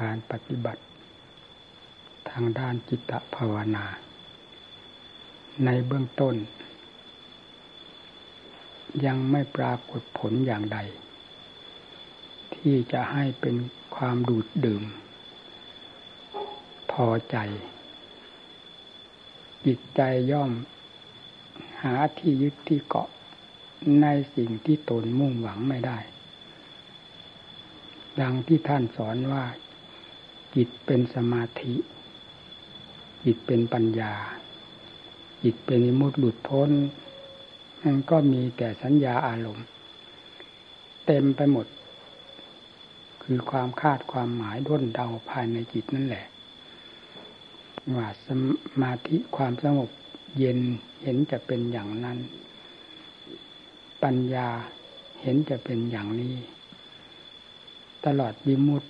[0.00, 0.82] การปฏิบัติ
[2.30, 3.86] ทางด้านจิตภาวนา
[5.64, 6.34] ในเบื้องต้น
[9.06, 10.78] ยังไม่ปรากฏผลอย่างใด
[12.54, 13.56] ที่จะให้เป็น
[13.96, 14.82] ความดูดดื่ม
[16.92, 17.36] พอใจ
[19.66, 20.00] จิตใจ
[20.30, 20.52] ย่อม
[21.82, 23.08] หาที่ยึดที่เกาะ
[24.02, 25.98] ในสิ่งที่ตนมุ่งหวังไม่ได้
[28.20, 29.44] ดังที่ท่านสอนว่า
[30.56, 31.74] จิตเป็นสมาธิ
[33.24, 34.14] จิตเป็นปัญญา
[35.42, 36.70] จิตเป็นมุดหลุดพ้น
[37.82, 39.66] มันก็มีแต่สัญญาอารมณ์
[41.06, 41.66] เต็มไปหมด
[43.22, 46.26] คือความคาดความหมายด้นเดาภายในจิตนั่นแหละ
[47.96, 48.28] ว่าส
[48.82, 49.90] มาธิความสงบ
[50.38, 50.58] เย็น
[51.02, 52.18] เห็นจะเป็นอย่างนั้น
[54.02, 54.48] ปัญญา
[55.22, 56.34] เห็นจะเป็นอย่างนี้
[58.06, 58.88] ตลอดวิมุตติ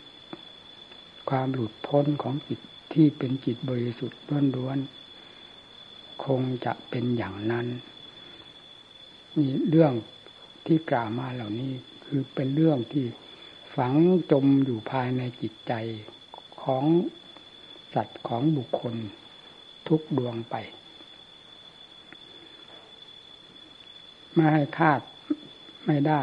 [1.30, 2.60] ความหลุดพ้นของจิต
[2.93, 4.21] ที่เป็นจิตบริสุทธิ์
[4.57, 7.66] ล้วนๆคงจะเป็นอย่างนั้น
[9.37, 9.93] นี่เรื่อง
[10.66, 11.73] ที่กล่าวมาเหล่านี้
[12.04, 13.04] คือเป็นเรื่องที่
[13.77, 13.95] ฝัง
[14.30, 15.73] จมอยู่ภายในจิตใจ
[16.63, 16.85] ของ
[17.95, 18.95] สัตว์ของบุคคล
[19.88, 20.54] ทุกดวงไป
[24.32, 25.01] ไม่ให้คาด
[25.87, 26.23] ไม่ได้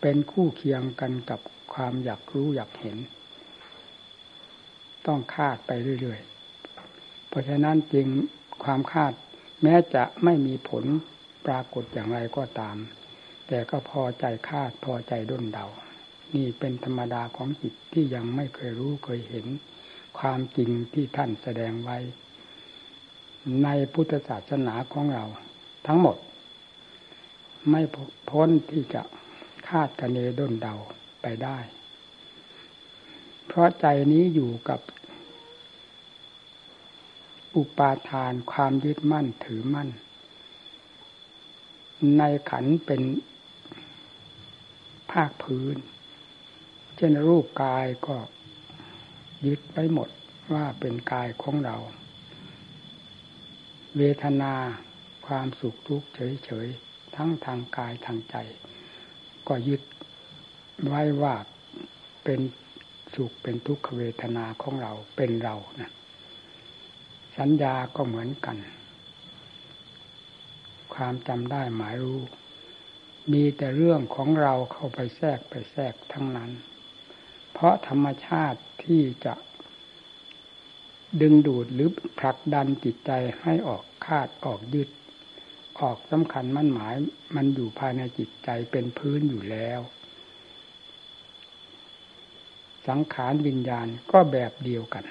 [0.00, 1.40] เป็นคู่เคียงกันกับ
[1.72, 2.98] ความอยากรู้อยากเห็น
[5.06, 8.06] ต้องคาดไปเรื่อยๆ เพราะฉะนั้นจริง
[8.64, 9.12] ความคาด
[9.62, 10.84] แม้จะไม่มีผล
[11.46, 12.76] ปรากฏอย่างไรก็ตาม
[13.46, 15.66] แต่ก็พอใจคาดพอใจด้นเดา
[16.34, 19.46] นี่เป็นธรรมดาของจิตที่ยังไม่เคยรู้เคยเห็น
[20.18, 21.98] ความจริงที่ท่านแสดงไว้
[23.62, 25.24] ในพุทธศาสนาของเรา
[25.86, 26.16] ทั้งหมด
[27.70, 27.82] ไม่
[28.30, 29.02] พ้นที่จะ
[29.68, 30.74] คาดคะเนด้นเดา
[31.22, 31.58] ไปได้
[33.48, 34.80] เพราะใจนี้อยู่กับ
[37.56, 39.88] อุปาทานความยึดมั่นถือมั่น
[42.18, 43.02] ในขันเป็น
[45.10, 45.76] ภาคพื้น
[46.96, 48.16] เช่นรูปกายก็
[49.46, 50.08] ยึดไว้หมด
[50.52, 51.76] ว่าเป็นกายของเรา
[53.96, 54.54] เวทนา
[55.26, 58.36] ความสุขทุกข์เฉยๆ ทั้งทางกายทางใจ
[59.48, 59.82] ก็ยึด
[60.86, 61.34] ไว้ว่า
[62.24, 62.40] เป็น
[63.18, 65.90] สุขเป็นทุกขเวทนาของเราเป็นเรานะ
[67.38, 68.56] สัญญาก็เหมือนกัน
[70.94, 72.20] ความจำได้หมายรู้
[73.32, 76.50] มีแต่เรื่องของเราเข้าไปแทรกไปแทรกทั้งนั้น
[77.52, 79.34] เพราะธรรมชาติที่จะ
[81.20, 84.88] ดึงดูดหรือผลักดันจิตใจให้ออกคาดออกยึด
[85.80, 86.94] ออกสำคัญมั่นหมาย
[87.36, 89.80] มันอยู่ภายในจิตใจเป็นพื้นอยู่แล้ว
[92.88, 95.04] สังขารวิญญาณก็แบบเดียวกัน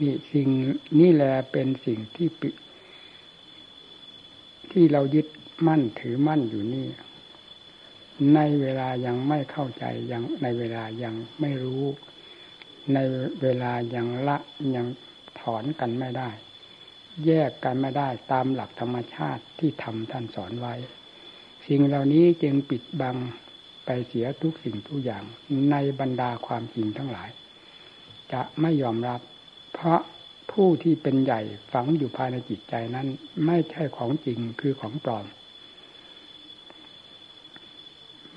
[0.00, 0.48] นี่สิ่ง
[1.00, 2.50] นี่แหละเป็นสิ่งที่ปิ
[4.70, 5.26] ที่เรายึด
[5.66, 6.86] มั่นถือมั่นอยู่นี่
[8.34, 11.84] ในเวลายังไม่เข้าใจยังในเวลายังไม่รู้
[12.94, 12.98] ใน
[13.42, 14.38] เวลายังละ
[14.74, 14.86] ยัง
[15.40, 16.30] ถอนกันไม่ได้
[17.26, 20.74] แยกกันไม่ได้ตามหลักธรรมชาติที่ทำท่านสอนไว้
[21.66, 23.16] สิ่งเหล่านี้จึงปิดบัง
[23.86, 25.24] ไปเสียทุกสิ่งทุกอย่าง
[25.70, 27.28] ในบรรดาความจริงทั้งหลาย
[28.32, 29.20] จะไม่ยอมรับ
[29.74, 30.00] เพราะ
[30.52, 31.40] ผู้ที่เป็นใหญ่
[31.72, 33.06] ฝังอยู่ภายในจิตใจนั้น
[33.46, 35.26] ไม่ใช่ของจริงคือของปลอม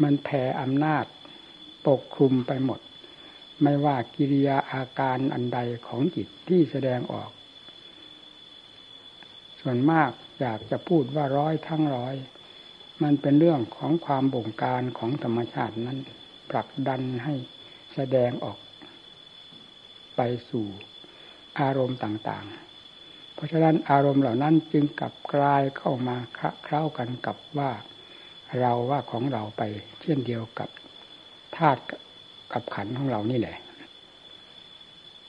[0.01, 1.05] มันแผ่อำนาจ
[1.87, 2.79] ปกคลุมไปหมด
[3.63, 7.31] ไม่ว่ากิริยาอาการอันใดของจิตที่แสดงออก
[9.59, 10.09] ส่วนมาก
[10.39, 12.15] อยากจะพูดว่าร้อยทั้งร้อย
[13.03, 15.99] มันเป็นเรื่องของความบงการของธรรมชาตินั้น
[16.49, 17.35] ผลักดันให้
[17.93, 18.57] แสดงออก
[20.15, 20.65] ไปสู่
[21.59, 26.15] อารมณ์ต่างๆ เพราะฉะนั้นอารมณ์เหล่านั้นจึงกลับกลายเข้ามา
[26.63, 27.71] เคล้ากันกับว่า
[28.59, 29.61] เราว่าของเราไป
[30.01, 30.69] เช่นเดียวกับ
[31.57, 31.81] ธาตุ
[32.53, 33.57] กับขันของเรานี่แหละ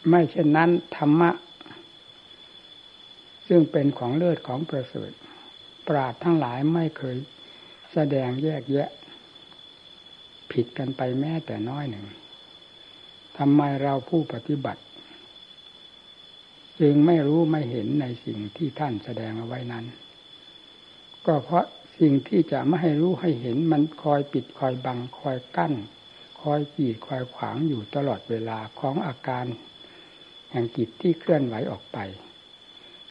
[0.09, 1.31] ไม่เช่นนั้นธรรมะ
[3.49, 5.11] ซึ่งเป็นของเลิศของประเสริฐ
[5.89, 7.17] ปราดทั้งหลายไม่เคย
[7.93, 8.91] แสดงแยกแยะ
[10.53, 12.07] ผิดกันไปแม้แต่น้อยหนึ่ง
[13.39, 14.83] ทำไมเราผู้ปฏิบัติ
[16.81, 19.85] จึงไม่รู้ไม่เห็นในสิ่งที่ท่านแสดงเอาไว้นั้น
[21.27, 21.65] ก็เพราะ
[22.01, 25.75] สิ่งที่จะไม่ให้รู้ให้เห็นมันคอยปิดคอยบังคอยกั้น
[26.43, 29.45] คอยกีดคอยขวางอยู่ตลอดเวลาของอาการ
[30.51, 31.99] แห่งจิตที่เคลื่อนไหวออกไป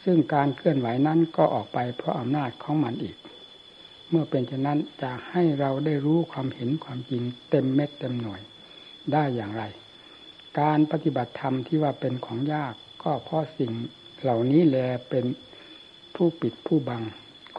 [0.03, 3.17] ซึ่งการเคลื่อนไหวนั้นก็ออกไปเพราะอำนาจของมันอีก
[4.09, 8.41] เมื่อเป็นเช่นนั้นจะให้เราได้รู้ความเห็นความจริงเต็มเม็ดเต็มหน่วย
[9.13, 9.63] ได้อย่างไร
[10.59, 12.73] การปฏิบัติธรรมที่ว่าเป็นของยาก
[13.03, 13.71] ก็เพราะสิ่ง
[14.21, 14.77] เหล่านี้แล
[15.09, 15.25] เป็น
[16.15, 17.03] ผู้ปิดผู้บัง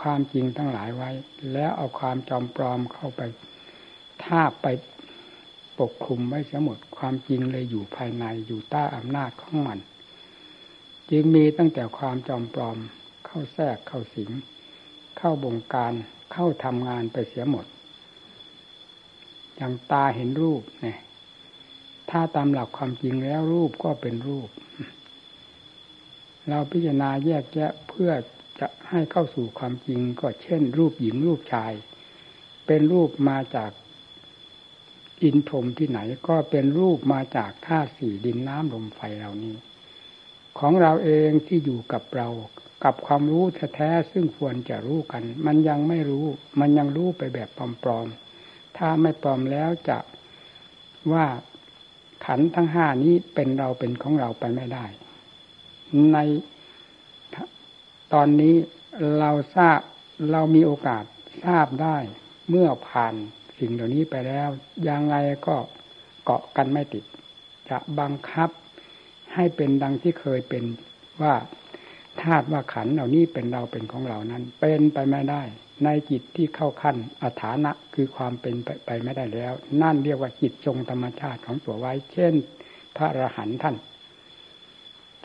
[0.01, 1.11] ความจริงทั้งหลายไว้
[1.53, 3.21] แล้วเอาความจอมปลอมเข้าไป
[4.25, 4.67] ทาบไป
[5.79, 9.79] ปกคลุมไว้เสียหมดความจริงเลยอยู่ภายในอยู่ใต้อำนาจของมัน
[11.11, 12.77] จึงมีตั้งแต่ความจอมปลอม
[13.27, 14.31] เข้าแทรกเข้าสิง
[15.19, 15.95] เข้าบงการ
[16.33, 17.67] เข้าทำงานไปเสียหมด
[19.57, 20.99] อย่างตาเห็นรูปเนี่ย
[22.11, 24.49] ถ้าตามหลักความจริงแล้วรูปก็เป็นรูป
[26.49, 28.11] เราพิจารณาแยกแยะเพื่อ
[28.61, 31.73] จะให้เข้าสู่ความจริงก็เช่น รูปหญิงรูปชาย
[32.67, 33.71] เป็นรูปมาจาก
[35.23, 39.55] อินพรมที่ไหนก็เป็นรูปมาจากธาตุสี่ดินน้ำลมไฟเหล่านี้
[40.59, 42.29] ของเราเองที่อยู่กับเรา
[42.85, 43.45] กับความรู้
[43.75, 46.27] แท้ๆซึ่งควรจะรู้กัน มันยังไม่รู้
[46.61, 47.49] มันยังรู้ไปแบบ
[47.83, 49.99] ปลอมๆ ถ้าไม่ปลอมแล้วจะ
[51.13, 51.27] ว่า
[52.27, 54.85] ขันทั้งห้านี้เป็นเราเป็นของเราไปไม่ได้
[56.13, 56.17] ใน
[58.13, 58.55] ตอนนี้
[59.19, 59.81] เราทราบ
[60.33, 61.05] เรามีโอกาส
[61.45, 61.97] ทราบได้
[62.49, 63.15] เมื่อผ่าน
[63.59, 64.49] สิ่งเหล่านี้ไปแล้ว
[64.89, 65.17] ยังไง
[65.47, 65.57] ก็
[66.25, 67.05] เกาะกันไม่ติด
[67.69, 68.51] จะบังคับ
[69.35, 70.65] ให้เป็นดังที่เคยเป็น
[71.23, 71.35] ว่า
[72.23, 75.43] ธาตุว่าขันเหล่านี้เป็นเราเป็นของเรานั้น เป็นไปไม่ได้
[75.85, 79.53] ในจิตที่เข้าขั้นอัฐานะคือความเป็นไปไปไม่ได้แล้ว
[79.83, 82.35] นั่นเรียกว่าจิตทรงธรรมชาติของตัวไว้ เช่น
[82.97, 83.77] พระอรหันต์ท่าน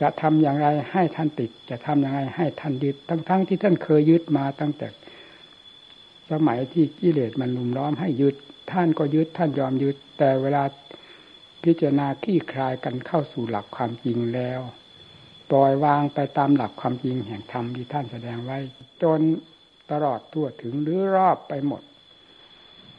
[0.01, 4.87] จะทำอย่างไรให้ท่านติด จะทำอย่างไรให้ท่านยึดทั้งๆทที่ท่านเคยยึดมาตั้งแต่
[6.31, 8.35] สมัยที่กิเลสมันลุมล้อมให้ยึด
[8.71, 10.63] ท่านก็ยึดท่านยอมยึด แต่เวลา
[11.63, 14.61] พิจารณาขี้คลายกันเข้าสู่หลักความจริงแล้ว
[15.51, 18.57] ปล่อยวางไปตามหลักความจริงแห่งธรรมที่ท่านแสดงไว้
[19.03, 19.19] จน
[19.91, 21.81] ตลอดทั่วถึงหรือรอบไปหมด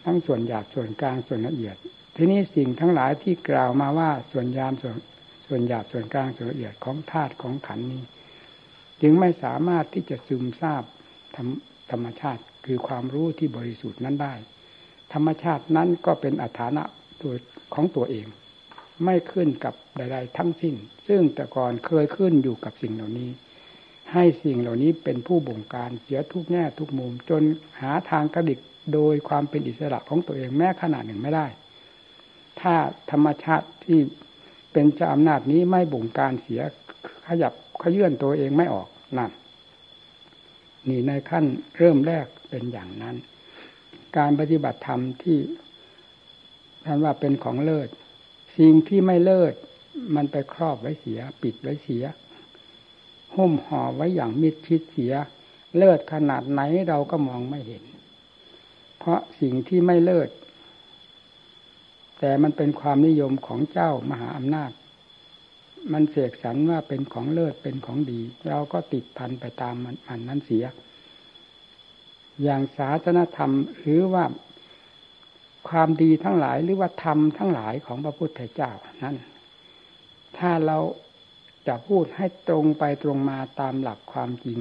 [0.05, 1.77] ทั้งส่วนหยาบส่วนกลางส่วนละเอียด
[2.17, 4.97] ทีนี้สิ่งทั้งหลายที่กล่าวมาว่าส่วนยามส่วน
[5.47, 8.03] ส่วนหยาบส่วนกลางส่วนละเอียดของธาตุของขันนี้
[9.03, 10.85] จึงไม่สามารถที่จะซึมซาบ
[11.91, 14.35] ธรรมชาติคือความรู้ที่บริสุทธิ์นั้นได้
[15.13, 16.83] ธรรมชาตินั้นก็เป็นอัฐานะ
[17.21, 17.35] ตัว
[17.75, 18.27] ของตัวเอง
[19.05, 20.75] ไม่ขึ้นกับใด ๆ ทั้งสิ้น
[21.09, 23.31] ซึ่งแต่ก่อนเคยขึ้นอยู่กับสิ่งเหล่านี้
[24.13, 27.43] ให้สิ่งเหล่านี้เป็นผู้บงการเสียทุกแง่ทุกมุม จน
[27.81, 28.61] หาทางกระดิก
[28.95, 31.47] โดยความเป็นอิสระของตัวเองแม้ขนาดหนึ่งไม่ได้
[32.61, 32.75] ถ้า
[33.11, 33.99] ธรรมชาติที่
[34.73, 36.63] เป็นเจ้าอำนาจนี้ไม่บงการเสีย
[37.27, 37.53] ขยับ
[37.83, 38.89] ขยื่นตัวเองไม่ออก
[39.19, 39.31] นั่น
[40.89, 41.45] นี่ในขั้น
[41.79, 43.17] เริ่มแรกเป็นอย่างนั้น
[44.17, 45.39] การปฏิบัติธรรมที่
[46.85, 47.89] ท่านว่าเป็นของเลิศ
[48.59, 49.55] สิ่งที่ไม่เลิศ
[50.15, 52.05] มันไปครอบไว้เสีย ปิดไว้เสีย
[53.35, 55.15] หุ้มห่อไว้อย่างมิดชิดเสีย
[55.77, 57.85] เลิศขนาดไหนเราก็มองไม่เห็น
[58.99, 60.29] เพราะสิ่งที่ไม่เลิศ
[62.19, 64.71] แต่มันเป็นความนิยมของเจ้ามหาอำนาจ
[65.93, 70.65] มันเสกสรรว่าเป็นของเลิศเป็นของดี เราก็ติดพันไปตามมันอันนั้นเสีย
[72.43, 74.25] อย่างศาสนธรรมหรือว่า
[75.69, 78.71] ความดีทั้งหลายหรือว่าธรรมทั้งหลายของพระพุทธเจ้า
[79.03, 79.17] นั้น
[80.39, 80.79] ถ้าเรา
[81.67, 84.61] จะพูดให้ตรงไปตรงมาตามหลักความจริง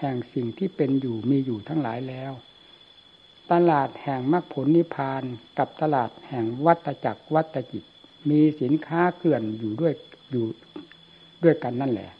[0.00, 2.32] แห่งสิ่งที่เป็นอยู่มีอยู่ทั้งหลายแล้ว
[3.52, 5.22] ตลาดแห่งมรรคผลนิพพาน
[5.58, 7.84] กับตลาดแห่งวัตจักรวัตจิต
[8.30, 9.92] มีสินค้าเกลื่อนอยู่ด้วย
[10.30, 10.44] อยู่
[11.44, 12.10] ด้วยกันนั่นแหละ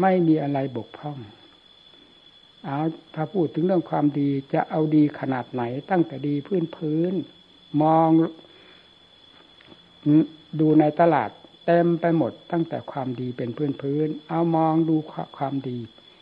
[0.00, 1.18] ไม่มีอะไรบกพร่อง
[2.64, 2.78] เอา
[3.14, 7.14] ถ้าพูดถึงเรื่องความดีจะเอาดีขนาดไหน ตั้งแต่ดีพื้นพื้น
[7.82, 8.08] มอง
[10.60, 11.30] ดูในตลาด
[11.66, 14.96] เต็มไปหมดตั้งแต่ความดีเป็นพื้นพื้น เอามองดู
[15.36, 15.78] ความดี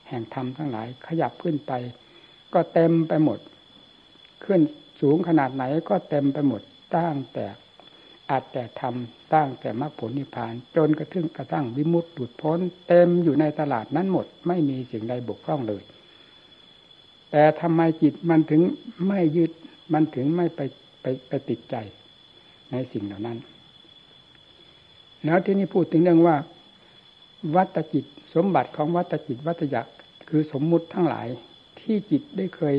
[0.09, 1.73] แห่งธรรมทั้งหลาย ขยับขึ้นไป
[2.55, 3.39] ก็เต็มไปหมด
[4.45, 4.61] ขึ้น
[5.01, 6.63] สูงขนาดไหนก็เต็มไปหมด
[6.97, 7.47] ตั้งแต่
[8.31, 15.83] อาจแต่ทำตั้งแต่มรรคผลนิพพาน จนกระทั่งกระทั่งวิมุตติหลุดพ้น เต็มอยู่ในตลาดนั้นหมด ไม่มีสิ่งใดบกพร่องเลย
[17.31, 18.63] แต่ทำไมจิตมันถึง
[19.07, 19.51] ไม่ยึด
[19.93, 20.61] มันถึงไม่ไป
[21.01, 21.77] ไปไปติดใจ
[22.71, 23.39] ในสิ่งเหล่านั้น
[25.25, 26.37] แล้วที่นี้พูดถึงเรื่องว่า
[27.57, 28.05] วัตจิต
[28.35, 29.87] สมบัติของวัตจิตวัตยัก
[30.29, 31.29] คือสมมุติทั้งหลาย
[31.81, 32.75] ที่จิตได้เคย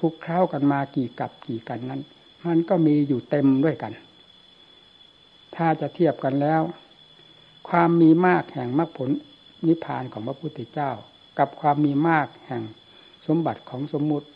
[0.00, 2.00] คุกค้ากันมากี่กับกี่กันนั้น
[2.46, 3.92] มันก็มีอยู่เต็มด้วยกัน
[5.56, 6.62] ถ้าจะเทียบกันแล้ว
[7.68, 9.10] ความมีมากแห่งมรรคผล
[9.66, 10.90] นิพพานของพระพุทธเจ้า
[11.38, 12.62] กับความมีมากแห่ง
[13.26, 14.28] สมบัติของสมมุติ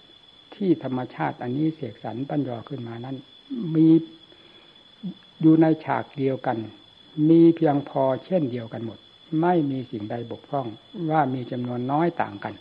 [0.54, 3.16] ที่ธรรมชาติอันนี้เสกสรรปั้นยอขึ้นมานั้น
[3.74, 3.88] มี
[5.40, 6.58] อยู่ในฉากเดียวกัน
[7.28, 8.98] มีเพียงพอเช่นเดียวกันหมด
[9.40, 10.66] ไม่มีสิ่งใดบกพร่อง
[11.10, 12.54] ว่ามีจำนวนน้อยต่างกัน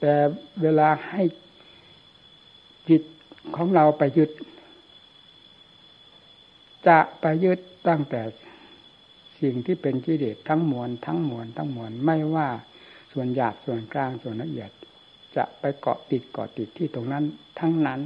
[0.00, 0.14] แต่
[0.62, 1.22] เวลาให้
[2.88, 3.02] จิต
[3.56, 4.30] ของเราไปยึด
[6.86, 8.22] จะไปยึดตั้งแต่
[9.40, 12.48] สิ่งที่เป็นกิเลสทั้งมวลทั้งมวลทั้งมวลไม่ว่า
[13.12, 14.70] ส่วนหยาบส่วนกลางส่วนละเอียด
[15.36, 17.24] จะไปเกาะติดเกาะติดที่ตรงนั้น
[17.58, 18.00] ทั้งนั้น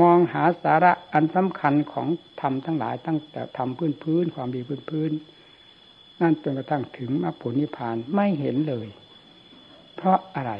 [0.00, 2.08] มองหาสาระอันสำคัญของ
[2.40, 5.10] ธรรมทั้งหลายตั้งแต่ธรรมพื้นพื้นความดีพื้นพื้น
[6.20, 8.88] นั่นจนกระทั่งถึงมรรคผลนิพพานไม่เห็นเลย
[9.94, 10.52] เพราะอะไร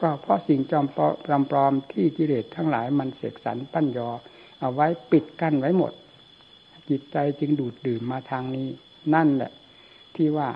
[0.00, 0.86] ก็เพราะสิ่งจอม
[1.50, 4.08] ปลอมที่กิเลสทั้งหลายมันเสกสรรปั้นยอ
[4.60, 5.92] เอาไว้ปิดกั้นไว้หมด
[6.88, 8.68] จิตใจจึงดูดดื่มมาทางนี้
[9.14, 9.52] นั่นแหละ
[10.16, 10.48] ที่ว่า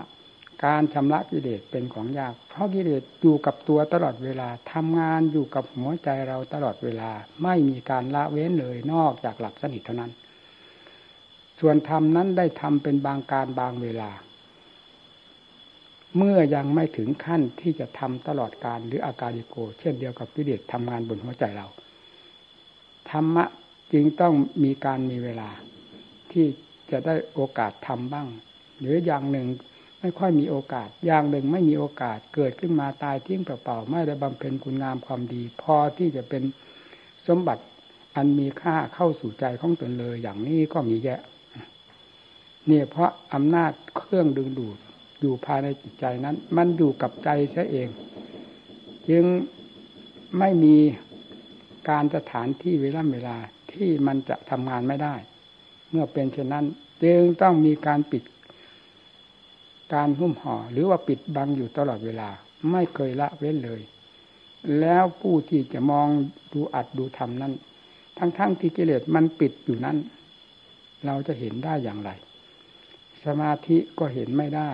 [0.64, 7.10] การชำระกิเลสเป็นของยาก เพราะกิเลสอยู่กับตัวตลอดเวลาทำงานอยู่กับหัวใจเราตลอดเวลา
[7.42, 10.12] ไม่มีการละเว้นเลยนอกจากหลับสนิทเท่านั้น
[11.60, 14.10] ส่วนธรรมนั้นได้ทำเป็นบางการบางเวลา
[16.16, 21.66] เมื่อยังไม่ถึงขั้นที่จะทำตลอดการหรืออาการิโก เช่นเดียวกับกิเลสทำงานบนหัวใจเรา
[23.10, 23.44] ธรรมะ
[23.92, 25.50] จึงต้องมีการมีเวลา
[26.32, 26.46] ที่
[26.90, 28.28] จะได้โอกาสทำบ้าง
[28.80, 29.46] หรืออย่างหนึ่ง
[30.00, 36.42] ไม่ค่อยมีโอกาส อย่างหนึ่งไม่มีโอกาสเกิดขึ้นมาตายทิ้งเปล่าๆไม่ได้บำเพ็ญคุณงามความดี พอที่จะเป็น
[37.28, 37.62] สมบัติ
[38.16, 41.20] อันมีค่าเข้าสู่ใจของตนเลย อย่างนี้ก็มีแยะ
[42.66, 44.78] เนี่ยเพราะอำนาจเครื่องดึงดูด
[45.20, 47.88] อยู่ภายในจิตใจนั้น มันอยู่กับใจซะเอง
[49.08, 49.24] จึง
[50.38, 50.76] ไม่มี
[51.90, 53.36] การสถานที่เวลาเวลา
[53.72, 55.14] ที่มันจะทำงานไม่ได้
[55.90, 56.64] เมื่อเป็นเช่นนั้น
[57.04, 58.22] จึงต้องมีการปิด
[59.92, 62.28] การหุ้มห่อ หรือว่าปิดบังอยู่ตลอดเวลา
[62.70, 63.80] ไม่เคยละเว้นเลย
[64.80, 66.08] แล้วผู้ที่จะมอง
[66.52, 67.52] ดูอัดดูทำนั้น
[68.18, 69.96] ทั้งๆทที่กิเลสมันปิดอยู่นั้น
[71.06, 72.10] เราจะเห็นได้อย่างไร
[73.24, 74.70] สมาธิก็เห็นไม่ได้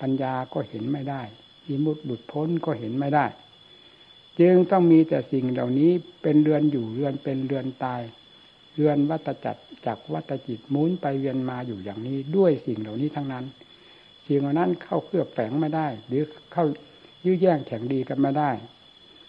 [0.00, 1.22] ปัญญาก็เห็นไม่ได้
[1.66, 3.26] อิมุตบุตรพ้นก็เห็นไม่ได้
[4.40, 5.90] จึงต้องมีแต่สิ่งเหล่านี้
[6.22, 8.00] เป็นเรือนอยู่เรือนเป็นเรือนตาย
[8.74, 13.44] เรือนวัตจักรจากวัตจิตมุนไปเวียนมาอยู่อย่างนี้ด้วยสิ่งเหล่านี้ทั้งนั้น
[14.28, 16.64] สิ่งเหล่านั้นเข้าเคลือบแฝงไม่ได้ หรือเข้า
[17.24, 18.50] ยื้อแย่งแข่งดีกันไม่ได้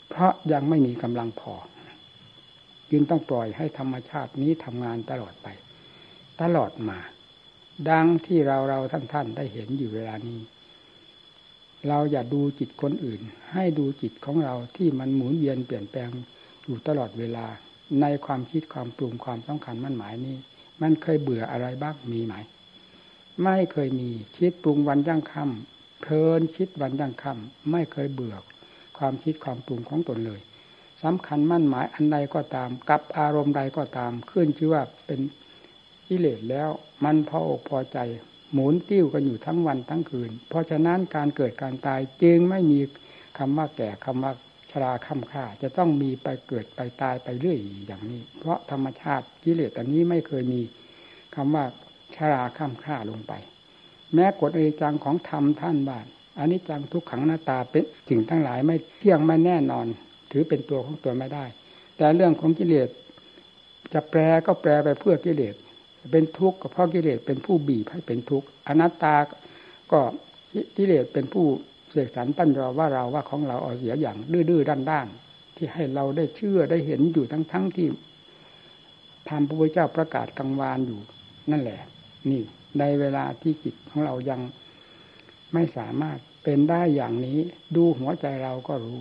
[0.10, 1.54] เพราะยังไม่มีกำลังพอ
[2.92, 5.48] จึงต้องปล่อยให้ธรรมชาตินี้ทำงานตลอดไป
[6.42, 7.00] ตลอดมา
[7.90, 10.40] ดังที่เราเราท่านท่านได้เห็นอยู่เวลานี้
[11.88, 13.22] เราอย่าดูจิตคนอื่น
[13.54, 16.10] ให้ดูจิตของเราที่มันหมุนเวียนเปลี่ยนแปลง
[16.64, 17.46] อยู่ตลอดเวลา
[18.02, 20.36] ในความคิดความปรุงความสำคัญมั่นหมายนี้
[20.82, 22.36] มันเคยเบื่ออะไรบ้างมีไหม
[23.44, 28.36] ไม่เคยมีคิดปรุงวันยั่งค่ำเพลินคิดวันยั่งค่ำไม่เคยเบื่อ
[28.98, 30.42] ความคิดความปรุงของตนเลย
[31.04, 35.20] สำคัญมั่นหมายอันใดก็ตาม กับอารมณ์ใดก็ตามขึ้นชื่อว่าเป็น
[36.08, 36.70] กิเลสแล้ว
[37.04, 37.98] มันพออกพอใจ
[38.54, 42.80] หมุนติ้วกันอยู่ทั้งวันทั้งคืน เพราะฉะนั้นการเกิดการตายจึงไม่มี
[43.38, 44.34] คำว่าแก่คำว่า
[44.72, 50.62] ชราคำค่าจะต้องมีไปเกิดไปตายไปเรื่อยอย่างนี้ เพราะธรรมชาติกิเลสอันนี้ไม่เคยมี
[51.36, 51.66] คำว่า
[52.20, 53.34] ชราข้ามค่าลงไป
[54.14, 56.06] แม้กฎอนิจจังของธรรมท่านบ้าน
[56.38, 59.86] อันิจจังทุกขังหน้าตาเป็นสิ่งทั้งหลายไม่เที่ยงไม่แน่นอน
[60.32, 61.46] ถือเป็นตัวของตัวไม่ได้
[61.98, 62.90] แต่เรื่องของกิเลส
[63.94, 65.56] จะแปลก็แปลไปเพื่อกิเลส
[66.12, 69.16] เป็นทุกข์ก็เพราะกิเลสเป็นผู้บีบให้เป็นทุกข์อนัตตา
[69.92, 70.00] ก็
[70.78, 71.46] กิเลสเป็นผู้
[71.92, 74.18] เสกสรรปั้นรอว่าเราว่าของเราเอาเสียอย่าง
[74.50, 77.88] ดื้อๆด้านๆที่ให้เราได้เชื่อได้เห็นอยู่ทั้งๆทที่
[79.30, 81.00] ทำพระพุทธเจ้าประกาศกลางวานอยู่
[81.52, 81.80] นั่นแหละ
[82.30, 82.42] นี่
[82.80, 84.42] ในเวลาที่จิตของเรายัง
[85.54, 87.40] ไม่สามารถเป็นได้อย่างนี้
[87.76, 89.00] ดูหัวใจเราก็รู้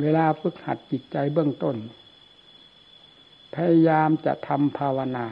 [0.00, 1.76] เวลาฝึกหัดจิตใจเบื้องต้น
[3.54, 5.26] พยายามจะทำภาวนา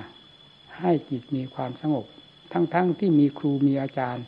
[0.78, 2.06] ให้จิตมีความสงบ
[2.52, 4.24] ทั้งๆทที่มีครูมีอาจารย์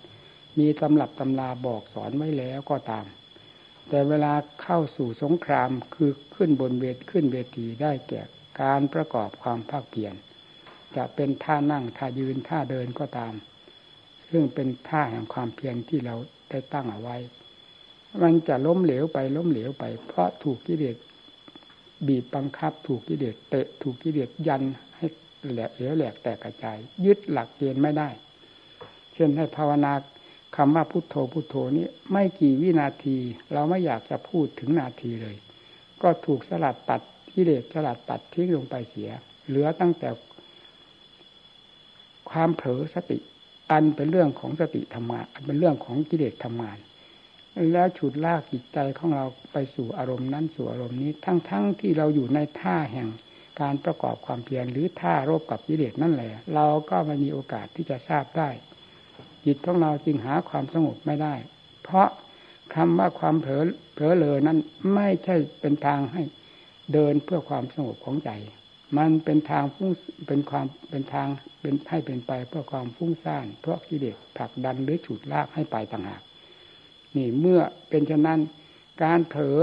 [0.58, 3.06] มีตำรับตำราบอกสอนไว้แล้วก็ตาม
[3.88, 4.32] แต่เวลา
[4.62, 8.22] เข้าสู่สงครามคือขึ้นบนเวทขึ้นเวทีได้แก่
[8.62, 10.14] การประกอบความภาคเพียร
[10.96, 13.34] จะเป็นท่านั่งท่ายืนท่าเดินก็ตาม
[14.30, 16.14] ซึ่งเป็นท่าแห่งความเพียรที่เรา
[16.50, 17.16] ได้ตั้งเอาไว้
[18.22, 20.96] มันจะล้มเหลวไปล้มเหลวไป เพราะถูกกิเลส
[22.06, 24.62] บีบบังคับ ถูกกิเลสเตะ ถูกกิเลสยัน
[24.96, 25.06] ให้
[25.52, 28.08] แหลกเหลวแหลกแตกกระจาย ยึดหลักเกณฑ์ไม่ได้
[29.14, 29.92] เช่นให้ภาวนา
[30.56, 33.16] คำว่าพุทโธพุทโธนี้ไม่กี่วินาที
[33.52, 35.36] เราไม่อยากจะพูดถึงนาทีเลย
[36.02, 37.00] ก็ถูกสลัดตัด
[37.32, 39.10] กิเลสสลัดตัดทิ้งลงไปเสีย
[39.48, 40.08] เหลือตั้งแต่
[42.30, 43.18] ความเผลอสติ
[43.70, 46.78] อันเป็นเรื่องของสติธรรมะอันเป็นเรื่องของกิเลสทำงาน
[47.72, 53.08] แล้วฉุดลากจิตใจของเราไปสู่อารมณ์นั้นสู่อารมณ์นี้ทั้งๆทที่เราอยู่ในท่าแห่ง
[53.60, 58.50] การประกอบความเพียรหรือท่ารบกับกิเลสนั่นแหละ เราก็ไม่มีโอกาสที่จะทราบได้
[59.44, 61.34] จิตของเราจึงหาความสงบไม่ได้
[61.82, 62.08] เพราะ
[62.74, 63.62] คำว่าความเผลอ
[63.94, 64.58] เผลอเลยนั้น
[64.94, 66.22] ไม่ใช่เป็นทางให้
[66.92, 68.30] เดินเพื่อความสงบของใจ
[68.98, 69.92] มันเป็นทางฟุ้ง
[70.26, 71.28] เป็นความเป็นทาง
[71.60, 76.22] เป็นให้เป็นไปเพื่อความฟุ้งซ่านเพราะกิเลสผลักดันหรือฉุดลากให้ไปต่างหาก
[77.16, 78.40] นี่เมื่อเป็นฉะนั้น
[79.02, 79.60] การเผลอ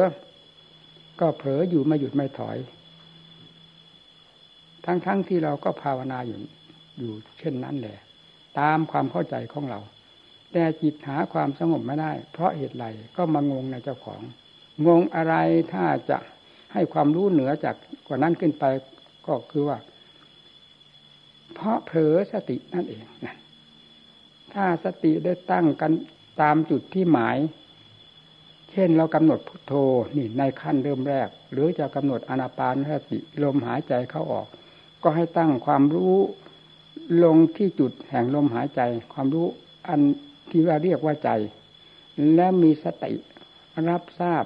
[1.20, 2.58] ก็เผลออยู่ไม่หยุดไม่ถอย
[4.86, 6.40] ทั้งๆทที่เราก็ภาวนาอยู่
[7.00, 7.98] อยู่เช่นนั้นแหละ
[8.60, 9.80] ตามความเข้าใจของเรา
[10.52, 12.86] แต่จิตหาความสงบไม่ได้ เพราะเหตุไร
[13.18, 14.22] ก็มางงในเจ้าของ
[14.88, 15.36] งงอะไร
[15.74, 16.18] ถ้าจะ
[16.74, 17.76] ให้ความรู้เหนือจาก
[18.08, 18.66] กว่านั้นขึ้นไป
[19.28, 19.78] ก็คือว่า
[21.54, 23.36] เพราะเผลอสตินั่นเองนะ
[24.54, 25.92] ถ้าสติได้ตั้งกัน
[26.42, 27.38] ตามจุดที่หมาย
[28.72, 29.74] เช่นเรากำหนดพุทโธ
[30.18, 34.48] นี่ในขั้นเริ่มแรก หรือจะกำหนดอนาปานสติลมหายใจเข้าออก
[35.04, 36.16] ก็ให้ตั้งความรู้
[37.24, 38.82] ลงที่จุดแห่งลมหายใจ
[39.14, 39.48] ความรู้
[39.88, 40.02] อัน
[40.50, 41.30] ที่ว่าเรียกว่าใจ
[42.36, 43.14] และมีสติ
[43.90, 44.46] รับทราบ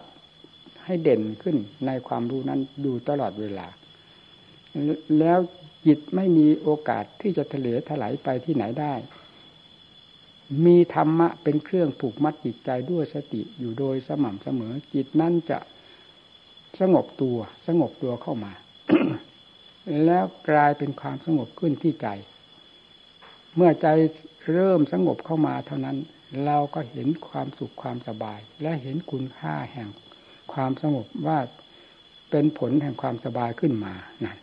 [0.85, 3.67] ให้เด่นขึ้นในความรู้นั้นดูตลอดเวลา
[5.19, 5.39] แล้ว
[5.85, 8.93] จิตไม่มีโอกาสที่จะทะเลถลายไปที่ไหนได้
[10.65, 15.59] มีธรรมะเป็นเครื่องผูกมัดจิตใจด้วยสติอยู่โดยสม่ำเสมอ จิตนั้นจะ
[16.79, 17.37] สงบตัว
[17.67, 18.53] สงบตัวเข้ามา
[20.05, 22.07] แล้วกลายเป็นความสงบขึ้นที่ใจ
[23.55, 23.87] เมื่อใจ
[24.53, 25.97] เริ่มสงบเข้ามาเท่านั้น
[26.45, 29.89] เราก็เห็นความสุขความสบาย และเห็นคุณค่าแห่ง
[30.53, 31.39] ความสงบว่า
[32.31, 33.93] เป็นผลแห่งความสบายขึ้นมา
[34.25, 34.37] นั่น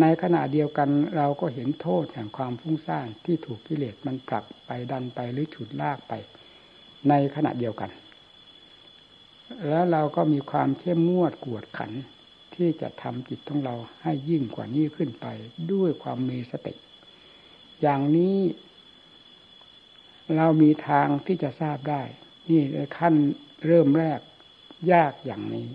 [0.00, 6.12] ในขณะเดียวกันเราก็เห็นโทษแห่งความฟุ้งซ่านที่ถูกกิเลสมันผลักไปดันไปหรือฉุดลากไป
[7.08, 7.90] ในขณะเดียวกัน
[9.68, 11.92] แล้วเราก็มีความเข้มงวดกวดขัน
[12.54, 15.26] ที่จะทำจิตของเราให้ยิ่งกว่านี้ขึ้นไป
[15.72, 16.74] ด้วยความมีสติ
[17.82, 18.38] อย่างนี้
[20.36, 22.02] เรามีทางที่จะทราบได้
[22.48, 22.62] นี่
[22.98, 23.14] ขั้น
[23.66, 24.20] เริ่มแรก
[24.92, 25.66] ยากอย่างนี้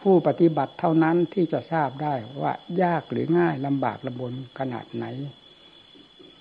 [0.00, 2.52] ผู้ปฏิบัติเท่านั้นที่จะทราบได้ว่า
[2.82, 5.04] ยากหรือง่ายลำบากลำบนขนาดไหน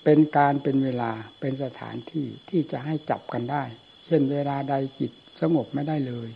[0.03, 3.63] เป็นการเป็นเวลาเป็นสถานที่ที่จะให้จับกันได้
[4.05, 6.29] เช่นเวลาใดจิตสงบไม่ได้เลย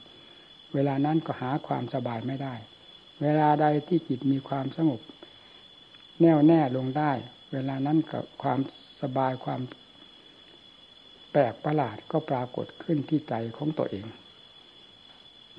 [0.73, 2.55] เวลานั้นก็หาความสบายไม่ได้
[3.21, 5.01] เวลาใดที่จิตมีความสงบ
[6.21, 7.11] แน่วแน่ลงได้
[7.53, 8.59] เวลานั้นกับความ
[9.01, 9.61] สบายความ
[11.31, 14.05] แปลกประหลาดก็ปรากฏขึ้นที่ใจของตัวเอง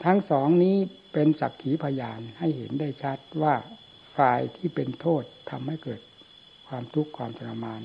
[0.05, 0.77] ทั้งสองนี้
[1.13, 3.55] เป็นสักขีพยานให้เห็นได้ชัดว่า
[4.17, 6.01] ฝ่ายที่เป็นโทษทำให้เกิด
[6.67, 7.83] ความทุกข์ความทรมาน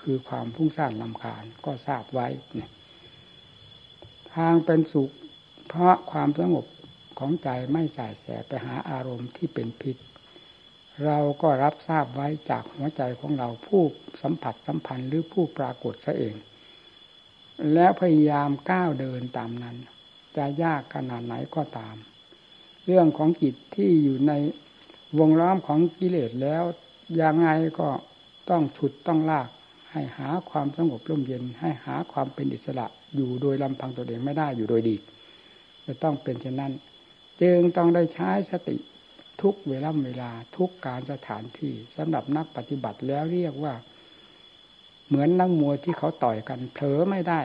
[0.00, 2.70] คือความพุ่งสร้างลำคาญก็ทราบไว้เนี่ย
[4.34, 5.10] ทางเป็นสุข
[5.68, 6.66] เพราะความสงบ
[7.18, 9.96] ของใจไม่ใส่แสไปหาอารมณ์ที่เป็นพิษ
[11.06, 13.82] เราก็รับทราบไว้จากหัวใจของเราผู้
[14.22, 16.34] สัมผัสสัมพันธ์หรือผู้ปรากฏซะเอง
[17.72, 19.76] แล้วพยายามก้าวเดินตามนั้น
[20.36, 21.96] จะยากขนาดไหนก็ตาม
[22.86, 24.32] เรื่องของจิตที่อยู่ใน
[25.18, 26.62] วงล้อมของกิเลสแล้ว
[27.20, 27.48] ยังไง
[27.80, 27.88] ก็
[28.50, 29.48] ต้องฉุดต้องลาก
[29.92, 34.96] ให้หาความสงบร่มเย็น ให้หาความเป็นอิสระอยู่โดยลำพังตัวเองไม่ได้อยู่โดยดี
[35.86, 36.72] จะต้องเป็นเช่นนั้น
[37.42, 38.76] จึงต้องได้ใช้สติ
[39.42, 43.74] ทุกเวลาเวลาทุกการสถานที่สำหรับนักปฏิบัติแล้วเรียกว่า
[45.06, 47.40] เหมือนนักมวยที่เขาต่อยกันเผลอไม่ได้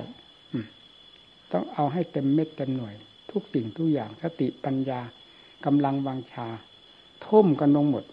[1.51, 2.95] ต้องเอาให้เต็มเม็ดเต็มหน่วย
[3.31, 5.01] ทุกสิ่งทุกอย่างสติปัญญา
[5.65, 6.47] กำลังวังชา
[7.25, 8.03] ทุ่มกันลงหมด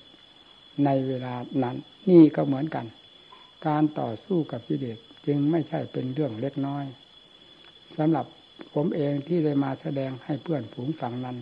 [0.85, 1.77] ในเวลานั้น
[2.11, 2.87] นี่ก็เหมือนกัน
[3.67, 6.85] การต่อสู้กับกิเลสจึงไม่ใช่เป็นเรื่องเล็กน้อย
[7.97, 8.27] สำหรับ
[8.75, 11.37] ผมเองที่ได้มาแสดงให้เพื่อนฝูงฟังนั้น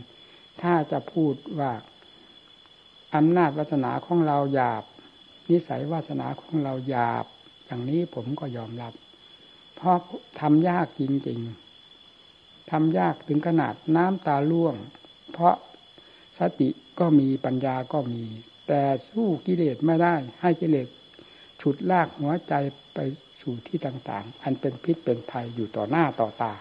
[0.63, 1.73] ถ้าจะพูดว่า
[3.15, 4.85] อำนาจวาสนาของเราหยาบ
[5.49, 7.25] นิสัยวาสนาของเราหยาบ
[7.67, 8.93] อย่างนี้ผมก็ยอมรับ
[9.77, 9.97] เพราะ
[10.41, 11.64] ทำยากจริงๆ
[12.77, 14.75] ทำยากถึงขนาดน้ำตาล่วง
[15.33, 15.55] เพราะ
[16.39, 16.69] สติ
[17.01, 18.25] ก็มีปัญญาก็มี
[18.69, 20.89] แต่สู้กิเลสไม่ได้ ให้กิเลส
[21.61, 22.55] ฉุดลากหัวใจ
[22.95, 22.99] ไป
[23.41, 26.53] สู่ที่ต่างๆ อันเป็นพิษเป็นภัยอยู่ต่อหน้าต่อตา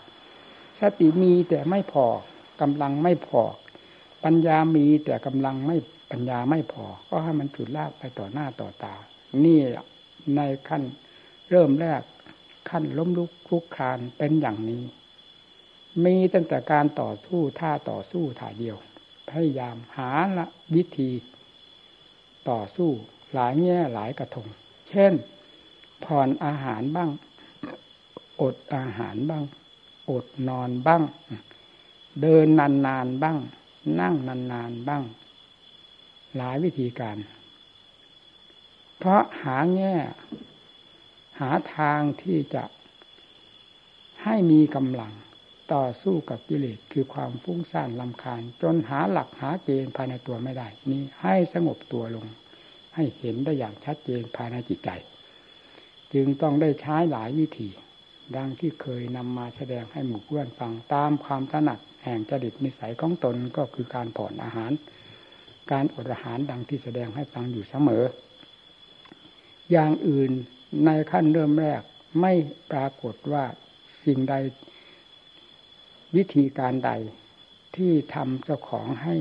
[0.80, 2.06] สติมีแต่ไม่พอ
[2.62, 3.42] กำลังไม่พอ
[4.24, 5.78] ปัญญามีแต่กำลังไม่
[6.12, 8.96] ปัญญาไม่พอ ก็ให้มันฉุดลากไปต่อหน้าต่อตา
[9.46, 9.60] นี่
[10.36, 10.84] ในขั้น
[11.50, 12.02] เริ่มแรก
[12.70, 14.84] ขั้นล้มลุกคลุกคลานเป็นอย่างนี้
[16.06, 18.78] มีตั้งแต่การต่อสู้ท่าต่อสู้ท่าเดียว
[19.30, 21.12] พยายามหาละวิธี
[22.50, 22.90] ต่อสู้
[23.34, 24.48] หลายแง่หลายกระทง
[24.90, 25.14] เช่น
[26.06, 27.10] ผ่อนอาหารบ้าง
[28.42, 29.44] อดอาหารบ้าง
[30.10, 31.04] อดนอนบ้าง
[32.22, 33.38] เดินนานๆบ้าง
[34.00, 35.04] นั่งนานๆบ้าง
[36.38, 37.18] หลายวิธีการ
[38.98, 39.96] เพราะหาแง่
[41.40, 42.64] หาทางที่จะ
[44.24, 45.14] ให้มีกำลัง
[45.74, 52.26] ต่อสู้กับกิเลสคือความฟุ้งซ่านลำคาญ จนหาหลักหาเกณฑ์ภายในตัวไม่ได้ นี้ให้สงบตัวลง
[52.96, 54.90] ให้เห็นได้อย่างชัดเจนภายในจิตใจ
[56.14, 57.70] จึงต้องได้ใช้หลายวิธี
[58.36, 64.72] ดังที่เคยนำมาแสดงให้หมู่เพื่อนฟังตามความถนัดแห่งจริตนิสัยของตนก็คือการผ่อนอาหาร
[65.72, 68.04] การอดอาหารดังที่แสดงให้ฟังอยู่เสมอ
[69.72, 70.32] อย่างอื่น
[70.86, 71.82] ในขั้นเริ่มแรก
[72.22, 72.34] ไม่
[72.72, 73.46] ปรากฏว่า
[74.06, 74.34] สิ่งใด
[76.16, 76.92] วิธีการใด
[77.76, 79.16] ที่ทำเจ้าของให้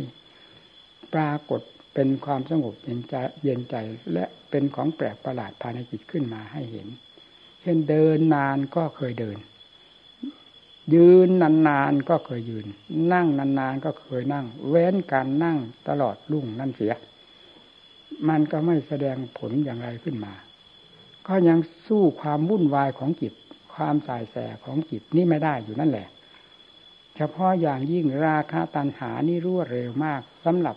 [1.14, 1.60] ปรากฏ
[1.94, 3.76] เป็นความสงบเย็นใจเย็นใจ
[4.12, 6.88] และเป็นของแปลกประหลาดภายในจิตขึ้นมาให้เห็น
[7.60, 9.38] เช่นเดินนานก็เคยเดิน
[10.94, 11.28] ยืน
[11.68, 12.66] นานๆก็เคยยืน
[13.12, 16.94] นั่งนานๆก็เคยนั่ง เว้นการนั่งตลอดรุ่งนั่นเสีย
[18.28, 20.34] มันก็ไม่แสดงผลอย่างไรขึ้นมา
[21.26, 23.32] ก็ยังสู้ความวุ่นวายของจิต
[23.74, 26.08] ความสายแสของจิตนี่ไม่ได้อยู่นั่นแหละ
[27.16, 30.76] เฉพาะอย่างยิ่งราคาตันหานี่รวดเร็วมากสำหรับ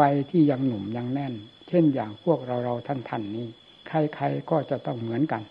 [0.00, 1.34] วัยที่ยังหนุ่มยังแน่น
[1.68, 3.46] เช่นอย่างพวกเราเราท่านท่านนี้
[3.88, 5.42] ใครๆก็จะต้องเหมือนกัน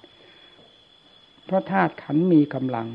[1.46, 2.88] เพราะธาตุขันมีกำลัง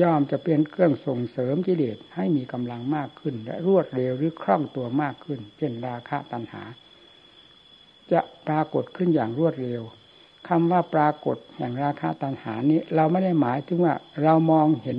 [0.00, 6.62] ย่อมจะเป็นเครื่องส่งเสริมกิเลสให้มีกำลังมากขึ้น และรวดเร็วหรือคล่องตัวมากขึ้น เช่นราคะตันหา
[8.12, 9.82] จะปรากฏขึ้นอย่างรวดเร็ว
[10.50, 14.98] คำว่าปรากฏแห่งราคาตัณหานี้ เราไม่ได้หมายถึงว่า เรามองเห็น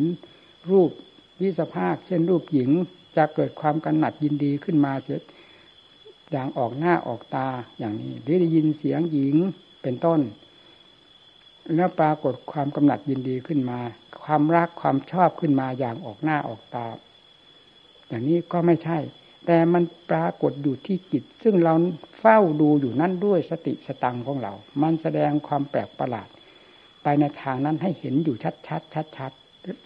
[0.69, 0.89] รูป
[1.41, 2.69] วิสภาคเช่นรูปหญิง
[3.17, 5.21] จะเกิดความกำหนัดยินดีขึ้นมาเสีย
[6.31, 9.35] อย่างออกหน้าออกตาอย่างนี้หรือได้ยินเสียงหญิง
[9.81, 10.19] เป็นต้น
[11.75, 13.79] แล้วปรากฏความกำหนัดยินดีขึ้นมา
[14.23, 16.85] ความรักความชอบขึ้นมาอย่างออกหน้าออกตา
[18.07, 18.97] อย่างนี้ก็ไม่ใช่
[19.45, 21.73] แต่มันปรากฏอยู่ที่จิต ซึ่งเรา
[22.19, 26.27] เฝ้าดูอยู่นั่นด้วยสติสตังของเรา มันแสดงความแปลกประหลาด
[27.03, 29.31] ไปในทางนั้นให้เห็นอยู่ชัดชัดชัดชัด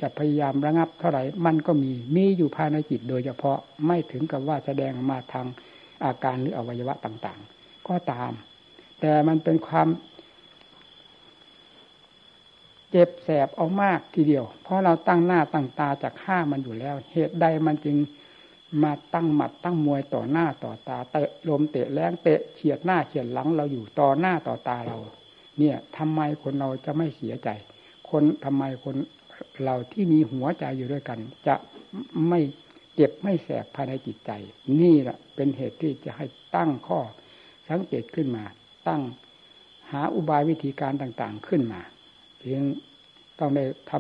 [0.02, 5.46] จะพยายามระงับเท่าไหร่ มันก็มี มีอยู่ภายในจิตโดยเฉพาะ ไม่ถึงกับว่าแสดงมาทาง
[6.04, 8.32] อาการหรืออวัยวะต่างๆ ก็ตาม
[9.00, 9.88] แต่มันเป็นความ
[12.92, 17.98] เจ็บแสบเอามากทีเดียว เพราะเราตั้งหน้าตั้งตาจากฆ่ามันอยู่แล้ว เหตุใดมันจึง
[18.84, 24.98] มาตั้งหมัดตั้งมวยต่อหน้าต่อตาเตะลมเตะแรงเตะเฉียดหน้าเฉียดหลังเราอยู่ต่อหน้าต่อตาเรา
[25.60, 27.50] เนี่ยทำไมคนเราจะไม่เสียใจ
[28.10, 28.96] คนทำไมคน
[29.64, 31.56] เราที่มีหัวใจอยู่ด้วยกัน จะ
[32.30, 32.40] ไม่
[32.96, 34.32] เจ็บไม่แสบภายในจิตใจ
[34.82, 37.00] นี่แหละเป็นเหตุที่จะให้ตั้งข้อ
[37.70, 38.44] สังเกตขึ้นมา
[38.88, 39.02] ตั้ง
[39.92, 41.82] หาอุบายวิธีการต่าง ๆขึ้นมา
[42.40, 42.64] เพียง
[43.40, 43.92] ต้องได้ท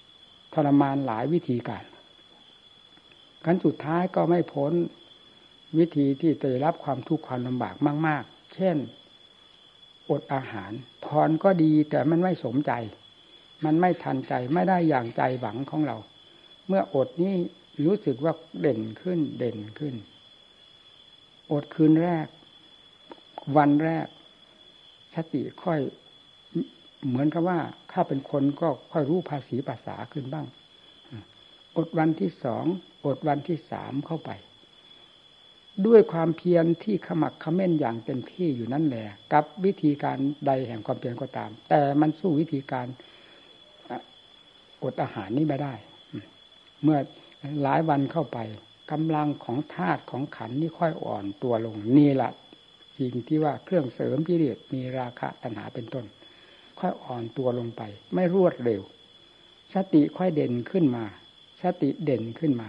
[0.00, 1.84] ำทรมานหลายวิธีการ
[3.44, 4.72] ขั้นสุดท้ายก็ไม่พ้น
[5.78, 7.74] วิธีที่จะรับความทุกข์ความลำบาก
[8.06, 8.76] มาก ๆ เช่น
[10.10, 10.72] อดอาหาร
[11.04, 12.72] พรก็ดีแต่มันไม่สมใจ
[13.64, 15.96] มันไม่ทันใจไม่ได้อย่างใจหวังของเรา
[16.66, 17.34] เมื่ออดนี้
[17.84, 19.94] รู้สึกว่าเด่นขึ้นเด่นขึ้น
[21.52, 22.26] อดคืนแรก
[23.56, 24.06] วันแรก
[25.14, 25.80] สติค่อย
[27.08, 27.58] เหมือนกับว่า
[27.92, 30.46] ถ้าเป็นคนก็ค่อยรู้ภาษีภาษาขึ้นบ้าง
[31.80, 32.64] อดวันที่สอง
[33.06, 34.30] อดวันที่สามเข้าไป
[35.86, 42.86] ด้วยความเพียรที่ขมักขม้นอย่างเต็มที่อยู่นั่นแหละกับวิธีการใดแห่งความเพียรก็ตาม แต่มันสู้วิธีการ
[44.82, 45.74] อดอาหารนี้ไม่ได้
[46.82, 46.98] เมื่อ
[47.62, 48.38] หลายวันเข้าไป
[48.90, 52.32] กำลังของธาตุของขันนี่ค่อยอ่อนตัวลงนี่แหละ
[52.98, 56.04] สิ่งที่ว่าเครื่องเสริมพิเรศมีราคะตัณหาเป็นต้น
[56.80, 57.82] ค่อยอ่อนตัวลงไป
[58.14, 58.82] ไม่รวดเร็ว
[59.74, 61.04] สติค่อยเด่นขึ้นมา
[61.62, 62.68] สติเด่นขึ้นมา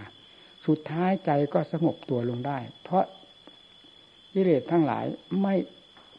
[0.66, 3.04] สุดท้ายใจก็สงบตัวลงได้ เพราะ
[4.34, 5.04] วิเรศทั้งหลาย
[5.40, 5.54] ไม่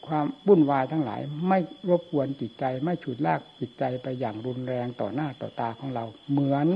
[0.06, 1.58] ความบุ่นวายทั้งหลาย ไม่
[1.88, 6.66] รบกวนจิตใจ ไม่ฉุดลากจิตใจไปอย่างรุนแรงต่อหน้าต่อตาของเรา เหมือน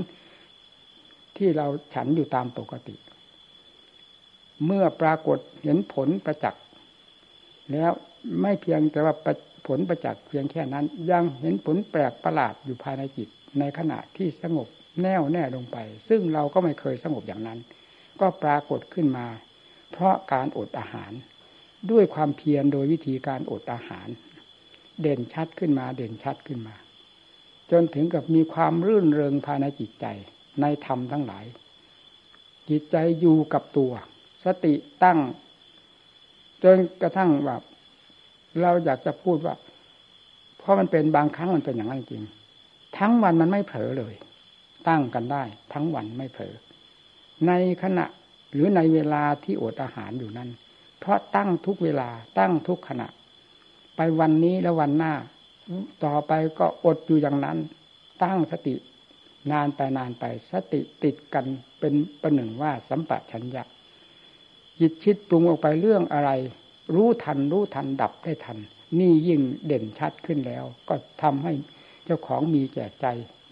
[1.36, 2.94] ที่เราฉันอยู่ตามปกติ
[4.64, 6.62] เมื่อปรากฏเห็นผลประจักษ์
[7.72, 7.92] แล้ว
[8.40, 9.14] ไม่เพียงแต่ว่า
[9.68, 14.68] ผลประจักษ์เพียงแค่นั้น ยังเห็นผลแปลกประหลาดอยู่ภายในจิตในขณะที่สงบ
[15.02, 15.76] แน่วแน่ลงไป
[16.08, 17.58] ซึ่งเราก็ไม่เคยสงบอย่างนั้น
[18.20, 19.26] ก็ปรากฏขึ้นมา
[19.92, 21.12] เพราะการอดอาหาร
[21.90, 24.08] ด้วยความเพียรโดยวิธีการอดอาหาร
[25.00, 26.74] เด่นชัดขึ้นมาเด่นชัดขึ้นมา
[27.70, 30.06] จนถึงกับมีความรื่นเริงภายในจิตใจ
[30.60, 31.44] ในธรรมทั้งหลาย
[32.70, 33.92] จิตใจอยู่กับตัว
[34.44, 35.18] สติตั้ง
[36.62, 37.62] จนกระทั่งแบบ
[38.60, 39.54] เราอยากจะพูดว่า
[40.58, 42.22] เพราะมันเป็นบางครั้งมันเป็นอย่างนั้นจริง
[42.98, 44.14] ทั้งวันมันไม่เผลอเลย
[44.88, 46.54] ตั้งกันได้ ทั้งวันไม่เผลอ
[47.46, 48.04] ในขณะ
[48.52, 50.50] หรือในเวลาที่อดอาหารอยู่นั้น
[50.98, 53.06] เพราะตั้งทุกเวลาตั้งทุกขณะ
[53.96, 55.12] ไปวันนี้แล้ววันหน้า
[56.04, 57.58] ต่อไปก็อดอยู่อย่างนั้น
[58.22, 58.74] ตั้งสติ
[59.52, 61.46] นานไปนานไปสติติดกัน
[61.80, 63.62] เป็นประหนึ่งว่าสัมปะชัญญะ
[64.80, 66.30] จิตคิดปรุงออกไปเรื่องอะไร
[66.94, 68.58] รู้ทันรู้ทันดับได้ทัน
[68.98, 71.52] นี่ยิ่งเด่นชัดขึ้นแล้ว ก็ทำให้
[72.08, 73.06] เจ้าของมีแก่ใจ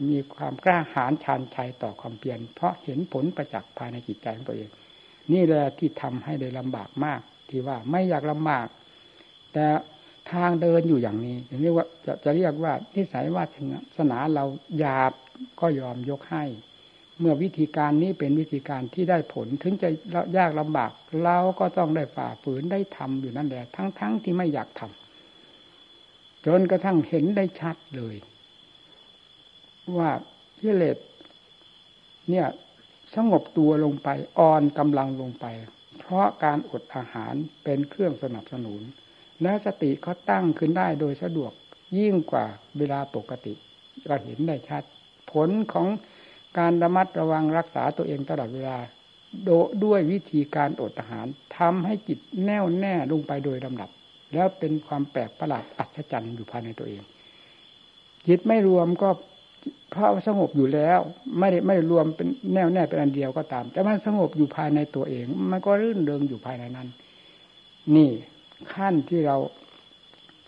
[0.08, 4.70] มีความกล้าหาญชานชัยต่อความเพียรเพราะเห็นผลประจักษ์ภายในจิตใจของตัวเอง
[5.32, 8.66] นี่แหละที่ทำให้ได้ลำบากมาก ที่ว่าไม่อยากลำบาก
[9.52, 9.66] แต่
[10.32, 13.44] ทางเดินอยู่อย่างนี้เรียกว่าจะจะเรียกว่านิสัยวา
[13.98, 14.44] สนาเรา
[14.78, 15.12] หยาบ
[15.60, 16.44] ก็ยอมยกให้
[17.20, 19.88] เมื่อวิธีการนี้เป็นวิธีการที่ได้ผลถึงจะ
[20.38, 20.90] ยากลำบาก
[21.24, 28.16] เราก็ต้องได้ฝ่าฝืนได้ทำอยู่นั่นแหละทั้งๆทที่ไม่อยากทำจนกระทั่งเห็นได้ชัดเลย
[29.98, 30.10] ว่า
[30.60, 30.96] กิเลส
[32.30, 32.46] เนี่ย
[33.14, 35.46] สงบตัวลงไปอ่อนกำลังลงไป
[35.98, 38.80] เพราะการอดอาหารเป็นเครื่องสนับสนุน
[39.42, 41.52] และสติเขาตั้งขึ้นได้โดยสะดวก
[41.98, 42.46] ยิ่งกว่า
[42.78, 43.54] เวลาปกติ
[44.08, 44.82] ก็เห็นได้ชัด
[45.32, 45.88] ผลของ
[46.58, 48.78] การระมัดระวังรักษาตัวเองตลอดเวลา
[49.44, 49.50] โด
[49.84, 51.26] ด้วยวิธีการอดอาหาร
[51.58, 53.90] ทำให้จิตแน่วแน่ลงไปโดยลำดับ
[54.34, 57.02] แล้วเป็นความแปลกประหลาดอัศจรรย์อยู่ภายในตัวเอง
[58.28, 59.08] จิตไม่รวมก็
[59.90, 60.98] เพราะสงบอยู่แล้ว
[61.38, 66.88] ไม่ได้ไม่ได้รวมเป็นแน่วแน่เป็นอันเดียวก็ตาม แต่มันสงบอยู่ภายในตัวเอง มันก็รื่นเริงอยู่ภายในนั้น
[67.96, 68.10] นี่
[68.74, 69.36] ขั้นที่เรา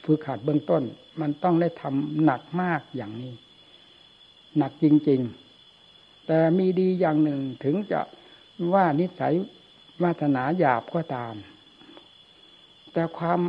[0.04, 0.82] ฝึกหัดเบื้องต้น
[1.20, 3.34] มันต้องได้ทำหนักมากอย่างนี้
[4.58, 5.20] หนักจริง
[5.74, 8.00] ๆ แต่มีดีอย่างหนึ่งถึงจะ
[8.74, 9.34] ว่านิสัย
[10.02, 11.34] วาสนาหยาบก็ตาม
[12.92, 13.40] แต่ความ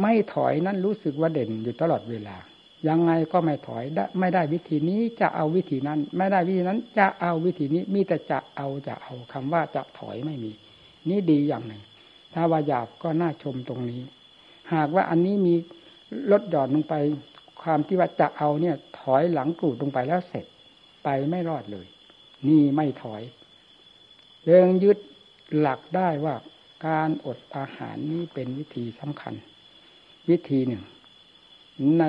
[0.00, 2.36] ไม่ถอยนั้นรู้สึกว่าเด่นอยู่ตลอดเวลา
[2.88, 3.84] ยังไงก็ไม่ถอย
[4.18, 10.52] ไม่ได้วิธีนี้จะเอาวิธีนั้น ไม่ได้วิธีนั้น จะเอาวิธีนี้มีแต่จะเอาจะเอาคำว่าจะถอยไม่มี
[11.08, 11.82] นี่ดีอย่างหนึ่ง
[12.34, 14.02] ถ้าว่าหยาบก็น่าชมตรงนี้
[14.74, 15.54] หากว่าอันนี้มี
[16.32, 16.94] ลดหย่อนลงไป
[17.62, 20.46] ความที่ว่าจะเอาเนี่ย ถอยหลังกรูดลงไปแล้วเสร็จ
[21.04, 21.86] ไปไม่รอดเลย
[22.48, 23.22] นี่ไม่ถอย
[24.44, 24.98] เรื่องยึด
[25.58, 26.34] หลักได้ว่า
[26.86, 29.34] การอดอาหารนี้เป็นวิธีสำคัญ
[30.30, 30.82] วิธีหนึ่ง
[31.98, 32.04] ใน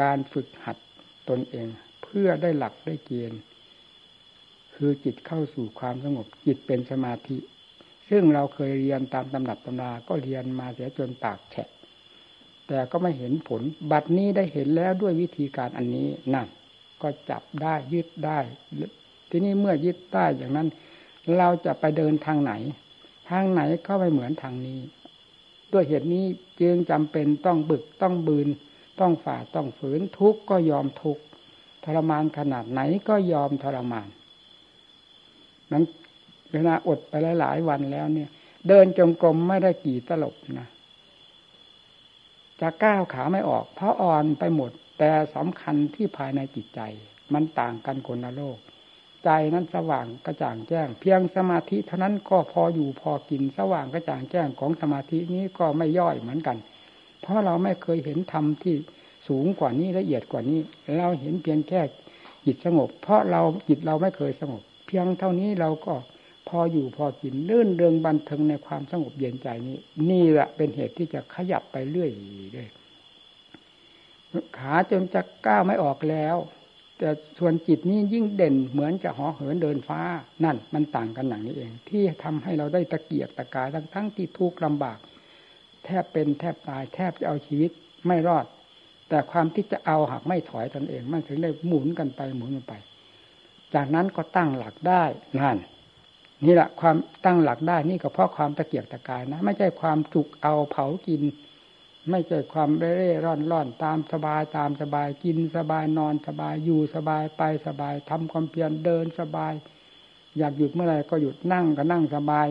[0.00, 0.76] การฝึกหัด
[1.28, 1.68] ตนเอง
[2.02, 3.40] เพื่อได้หลักได้เกณฑ์
[4.74, 7.36] คือจิตเข้าสู่ความสงบ จิตเป็นสมาธิ
[8.10, 11.68] ซึ่งเราเคยเรียนตามตำหนับตำราก็เรียนมาเสียจนปากแฉะ
[12.68, 16.46] แต่ก็ไม่เห็นผล บัดนี้ได้เห็นแล้วด้วยวิธีการอันนี้นั่น
[17.02, 18.38] ก็จับได้ยึดได้
[19.30, 20.68] ทีนี้เมื่อยึดได้อย่างนั้น
[21.36, 22.52] เราจะไปเดินทางไหน
[23.30, 24.80] ทางไหนก็ไม่เหมือนทางนี้
[25.72, 26.24] ด้วยเหตุนี้
[26.60, 28.48] จึงจำเป็นต้องบึกต้องบืน
[29.00, 31.22] ต้องฝ่าต้องฝืนทุกข์ก็ยอมทุกข์
[31.84, 34.08] ทรมานขนาดไหนก็ยอมทรมาน
[35.72, 35.84] นั้น
[36.52, 38.28] เวลาอดไปหลาย ๆ วันแล้วเนี่ย
[38.68, 40.68] เดินจงกรมไม่ได้กี่ตลบนะ
[42.60, 46.80] จะก้าวขาไม่ออก เพราะอ่อนไปหมด แต่สำคัญที่ภายในจิตใจ
[47.34, 48.58] มันต่างกันคนละโลก
[49.24, 56.56] ใจนั้นสว่างกระจ่างแจ้ง เพียงสมาธิเท่านั้นก็พออยู่พอกินสว่างกระจ่างแจ้งของสมาธินี้ก็ไม่ย่อยเหมือนกัน
[57.22, 58.74] เพราะเราไม่เคยเห็นธรรมที่
[59.28, 60.60] สูงกว่านี้ละเอียดกว่านี้
[60.98, 61.80] เราเห็นเพียงแค่
[62.46, 65.94] จิตสงบ เพราะเราจิตเราไม่เคยสงบ เพียงเท่านี้เราก็
[66.48, 69.78] พออยู่พอกินลื่นเริงบันเทิงในความสงบเย็นใจนี้
[70.10, 72.10] นี่แหละเป็นเหตุที่จะขยับไปเรื่อย
[72.52, 72.68] เลย
[74.58, 76.36] ขาจนจะก้าวไม่ออกแล้ว
[76.98, 77.08] แต่
[77.38, 80.00] ส่วนจิตนี้ยิ่งเด่นเหมือนจะหอเหินเดินฟ้า
[80.44, 84.98] นั่นมันต่างกันอย่างนี้เอง ที่ทำให้เราได้ตะเกียกตะกายทั้งทั้งที่ทุกข์ลำบาก
[85.84, 87.70] แทบเป็นแทบตายแทบจะเอาชีวิต
[88.06, 88.46] ไม่รอด
[89.08, 92.74] แต่ความที่จะเอาหากไม่ถอยตนเอง มันถึงได้หมุนกันไปหมุนกันไป
[93.74, 95.04] จากนั้นก็ตั้งหลักได้
[95.40, 95.58] นั่น
[96.44, 101.22] นี่แหละความตั้งหลักได้นี่ก็เพราะความตะเกียกตะกายนะ ไม่ใช่ความจุกเอาเผากิน
[102.10, 109.52] ไม่ใช่ความเร่ร่อนร่อนตามสบายตามสบายกินสบายนอนสบายอยู่สบายไปสบายทำความเพียรเดินสบาย
[110.38, 112.46] อยากหยุดเมื่อไรก็หยุดนั่งก็นั่งสบาย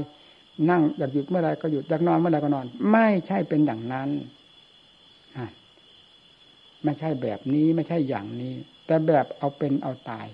[0.69, 4.09] นั่งอยากหยุดเมื่อไรก็หยุดอยากนอนเมื่อไรก็นอน ไม่ใช่เป็นอย่างนั้น
[6.83, 8.53] ไม่ใช่แบบนี้ไม่ใช่อย่างนี้
[8.85, 10.27] แต่แบบเอาเป็นเอาตาย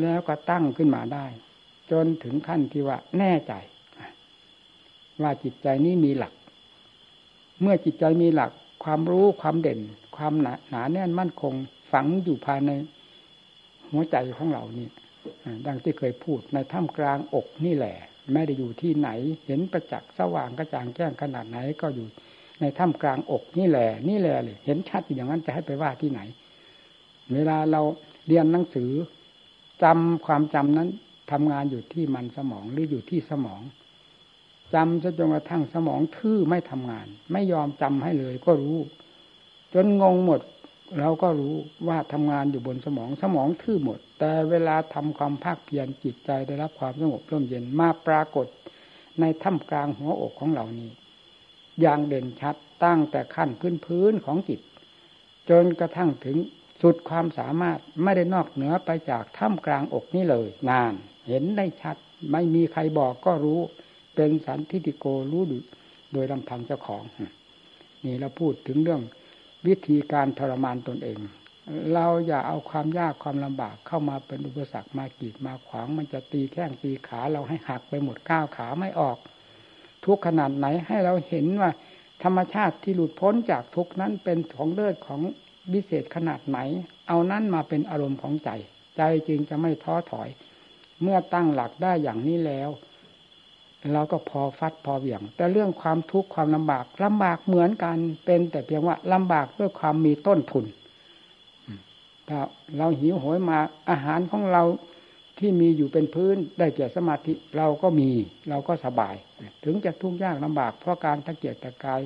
[0.00, 1.26] แล้วก็ตั้งขึ้นมาได้
[1.90, 3.52] จนถึงขั้นที่ว่าแน่ใจ
[5.22, 6.32] ว่าจิตใจนี้มีหลัก
[7.62, 8.50] เมื่อจิตใจมีหลัก
[8.84, 9.80] ความรู้ความเด่น
[10.16, 11.54] ความหนาหนาแน่นมั่นคง
[11.92, 12.70] ฝังอยู่ภายใน
[13.92, 14.88] หัวใจของเรานี่
[15.66, 17.96] ดังที่เคยพูดในถ้ำกลางอกนี่แหละ
[18.32, 19.08] ไม่ได้อยู่ที่ไหน
[19.46, 22.06] เห็นประจักษ์สว่างกระจ่างแจ้งขนาดไหนก็อยู่
[22.60, 26.20] ในถ้ำกลางอกนี่แหละ นี่แหละเลยเห็นชัดอย่างนั้นจะให้ไปว่าที่ไหน
[27.32, 27.82] เวลาเรา
[28.26, 28.90] เรียนหนังสือ
[29.82, 30.88] จำความจำนั้น
[31.30, 33.62] ทำงานอยู่ที่มันสมองหรืออยู่ที่สมอง
[34.74, 38.78] จำจนกระทั่งสมองทื่อไม่ทำงาน ไม่ยอมจำให้เลยก็รู้
[39.74, 40.40] จนงงหมด
[40.98, 41.56] เราก็รู้
[41.88, 48.46] ว่าทำงานอยู่บนสมองสมองทื่อหมด แต่เวลาทำความภาคเพียรจิตใจได้รับความสงบร่มเย็นมาปรากฏ
[49.20, 50.90] ในถ้ำกลางหัวอกของเหล่านี้
[51.80, 54.60] อย่างเด่นชัดตั้งแต่ขั้นพื้นพื้นของจิต
[55.50, 56.36] จนกระทั่งถึง
[56.82, 60.92] สุดความสามารถไม่ได้นอกเหนือไปจากถ้ำกลางอกนี้เลย นาน
[61.28, 61.96] เห็นได้ชัด
[62.32, 63.60] ไม่มีใครบอกก็รู้
[64.14, 65.42] เป็นสันทิติโกรู้
[66.12, 67.02] โดยลำพังเจ้าของ
[68.04, 69.02] นี่เราพูดถึงเรื่อง
[69.66, 71.20] วิธีการทรมานตนเอง
[71.94, 79.18] เราอย่าเอาความยากความลำบากเข้ามาเป็นอุปสรรคมากีดมาขวาง มันจะตีแข้งตีขาเราให้หักไปหมดก้าวขาไม่ออก
[80.04, 81.70] ทุกขนาดไหนให้เราเห็นว่า
[82.22, 85.20] ธรรมชาติที่หลุดพ้นจากทุกนั้นเป็นของเลิศของ
[85.72, 86.58] วิเศษขนาดไหน
[87.08, 88.50] เอานั้นมาเป็นอารมณ์ของใจ
[88.96, 90.28] ใจจึงจะไม่ท้อถอย
[91.02, 92.70] เมื่อตั้งหลักได้อย่างนี้แล้ว
[93.94, 100.64] เราก็พอฟัดพอเหวี่ยง แต่เรื่องความทุกข์ความลำบากลำบากเหมือนกันเป็นแต่เพียงว่าลำบากด้วยความมีต้นทุน
[102.28, 102.38] ถ้า
[102.76, 103.58] เราหิวโหยมา
[103.90, 104.62] อาหารของเรา
[105.38, 108.10] ที่มีอยู่เป็นพื้นได้แก่สมาธิเราก็มี
[108.48, 109.14] เราก็สบาย
[109.64, 112.00] ถึงจะทุกข์ยากลำบาก เพราะการตะเกียกตะกาย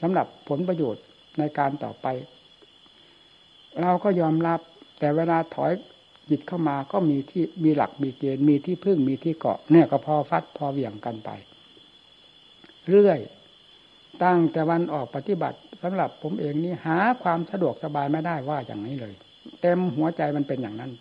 [0.00, 1.04] สำหรับผลประโยชน์
[1.38, 2.06] ในการต่อไป
[3.82, 4.60] เราก็ยอมรับ
[4.98, 5.72] แต่เวลาถอย
[6.30, 11.30] จิตเข้ามาก็มีที่มีหลักมีเกณฑ์มีที่พึ่งมีที่เกาะเนี่ยก็พอฟัดพอเหวี่ยงกันไป
[12.88, 13.18] เรื่อย
[14.22, 19.14] ตั้งแต่วันออกปฏิบัติสำหรับผมเองนี่หาความสะดวกสบายไม่ได้ว่าอย่างนี้เลย
[19.60, 20.92] เต็มหัวใจมันเป็นอย่างนั้น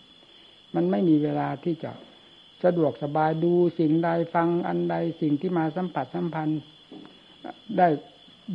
[0.76, 1.92] มันไม่มีเวลาที่จะ
[2.64, 6.62] สะดวกสบายดูสิ่งใดฟังอันใดสิ่งที่มาสัมผัสสัมพันธ์
[7.78, 7.88] ได้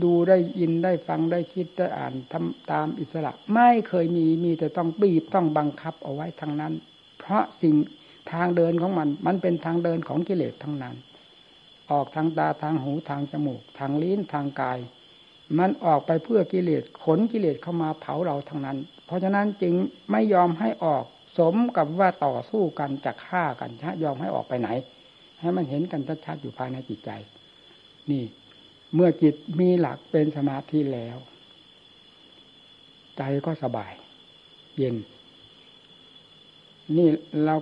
[0.03, 6.73] ดูได้ยินได้ฟังได้คิดได้อ่านทำตามอิสระ ไม่เคยมีมีแต่ต้องบีบต้องบังคับเอาไว้ทั้งนั้น
[7.19, 7.75] เพราะสิ่ง
[8.33, 10.97] ทางเดินของมัน มันเป็นทางเดินของกิเลสทั้งนั้น
[11.91, 14.79] ออกทางตาทางหูทางจมูก ทางลิ้นทางกาย
[15.59, 19.75] มันออกไปเพื่อกิเลสขนกิเลสเข้ามาเผาเราทั้งนั้น เพราะฉะนั้นจึง
[20.11, 21.05] ไม่ยอมให้ออก
[21.39, 24.69] สมกับว่าต่อสู้กันจะฆ่ากันชะยอมให้ออกไปไหน
[25.41, 27.11] ให้มันเห็นกันชัดๆอยู่ภายในจิตใจ
[28.11, 28.25] นี่
[28.95, 31.17] เมื่อจิตมีหลักเป็นสมาธิแล้ว
[33.17, 33.93] ใจก็สบาย
[34.77, 34.97] เย็น
[36.97, 37.09] นี่
[37.45, 37.55] เรา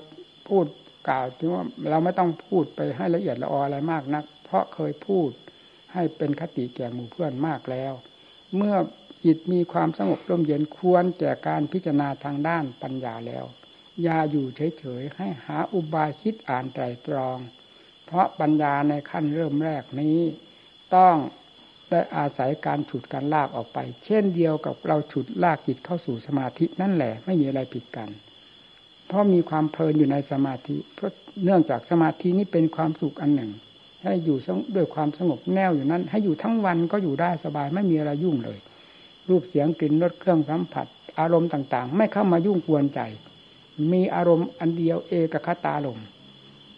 [0.48, 0.66] พูด
[1.08, 5.30] กล่าวถึงว่าเราไม่ต้องพูดไปให้ละเอียดละอออะไรมากนัก เพราะเคยพูด
[5.92, 7.92] ให้เป็นคติแก่หมู่เพื่อนมากแล้ว
[8.56, 8.76] เมื่อ
[9.24, 13.44] จิตมีความสงบร่มเย็นควรแก่การพิจารณาทางด้านปัญญาแล้ว
[14.02, 14.46] อย่าอยู่
[14.78, 17.38] เฉยๆให้หาอุบายคิดอ่านไตรตรอง
[18.06, 20.18] เพราะปัญญาในขั้นเริ่มแรกนี้
[20.96, 21.16] ต้อง
[21.90, 28.09] ได้อาศัยการฉุดการลากออกไป เช่นเดียวกับเราฉุดลากจิตเข้าสู่สมาธินั่นแหละ ไม่มีอะไรผิดกัน
[29.07, 31.12] เพราะมีความเพลินอยู่ในสมาธิเพราะ
[31.44, 33.50] เนื่องจากสมาธินี้เป็นความสุขอันหนึ่ง
[34.02, 34.38] ให้อยู่
[34.76, 38.59] ด้วยความสงบแน่วอยู่นั้น ให้อยู่ทั้งวันก็อยู่ได้สบายไม่มีอะไรยุ่งเลย
[39.28, 40.87] รูปเสียงกลิ่นรสเครื่องสัมผัส
[41.20, 43.00] อารมณ์ต่างๆ ไม่เข้ามายุ่งกวนใจ
[43.92, 45.98] มีอารมณ์อันเดียวเอกคตาลม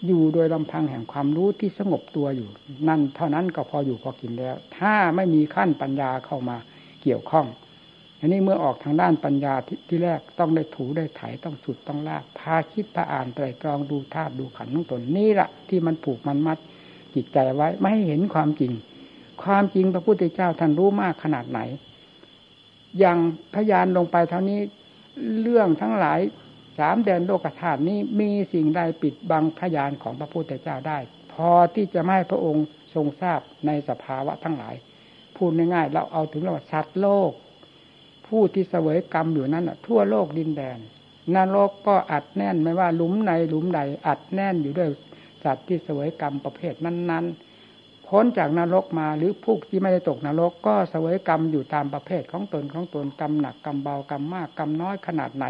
[0.07, 2.49] อยู่โดยลำพังแห่งความรู้ที่สงบตัวอยู่
[2.89, 6.57] นั่นเท่านั้นก็พออยู่พอกินแล้ว ถ้าไม่มีขั้นปัญญาเข้ามา
[7.03, 7.47] เกี่ยวข้อง
[8.21, 16.59] อันนี้เมื่อออกทางด้านปัญญาทที่แรกต้องได้ถูได้ไถต้องสุดต้องลากพาคิดพาอ่านไตรตรองดูธาตุดูขันธ์ของตนนี่แหละที่มันผูกมันมัด
[17.15, 18.73] จิตใจไว้ไม่ให้เห็นความจริง
[19.43, 21.61] ความจริงพระพุทธเจ้าท่านรู้มากขนาดไหน
[22.99, 23.19] อย่าง
[23.55, 24.61] พยานลงไปเท่านี้
[25.41, 26.21] เรื่องทั้งหลาย
[26.79, 30.99] สามแดนโลกธาตุนี้มีสิ่งใดปิดบังพยานของพระพุทธเจ้าได้
[31.33, 34.75] พอที่จะไม่พระองค์ทรงทราบในสภาวะทั้งหลาย
[35.37, 37.31] พูดง่ายๆเราเอาถึงเราสัตว์โลก
[38.27, 40.79] ผู้ที่เสวยกรรมอยู่นั้นทั่วโลกดินแดน
[41.35, 44.89] นรกก็อัดแน่นไม่ว่าหลุมในหลุมใดอัดแน่นอยู่ด้วย
[45.45, 55.47] สัตว์ที่เสวยกรรมประเภทนั้นๆพ้นจากนรกมาหรือผู้ที่ไม่ได้ตกนรกก็เสวยกรรมอยู่ตามประเภทของตนของตนกรรมหนักกรรมเบากรรมมากกรรมน้อยขนาดไหน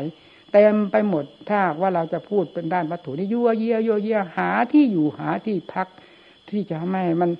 [0.54, 5.88] เต็มไปหมด ถ้าว่าเราจะพูดเป็นด้านวัตถุนี่ยั่วเยี่ยยั่วเยี่ยหาที่อยู่หาที่พัก
[6.50, 7.30] ที่จะทำให้มัน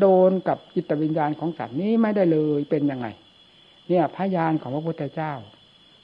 [0.00, 3.06] โดนกับจิตวิญญาณของสัตว์นี้ไม่ได้เลยเป็นยังไง
[3.88, 5.32] เนี่ยพยานของพระพุทธเจ้า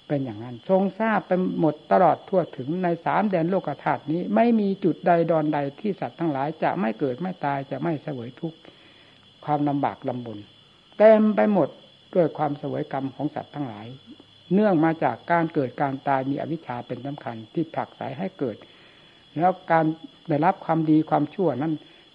[0.09, 8.59] เป็นอย่างนั้น ทรงทราบไปหมดตลอดทั่วถึงในสามแดนโลกธาตุนี้ ไม่มีจุดใดดอนใดที่สัตว์ทั้งหลาย จะไม่เกิดไม่ตายจะไม่เสวยทุกข์
[9.45, 10.39] ความลำบากลำบน
[10.99, 11.69] เต็มไปหมด
[12.15, 13.87] ด้วยความเสวยกรรมของสัตว์ทั้งหลาย
[14.53, 18.57] เนื่องมาจากการเกิดการตายมีอวิชชาเป็นสำคัญที่ผลักไสให้เกิด
[19.37, 19.85] แล้วการ
[20.29, 21.75] ได้รับความดีความชั่วนั้น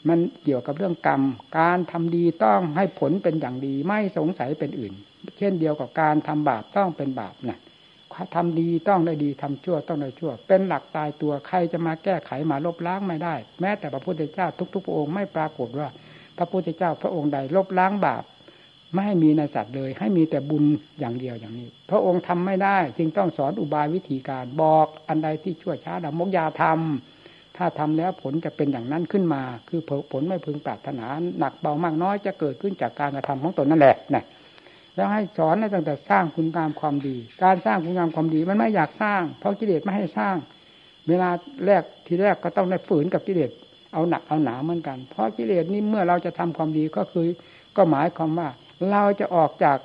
[0.10, 1.22] มันเกี่ยวกับเรื่องกรรม
[1.60, 4.94] การทำดีต้องให้ผลเป็นอย่างดี ไม่สงสัยเป็นอื่น
[5.38, 7.60] เช่นเดียวกับการทำบาปต้องเป็นบาปนะ
[8.36, 15.88] ทำดีต้องได้ดีทำชั่วต้องได้ชั่ว เป็นหลักตายตัวใครจะมาแก้ไขมาลบล้างไม่ได้ แม้แต่พระพุทธเจ้าทุกๆพระองค์ไม่ปรากฏว่า
[16.38, 18.24] พระพุทธเจ้าพระองค์ใดลบล้างบาป
[18.96, 20.64] ไม่ให้มีในสัตว์เลย ให้มีแต่บุญ
[21.00, 29.82] อย่างเดียวอย่างนี้ พระองค์ทำไม่ได้ จึงต้องสอนอุบายวิธีการบอกอันใดที่ชั่วช้าดำมกยาทำถ้าทำแล้วผลจะเป็นอย่างนั้นขึ้นมา คือ
[30.12, 31.06] ผลไม่พึงปรารถนา
[31.40, 34.26] หนักเบามากน้อยจะเกิดขึ้นจากการกระทำของตนนั่นแหละนะ
[34.96, 40.36] แล้วให้สอนในตั้งแต่สร้างคุณงามความดี การสร้างคุณงามความดีมันไม่อยากสร้าง เพราะกิเลสไม่ให้สร้าง
[41.08, 41.30] เวลา
[41.66, 43.52] แรกทีแรกก็ต้องได้ฝืนกับกิเลส
[43.94, 47.28] เอาหนักเอาหนาเหมือนกัน เพราะกิเลสนี้เมื่อเราจะทำความดีก็คือ
[47.76, 48.50] ก็หมายความว่า
[48.92, 49.78] เราจะออกจาก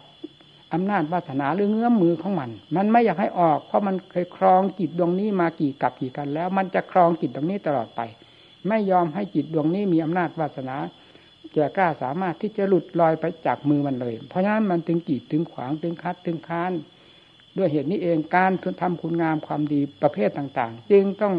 [0.72, 8.00] อำนาจวาสนาหรือเงื้อมมือของมัน มันไม่อยากให้ออก เพราะมันเคยครองจิตดวงนี้มากี่กับกี่กันแล้ว มันจะครองจิตดวงนี้ตลอดไป
[8.68, 10.76] ไม่ยอมให้จิตดวงนี้มีอำนาจวาสนา
[11.52, 16.72] แก่กล้าสามารถที่จะหลุดลอยไปจากมือมันเลย เพราะฉะนั้นมันถึงกีดถึงขวางถึงคัดถึงค้าน
[17.56, 21.34] ด้วยเหตุนี้เองการทำคุณงามความดีประเภทต่างๆ จึงต้อง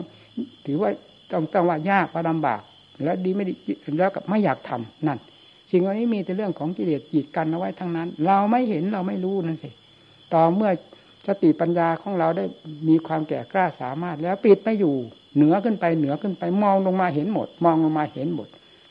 [0.66, 0.92] ถือว่า
[1.32, 2.62] ต้องต้องว่ายากว่าลำบาก
[3.04, 3.54] และดีไม่ดี
[4.00, 5.20] แล้วกับไม่อยากทำนั่น
[5.72, 9.70] สิ่งเหล่านี้มีแต่เรื่องของกิเลสจีดกันเอาไว้ทั้งนั้น เราไม่เห็นเราไม่รู้นั่นสิ
[10.34, 10.72] ต่อเมื่อ
[11.28, 12.46] สติปัญญาของเราได้
[12.88, 14.96] มีความแก่กล้าสามารถ แล้วปิดไม่อยู่
[15.36, 18.48] เหนือขึ้นไปเหนือขึ้นไปมองลงมาเห็นหมด มองลงมาเห็นหมด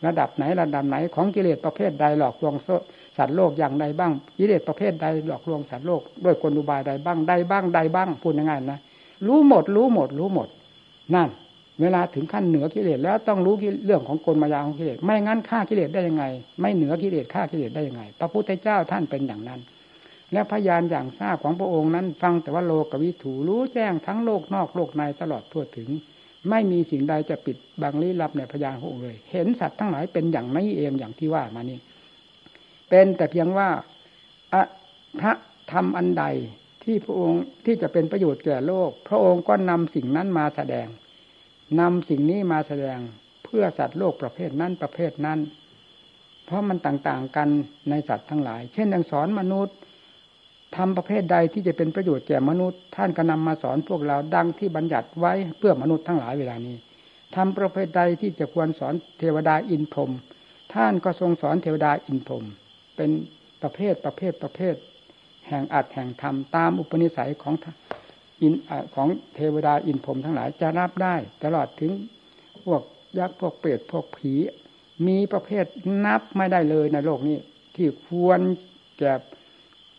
[0.06, 2.54] ระดับไหนระดับไหนของกิเลสประเภทใดหลอกลวง
[3.16, 8.78] สัตว์โลกอย่างใดบ้างกิเลสประเภทใดหลอกลวงสัตว์โลกด้วยกลอุบายใดบ้างใดบ้างใดบ้างพูดง่ายๆนะ
[9.26, 10.48] รู้หมด รู้หมด รู้หมด
[11.14, 11.28] นั่น
[11.80, 13.54] เวลาถึงขั้นเหนือกิเลสแล้วต้องรู้
[13.84, 16.24] เรื่องของกลมายาของกิเลสไม่งั้นฆ่ากิเลสได้ยังไง
[16.60, 19.60] ไม่เหนือกิเลสฆ่ากิเลสได้ยังไง พระพุทธเจ้าท่านเป็นอย่างนั้น
[20.32, 25.88] และพยานอย่างทราบของพระองค์นั้น ฟังแต่ว่าโลกวิถูรู้แจ้งทั้งโลกนอกโลกในตลอดทั่วถึง
[26.50, 31.78] ไม่มีสิ่งใดจะปิดบังลี้ลับในพยานของเลย เห็นสัตว์ทั้งหลายเป็นอย่างนี้เองอย่างที่ว่ามานี่
[32.88, 33.68] เป็นแต่เพียงว่า
[35.20, 35.32] พระ
[35.72, 36.24] ทำอันใด
[36.84, 40.86] ที่พระองค์ที่จะเป็นประโยชน์แก่โลก พระองค์ก็นำสิ่งนั้นมาแสดง
[41.78, 43.00] นำสิ่งนี้มาแสดง
[43.44, 45.38] เพื่อสัตว์โลกประเภทนั้นประเภทนั้น
[46.46, 47.48] เพราะมันต่างๆกัน
[47.90, 49.76] ในสัตว์ทั้งหลาย เช่นดังสอนมนุษย์
[50.76, 56.76] ทำประเภทใดที่จะเป็นประโยชน์แก่มนุษย์ ท่านก็นำมาสอนพวกเราดังที่บัญญัติไว้เพื่อมนุษย์ทั้งหลายเวลานี้
[57.36, 60.12] ทำประเภทใดที่จะควรสอนเทวดาอินพรม
[60.74, 62.44] ท่านก็ทรงสอนเทวดาอินพรม
[62.96, 63.10] เป็น
[63.62, 64.74] ประเภทประเภทประเภท
[65.48, 67.54] แห่งอัดแห่งธรรมตามอุปนิสัยของ
[68.42, 68.54] อิน
[68.94, 71.14] ของเทวดาอินพรมทั้งหลายจะรับได้
[71.44, 71.92] ตลอดถึง
[72.64, 72.82] พวก
[73.18, 74.34] ยักษ์พวกเปรตพวกผี
[75.06, 75.64] มีประเภท
[76.04, 77.38] นับไม่ได้เลยในโลกนี้
[77.76, 78.40] ที่ควร
[78.98, 79.14] แก่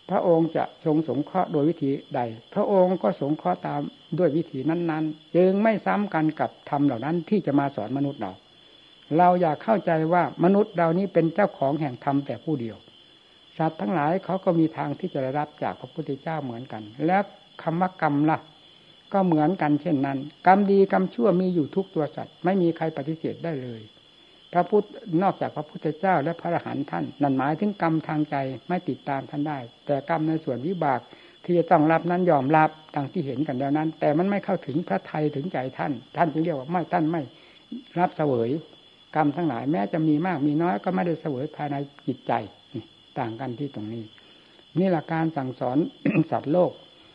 [0.10, 2.20] พระองค์จะทรงสงเคราะห์โดยวิธีใด
[2.54, 3.82] พระองค์ก็สงเคราะห์ตาม
[4.20, 8.32] ด้วยวิธีนั้น ๆ จึงไม่ซ้ำกันกับธรรมเหล่านั้นที่จะมาสอนมนุษย์เรา
[9.18, 12.78] เราอยากเข้าใจว่ามนุษย์เรานี้เป็นเจ้าของแห่งธรรมแต่ผู้เดียว
[13.58, 17.24] สัตว์ทั้งหลายเขาก็มีทางที่จะได้รับจากพระพุทธเจ้าเหมือนกัน แล้ว
[17.64, 18.40] คำว่ากรรมละ่ะ
[19.14, 23.82] ก็เหมือนกันเช่นนั้น กรรมดีกรรมชั่วมีอยู่ทุกตัวสัตว์ไม่มีใครปฏิเสธได้เลย
[24.54, 24.86] พระพุทธ
[25.24, 28.36] นอกจากพระพุทธเจ้าและพระอรหันต์ท่าน นั่นหมายถึงกรรมทางใจ
[28.68, 31.00] ไม่ติดตามท่านได้ แต่กรรมในส่วนวิบาก
[31.44, 37.22] ที่จะต้องรับนั้นยอมรับดังที่เห็นกันแล้วนั้น แต่มันไม่เข้าถึงพระไทยถึงใจท่าน ท่านจึงเรียกว่าไม่ท่านไม่
[38.00, 38.50] รับเสวย
[39.16, 41.76] กรรมทั้งหลายแม้จะมีมากมีน้อยก็ไม่ได้เสวยภายใน
[42.08, 42.34] จิตใจ
[43.20, 44.04] ต่างกันที่ตรงนี้
[44.78, 45.78] นี่หลักการสั่งสอน
[46.32, 46.72] สัตว์โลก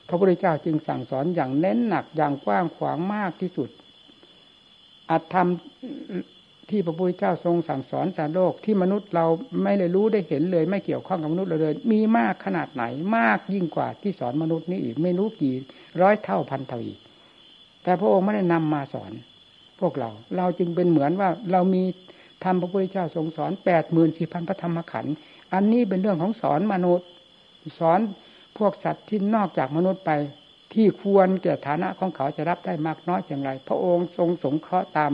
[0.09, 3.68] พระพุทธเจ้าจึงสั่งสอนอย่างเน้นหนักอย่างกว้างขวางมากที่สุด
[5.11, 5.48] อัตธรรม
[6.70, 9.26] ที่พระพุทธเจ้าทรงสั่งสอนสารโลกที่มนุษย์เรา
[9.62, 12.84] ไม่ได้รู้ได้เห็นเลย ไม่เกี่ยวข้องกับมนุษย์เราเลย มีมากขนาดไหน
[13.16, 15.54] มากยิ่งกว่าที่สอนมนุษย์นี่อีกไม่รู้กี่
[16.02, 16.98] ร้อยเท่าพันเท่าอีก
[17.82, 19.12] แต่พระองค์ไม่ได้นำมาสอน
[19.80, 21.82] พวกเรา เราจึงเป็นเหมือนว่าเรามี
[22.44, 25.14] ทำพระพุทธเจ้าทรงสอนแปดหมื่นสี่พันพระธรรมขันธ์
[25.54, 27.07] อันนี้เป็นเรื่องของสอนมนุษย์
[27.78, 28.00] สอน
[28.59, 30.11] พวกสัตว์ที่นอกจากมนุษย์ไป
[30.74, 35.12] ที่ควรแก่ฐานะของเขาจะรับได้มากน้อยอย่างไร พระองค์ทรงสงเคราะห์ตาม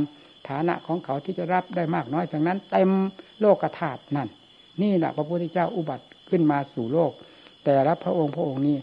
[0.49, 2.91] ฐานะของเขาที่จะรับได้มากน้อยจากนั้น เต็ม
[3.41, 4.29] โลกธาตุนั่น
[4.83, 7.13] นี่แหละพระพุทธเจ้าอุบัติขึ้นมาสู่โลก
[7.65, 8.79] แต่ละพระองค์พระองค์นี้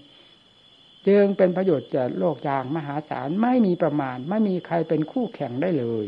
[1.08, 6.08] จึงเป็นประโยชน์แก่โลกอย่างมหาศาลไม่มีประมาณ ไม่มีใครเป็นคู่แข่งได้เลย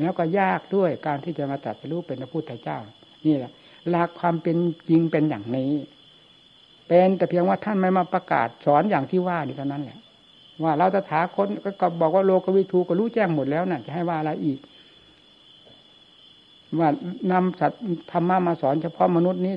[0.00, 2.78] แล้วก็ยากด้วยการที่จะมาตัดสู้เป็นพระพุทธเจ้า
[3.26, 3.50] นี่แหละ
[3.88, 4.58] หลักความเป็น
[4.88, 5.72] จริงเป็นอย่างนี้
[6.88, 9.98] เป็นแต่เพียงว่าท่านไม่มาประกาศสอนอย่างที่ว่านี่เท่านั้นแหละ
[10.62, 11.48] ว่าเราจะถาคน
[11.80, 14.58] ก็บอกว่าโลกวิทูก็รู้แจ้งหมดแล้วนะ่ะ จะให้ว่าอะไรอีก
[16.78, 16.88] ว่า
[17.32, 19.54] นำสัตว์ธรรมะมาสอนเฉพาะมนุษย์นี้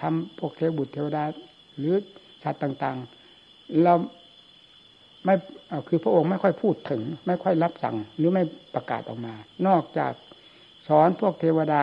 [0.00, 1.24] ทำพวกเทวบุตรเทวดา
[1.78, 1.94] หรือ
[2.42, 2.96] สัตว์ต่าง
[3.38, 3.94] ๆ เรา
[5.24, 5.34] ไม่
[5.88, 8.42] คือพระองค์ไม่ค่อยพูดถึง ไม่ค่อยรับสั่ง หรือไม่
[8.74, 9.34] ประกาศออกมา
[9.66, 10.12] นอกจาก
[10.88, 11.82] สอนพวกเทวดา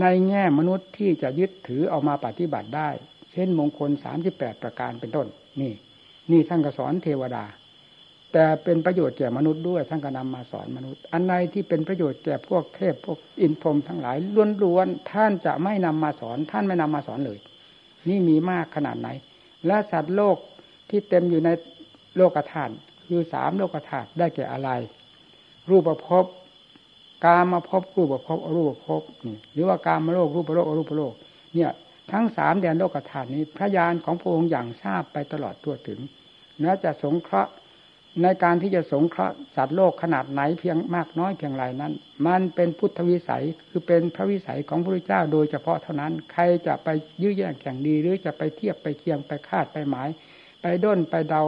[0.00, 2.88] ในแง่มนุษย์ที่จะยึดถือเอามาปฏิบัติได้
[3.32, 5.26] เช่นมงคลสามสิบแปดประการเป็นต้น
[5.60, 5.72] นี่
[6.30, 7.44] นี่ท่านก็สอนเทวดา
[8.32, 14.16] แต่เป็นประโยชน์แก่มนุษย์ด้วยท่านก็นำมาสอนมนุษย์ อันใดที่เป็นประโยชน์แก่พวกเทพพวกอินพรมทั้งหลาย
[14.62, 17.38] ล้วนๆท่านจะไม่นำมาสอน ท่านไม่นำมาสอนเลย
[18.08, 19.08] นี่มีมากขนาดไหน
[19.66, 20.36] และสัตว์โลก
[20.90, 21.50] ที่เต็มอยู่ใน
[22.16, 22.72] โลกธาตุ
[23.06, 24.70] คือสามโลกธาตุได้แก่อะไร
[25.70, 26.24] รูปภพ
[27.24, 31.14] กามาพบรูปภพอรูปภพนี่หรือว่ากามาโลกรูปประโลกอรูปประโลก
[31.54, 31.70] เนี่ย
[32.12, 36.00] ทั้งสามแดนโลกธาตุนี้ พระญาณของพระองค์อย่างทราบไปตลอดทั่วถึง
[36.60, 37.52] และจะสงเคราะห์
[38.22, 41.92] ในการที่จะสงเคราะห์สัตว์โลกขนาดไหนเพียงมากน้อยเพียงไรนั้น
[42.26, 46.88] มันเป็นพุทธวิสัยคือเป็นพระวิสัยของพระพุทธเจ้าโดยเฉพาะเท่านั้น ใครจะไป
[47.22, 50.08] ยื้อแย่งแข่งดี หรือจะไปเทียบไปเคียงไปคาดไปหมาย
[50.62, 51.42] ไปด้นไปเดา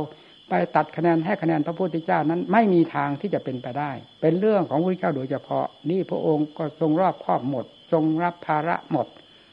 [0.48, 3.90] ไปตัดคะแนนให้คะแนนพระพุทธเจ้านั้น ไม่มีทางที่จะเป็นไปได้
[4.20, 9.06] เป็นเรื่องของพระเจ้าโดยเฉพาะ นี่พระองค์ก็ทรงรอบครอบหมด ทรงรับภาระหมด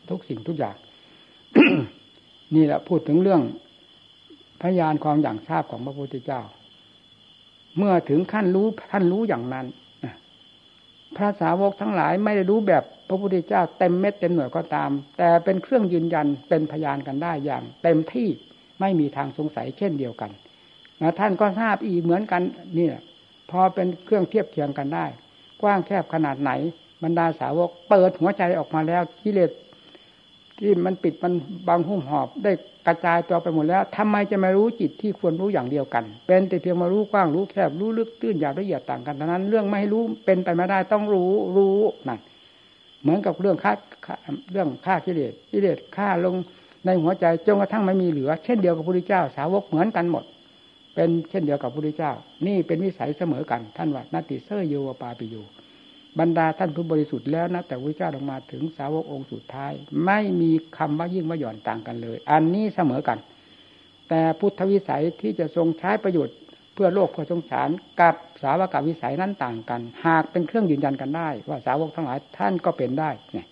[0.09, 0.75] ทุกสิ่งทุกอย่าง
[2.55, 3.41] นี่แหละพูดถึงเรื่อง
[4.61, 6.41] พยานความอย่างทราบของพระพุทธเจ้า
[7.77, 9.65] เมื่อถึงขั้นรู้ท่านรู้อย่างนั้น
[11.15, 18.27] พระสาวกทั้งหลายไม่ได้รู้แบบพระพุทธเจ้าเต็มเม็ดเต็มหน่วยก็ตาม แต่เป็นเครื่องยืนยันเป็นพยานกันได้อย่าง เต็มที่
[18.79, 20.31] ไม่มีทางสงสัยเช่นเดียวกัน
[21.19, 22.41] ท่านก็ทราบอีกเหมือนกัน
[22.77, 22.87] นี่
[23.51, 25.05] พอเป็นเครื่องเทียบเทียงกันได้
[25.61, 26.51] กว้างแคบขนาดไหน
[27.03, 29.51] บรรดาสาวกเปิดหัวใจออกมาแล้วกิเลส
[30.59, 31.33] ที่มันปิดมัน
[31.67, 32.51] บางหุ้มหอบ ได้
[32.87, 41.77] กระจายตัวไปหมดแล้วทำไมจะไม่รู้จิตที่ควรรู้อย่างเดียวกัน เป็นแต่เพียงมารู้กว้างรู้แคบรู้ลึกตื้นหยาบละเอียดต่างกันเท่านั้นเรื่องไม่ให้รู้เป็นไปไม่ได้ต้องรู้รู้
[42.07, 42.19] นั่น
[43.01, 43.73] เหมือนกับเรื่องฆ่า
[44.51, 46.35] เรื่องฆ่ากิเลสกิเลสฆ่าลง
[46.85, 50.23] ในหัวใจจนกระทั่งไม่มีเหลือ เช่นเดียวกับพระพุทธเจ้าสาวกเหมือนกันหมด
[50.95, 52.11] เป็นเช่นเดียวกับพระพุทธเจ้า
[52.47, 55.35] นี่เป็นวิสัยเสมอกัน ท่านว่านาติเซอร์โยวปาปิโย
[56.19, 59.73] บรรดาท่านผู้บริสุทธิ์แล้วนะแต่พระเจ้าลงมาถึงสาวกองค์สุดท้าย
[60.05, 63.17] ไม่มีคำว่ายิ่งว่าหย่อนต่างกันเลย อันนี้เสมอกัน
[64.09, 66.35] แต่พุทธวิสัยที่จะทรงใช้ประโยชน์
[66.73, 67.69] เพื่อโลกเพื่อสงสาร
[67.99, 73.47] กับสาวกวิสัยนั้นต่างกัน หากเป็นเครื่องยืนยันกันได้ ว่าสาวกทั้งหลายท่านก็เป็นได้เนี่ย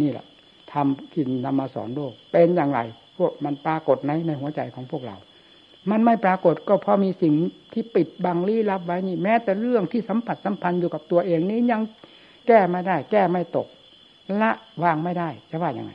[0.00, 0.24] นี่แหละ
[0.72, 2.80] ทำกินนำมาสอนโลก เป็นอย่างไร
[3.16, 5.16] พวกมันปรากฏในในหัวใจของพวกเรา
[5.90, 7.34] มันไม่ปรากฏก็เพราะมีสิ่ง
[7.72, 11.80] ที่ปิดบังลี้ลับไว้นี่แม้แต่เรื่องที่สัมผัสสัมพันธ์อยู่กับตัวเองนี้ยัง
[12.46, 13.66] แก้ไม่ได้ แก้ไม่ตก
[14.40, 14.50] ละ
[14.82, 15.92] วางไม่ได้จะว่ายังไง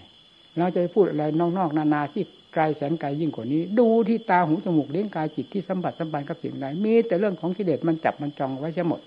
[0.57, 1.23] เราจะพูดอะไร
[1.57, 2.23] นอกๆนานาที่
[2.53, 9.01] ไกลแสนไกลยิ่งกว่านี้ ดูที่ตาหูจมูกเลี้ยงกายจิตที่สัมผัสสัมพันธ์กับสิ่งใดมีแต่เรื่องของกิเลสมันจับมันจองไว้เสียหมด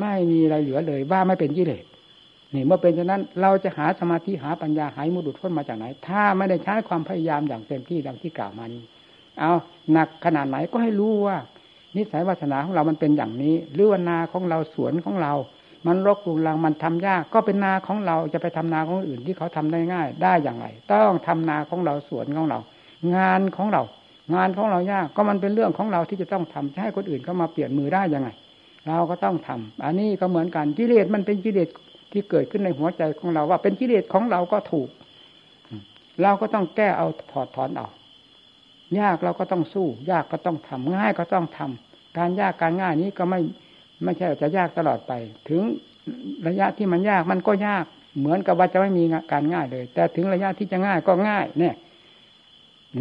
[0.00, 1.84] ไม่มีอะไรเหลือเลยว่าไม่เป็นกิเลส
[2.54, 8.82] นี่เมื่อเป็นฉะนั้นเราจะหาสมาธิหาปัญญาหายมุดุดพ้นมาจากไหน ถ้าไม่ได้ใช้ความพยายามอย่างเต็มที่ดังที่กล่าวมานี้
[9.40, 9.52] เอา
[9.92, 11.36] หนักขนาดไหนก็ให้รู้ว่า
[11.96, 15.34] นิสัยวาสนาของเรามันเป็นอย่างนี้หรือว่านาของเราสวนของเรา
[15.86, 22.58] มันรกรุงรังมันทำยากก็เป็นนาของเราจะไปทำนาของอื่นที่เขาทำได้ง่าย ได้อย่างไร ต้องทำนาของเราสวนของเรา
[23.16, 23.82] งานของเรา
[24.34, 28.28] งานของเรายากก็มันเป็นเรื่องของเราที่จะต้องทำจะให้คนอื่นเขามาเปลี่ยนมือได้ยังไง
[28.88, 31.68] เราก็ต้องทำอันนี้ก็เหมือนกันกิเลสมันเป็นกิเลส
[32.12, 34.88] ที่เกิดขึ้นในหัวใจของเราว่าเป็นกิเลสของเราก็ถูก
[36.22, 37.88] เราก็ต้องแก้เอาถอดถอนเอา
[39.00, 43.40] ยากเราก็ต้องสู้ ยากก็ต้องทำง่ายก็ต้องทำการยากการง่ายนี้ก็ไม่
[44.04, 45.12] ไม่ใช่จะยากตลอดไป
[45.48, 45.62] ถึง
[46.46, 47.84] ระยะที่มันยากมันก็ยาก
[48.18, 51.74] เหมือนกับว่าจะไม่มีการง่ายเลย แต่ถึงระยะที่จะง่ายก็ง่ายเนี่ย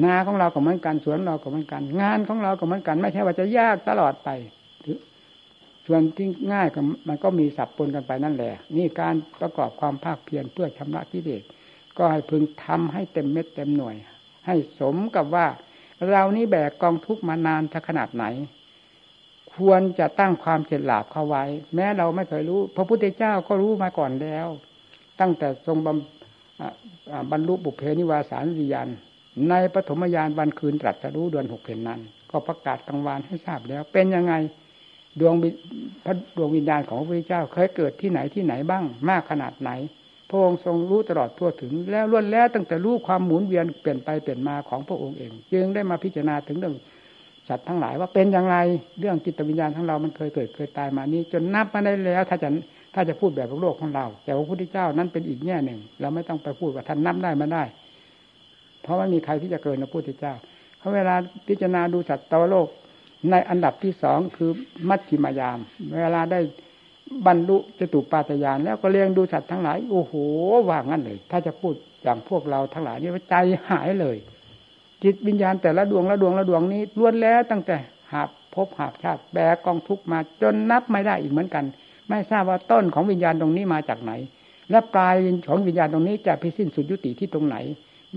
[0.03, 4.29] นาของเราก็เหมือนกันสวนเราก็เหมือนกัน งานของเราก็เหมือนกัน ไม่ใช่ว่าจะยากตลอดไป
[5.85, 11.43] ส่วนที่ง่ายก็มันก็มีสับปนกันไปนั่นแหละ นี่การประกอบความภาคเพียรเพื่อชำระกิเลส
[11.97, 13.95] ก็ให้พึงทำให้เต็มเม็ดเต็มหน่วย
[14.47, 15.47] ให้สมกับว่า
[16.11, 18.25] เรานี่แบกกองทุกมานานถ้าขนาดไหน
[19.55, 21.43] ควรจะตั้งความเฉลียหลาบเข้าไว้
[21.75, 24.47] แม้เราไม่เคยรู้ พระพุทธเจ้าก็รู้มาก่อนแล้ว
[25.19, 25.77] ตั้งแต่ทรง
[27.31, 28.87] บรรลุบุพเพนิวาสานวิญญาณ
[29.49, 31.99] ในปฐมยานวันคืนตรัสรู้เดือนหกเพนนั้น
[32.31, 34.33] ก็ประกาศกลางวานให้ทราบแล้ว เป็นยังไง
[35.19, 35.33] ดวง
[36.05, 39.69] พระดวงวิญญาณของพระพุทธเจ้าเคยเกิดที่ไหนที่ไหนบ้าง มากขนาดไหน
[40.29, 46.75] พระองค์ทรงรู้ตลอดทั่วถึง แล้วล้วนแล้วตั้งแต่รู้ความหมุนเวียนเปลี่ยนไปเปลี่ยนมาของพระองค์เอง จึงได้มาพิจารณาถึงเรื่อง
[47.47, 48.57] สัตว์ทั้งหลายว่าเป็นอย่างไร
[48.99, 52.49] เรื่องจิตวิญญาณของเรามันเคยเกิดเคยตายมานี้ จนนับมาได้แล้ว ถ้าจะ
[52.93, 57.63] ถ้าจะพูดแบบโลกของเรา แต่พระพุทธเจ้านั้นเป็นอีกแง่หนึ่ง เราไม่ต้องไปพูดว่าท่านนับได้มาได้
[58.81, 60.33] เพราะไม่มีใครที่จะเกินพระพุทธเจ้า
[60.79, 61.15] เพราะเวลา
[61.47, 62.67] พิจารณาดูสัตว์ตวโลก
[63.31, 64.49] ในอันดับที่สองคือ
[64.89, 65.59] มัชฌิมายาม
[66.01, 66.39] เวลาได้
[67.25, 70.13] บรรลุจตุปาตยานแล้วก็เลี้ยงดูสัตว์ทั้งหลายโอ้โห
[70.69, 73.35] ว่างั้นเลย ถ้าจะพูดอย่างพวกเราทั้งหลายนี่ว่าใจ
[73.69, 74.17] หายเลย
[75.03, 77.75] จิตวิญญาณแต่ละดวงละดวงละดวงนี้ล้วนแล้วตั้งแต่
[78.11, 81.65] หาบพบหาบชาติแบกกองทุกมาจนนับไม่ได้อีกเหมือนกัน
[82.09, 84.11] ไม่ทราบว่าต้นของวิญญาณตรงนี้มาจากไหน
[84.69, 85.15] และปลาย
[85.47, 87.57] ของวิญญาณตรงนี้จะพิสิ้นสุดยุติที่ตรงไหน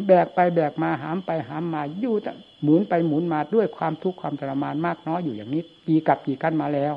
[0.07, 2.14] แบกไปแบกมาหามไปหามมาอยู่
[2.62, 6.95] หมุนไปหมุนมาด้วยความทุกข์ความทรมานมากน้อยอยู่อย่างนี้ปีกับปีกันมาแล้ว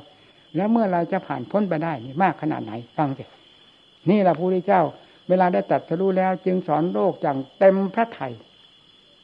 [0.55, 3.23] แล้วเมื่อไรจะผ่านพ้นไปได้นี่มากขนาดไหนฟังสิ
[4.09, 4.81] นี่แหละพระพุทธเจ้า
[5.29, 8.27] เวลาได้ตัดสรู้แล้ว จึงสอนโลกอย่างเต็มพระไถ่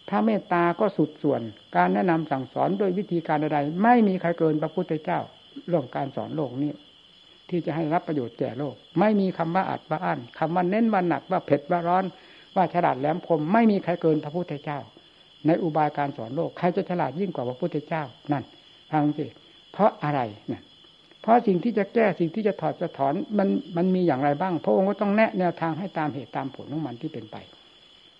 [0.10, 1.42] พระเมตตาก็สุดส่วน
[1.76, 5.20] การแนะนำสั่งสอนด้วยวิธีการใดไม่มีใครเกินพระพุทธเจ้า
[5.68, 6.72] เรื่องการสอนโลกนี้
[7.50, 12.06] ที่จะให้รับประโยชน์แก่โลก ไม่มีคำว่าอัดว่าอั้นคำว่าเน้นว่าหนักว่าเผ็ดว่าร้อน
[12.56, 14.80] ว่าฉลาดแหลมคมไม่มีใครเกินพระพุทธเจ้า
[15.48, 18.44] ในอุบายการสอนโลกใครจะฉลาดยิ่งกว่าพระพุทธเจ้านั่น
[18.92, 19.26] ฟังสิ
[19.72, 20.62] เพราะอะไรเนี่ย
[21.30, 27.38] ราะสิ่งที่จะแก้สิ่งที่จะถอดจะถอนมันมันมีอย่างไรบ้าง พระองค์ก็ต้องแนะแนวทางให้ตามเหตุตามผลของมันที่เป็นไป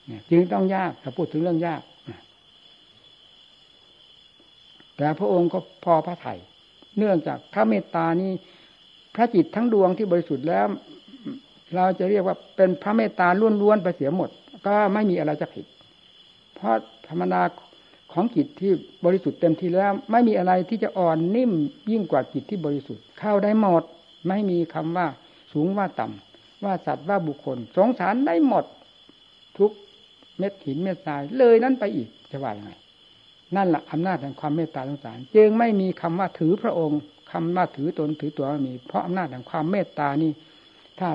[0.08, 1.82] เนี่ยจึงต้องยากถ้าพูดถึงเรื่องยาก
[4.98, 6.34] แต่พระองค์ก็พอพระไถ่
[6.98, 8.32] เนื่องจากพระเมตตานี้
[9.16, 10.68] พระจิตทั้งดวงที่บริสุทธิ์แล้ว
[11.76, 13.28] เราจะเรียกว่าเป็นพระเมตตา
[13.62, 14.30] ล้วนๆไปเสียหมด
[14.66, 15.66] ก็ไม่มีอะไรจะผิด
[16.56, 16.76] เพราะ
[17.08, 17.42] ธรรมดา
[18.14, 18.72] ของจิตที่
[19.06, 21.52] บริสุทธิ์เต็มที่แล้ว ไม่มีอะไรที่จะอ่อนนิ่ม
[21.92, 23.84] ยิ่งกว่าจิตที่บริสุทธิ์เข้าได้หมด
[24.28, 25.08] ไม่มีคำว่า
[25.54, 28.66] สูงว่าต่ำว่าสัตว์ว่าบุคคล สงสารได้หมด
[29.58, 29.72] ทุก
[30.38, 32.72] เม็ดหินเม็ดทรายเลยนั้นไปอีกจะว่ายังไง
[33.56, 37.02] นั่นแหละอำนาจแห่งความเมตตาสงสาร จึงไม่มีคำว่าถือพระองค์
[37.32, 40.32] คำว่าถือตนถือตัวมี เพราะอำนาจแห่งความเมตตานี่
[41.00, 41.10] ถ้า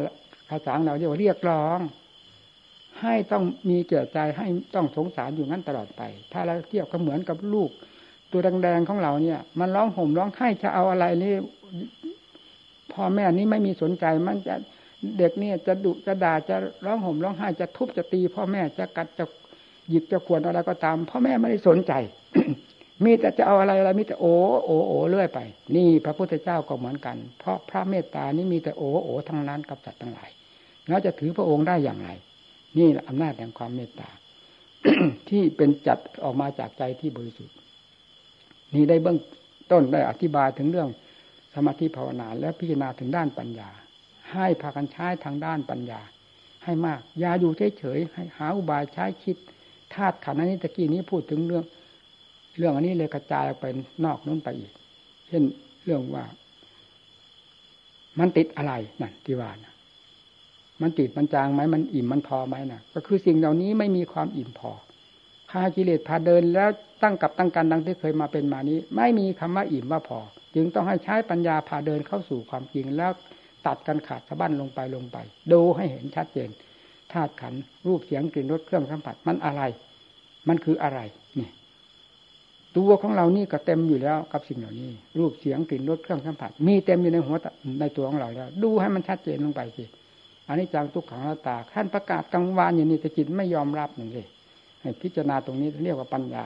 [0.49, 1.79] ภาษาเราเรียกว่าเรียกร้อง
[3.05, 6.03] ให้ต้องมีเกิดใจให้ต้องสงสารอยู่นั้นตลอดไป
[6.33, 7.71] ถ้าเราเทียบก็เหมือนกับลูก
[8.31, 11.35] ตัวแดงๆของเราเนี่ย มันร้องห่มร้องไห้จะเอาอะไรนี่
[12.93, 14.55] พ่อแม่นี้ไม่มีสนใจมันจะ
[15.19, 19.25] เด็กเนี่ยจะดุจะด่าจะร้องห่มร้องไห้จะทุบจะตี พ่อแม่จะกัดจะ
[19.89, 21.93] หยิบจะควรอะไรก็ตาม พ่อแม่ไม่ได้สนใจ
[23.05, 24.25] มีแต่จะเอาอะไรอะไรมีแต่โอ
[24.65, 25.39] โอโอเรื่อยไป
[25.77, 30.31] นี่พระพุทธเจ้าก็เหมือนกัน เพราะพระเมตตานี้มีแต่โอโอทั้งนั้นกับสัตว์ทั้งหลาย
[30.89, 32.11] แล้วจะถือพระองค์ได้อย่างไร
[32.77, 34.11] นี่อำนาจแห่งความเมตตา
[35.29, 37.57] ที่เป็นจัดออกมาจากใจที่บริสุทธิ์
[38.75, 39.19] นี่ได้เบื้อง
[39.73, 40.89] ต้นได้อธิบายถึงเรื่อง
[41.55, 43.71] สมาธิภาวนาและพิจารณาถึงด้านปัญญา
[44.33, 46.01] ให้พากันใช้ทางด้านปัญญา
[46.65, 49.37] ให้มากอย่าอยู่เฉยๆให้หาอุบายใช้คิด
[49.95, 51.65] ธาตุขันธ์นี้ตะกี้นี้พูดถึงเรื่อง
[52.59, 53.67] เรื่องอันนี้เลยกระจายออกไป
[54.05, 54.73] นอกนู้นไปอีก
[55.29, 55.43] เช่น
[55.85, 56.25] เรื่องว่า
[58.19, 59.74] มันติดอะไรนั่นที่ว่านะ
[60.83, 64.73] มันติดมันจางไหมมันอิ่มมันพอไหมนะก็คือสิ่งเหล่านี้ไม่มีความอิ่มพอ
[65.51, 66.71] พากิเลสพาเดินแล้ว
[67.03, 70.19] ตั้งกับตั้งกันดังที่เคยมาเป็นมานี้ ไม่มีคำว่าอิ่มว่าพอ
[70.55, 73.13] จึงต้องให้ใช้ปัญญาพาเดินเข้าสู่ความจริงแล้ว
[73.67, 75.17] ตัดกันขาดสะบั้นลงไปลงไป
[75.53, 76.49] ดูให้เห็นชัดเจน
[77.13, 77.55] ธาตุขัน
[77.87, 79.63] รูปเสียงกลิ่นรสเครื่องสัมผัสมันอะไร
[80.49, 81.01] มันคืออะไร
[81.39, 81.49] นี่
[82.77, 87.37] ตัวของเรานี่ก็เต็มอยู่แล้วกับสิ่งเหล่านี้ รูปเสียงกลิ่นรสเครื่องสัมผัส มีเต็มอยู่ในหัว
[87.81, 89.85] ในตัวของเราแล้ว ดูให้มันชัดเจนลงไปสิ
[90.49, 94.23] อันนี้จังทุกขังหน้าตาขั้นประกาศกลางวานอย่างนี้แต่จิตไม่ยอมรับนึ่งสิ
[94.81, 96.45] ให้พิจารณาตรงนี้เรียกว่าปัญญา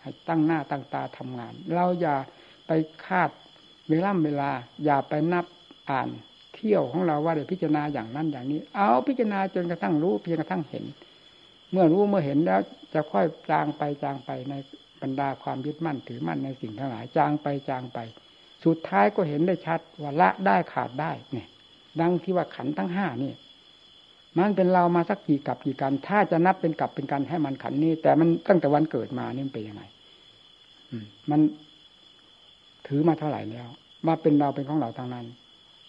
[0.00, 2.16] ให้ตั้งหน้าตั้งตาทำงาน เราอย่า
[2.66, 2.70] ไป
[3.04, 3.30] คาด
[3.88, 4.50] เวลาเวลา
[4.84, 5.44] อย่าไปนับ
[5.90, 6.08] อ่าน
[6.54, 10.84] เที่ยวของเราว่าได้พิจารณาอย่างนั้นอย่างนี้ เอาพิจารณาจนกระทั่งรู้เพียงกระทั่งเห็น
[11.70, 12.60] เมื่อรู้เมื่อเห็นแล้ว
[12.94, 14.54] จะค่อยจางไปจางไปใน
[15.02, 17.98] บรรดาความยึดมั่นถือมั่นในสิ่งทั้งหลายจางไปจางไป
[18.64, 21.48] สุดท้ายก็เห็นได้ชัดว่าละได้ขาดได้เนี่ย
[22.00, 23.32] ดังที่ว่าขันทั้งห้านี่
[24.38, 29.82] มันเป็นเรามาสักกี่กับกี่กัน ถ้าจะนับเป็นกับเป็นกันให้มันขันนี้ แต่มันตั้งแต่วันเกิดมานี่มันเป็นยังไง
[31.30, 31.40] มัน
[32.86, 33.68] ถือมาเท่าไหร่แล้ว
[34.06, 35.26] มาเป็นเราเป็นของเราทางนั้น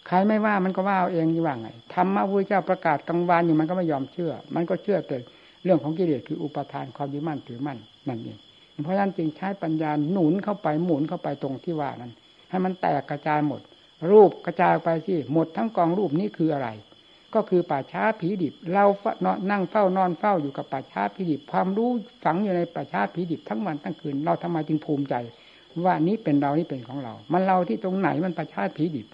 [0.06, 5.16] ใครไม่ว่ามันก็ว่าเอาเองนี่ว่าไงธรรมะพระเจ้าประกาศกลางวันอยู่มันก็ไม่ยอมเชื่อ มันก็เชื่อแต่
[5.64, 7.78] เรื่องของกิเลสคืออุปทานความยึดมั่นถือมั่น
[8.08, 8.38] นั่นเอง
[8.82, 12.12] เพราะฉะนั้นจึงใช้ปัญญาหนุนเข้าไปหมุนเข้าไปตรงที่ว่านั้น
[12.50, 13.60] ให้มันแตกกระจายหมด
[14.10, 16.68] รูปกระจายไปสิหมดทั้งกองรูปนี้คืออะไร
[17.34, 18.84] ก็คือป่าช้าผีดิบ เรา
[19.24, 21.90] นอนนั่งเฝ้านอนเฝ้าอยู่กับป่าช้าผีดิบ ความรู้
[22.24, 25.14] ฝังอยู่ในป่าช้าผีดิบทั้งวันทั้งคืน เราทำไมจึงภูมิใจ
[25.84, 29.06] ว่านี้เป็นเรานี่เป็นของเรา มันเราที่ตรงไหนมันป่าช้าผีดิบ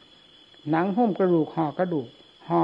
[0.70, 2.07] หนังหุ้มกระดูกห่อกระดูก
[2.49, 2.61] ห่อ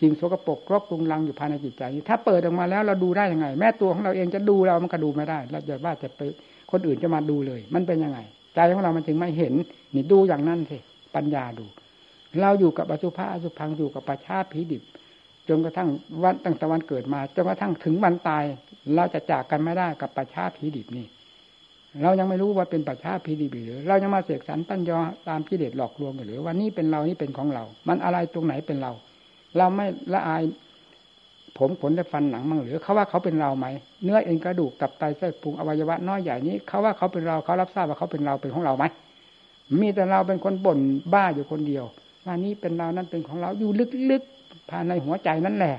[0.00, 6.20] สิ่งโสกปรกรบปรุงรังอยู่ภายในจิตใจนี้ถ้าเปิดออกมาแล้วเราดูได้ยังไง แม้ตัวของเราเองจะดูเรามันก็ดูไม่ได้เราจะว่าจะไป
[6.70, 8.18] คนอื่นจะมาดูเลย มันเป็นยังไง
[8.54, 9.54] ใจของเรามันจึงไม่เห็น
[9.94, 10.78] นี่ดูอย่างนั้นสิ
[11.14, 11.66] ปัญญาดู
[12.40, 14.82] เราอยู่กับอสุภะอสุพังอยู่กับประชาผีดิบ
[15.48, 15.88] จนกระทั่ง
[16.22, 18.44] วันตั้งแต่วันเกิดมาจนกระทั่งถึงวันตาย
[18.94, 21.06] เราจะจากกันไม่ได้กับประชาผีดิบนี่
[22.02, 24.98] เรายังไม่รู้ว่าเป็นปัจฉาพีดีบีหรือ เรายังมาเสกสรรปั้นยอ
[25.28, 28.92] ตามกิเลสหลอกลวงหรือว่านี่เป็นเรานี่เป็นของเรา มันอะไรตรงไหนเป็นเรา
[29.56, 30.42] เราไม่ละอาย
[31.58, 33.66] ผมขนและฟันหนังมั่งหรือเขาว่าเขาเป็นเราไหม
[34.04, 38.84] เนื้อเอ็นกระดูกตับไตเส้นพุงอวัยวะน้อยใหญ่นี้เขาว่าเขาเป็นเราเขารับทราบว่าเขาเป็นเราเป็นของเราไหม
[39.80, 40.78] มีแต่เราเป็นคนบ่น
[41.12, 41.84] บ้าอยู่คนเดียว
[42.26, 43.70] ว่านี้เป็นเรานั่นเป็นของเราอยู่
[44.10, 45.76] ลึกๆภายในหัวใจนั่นแหละ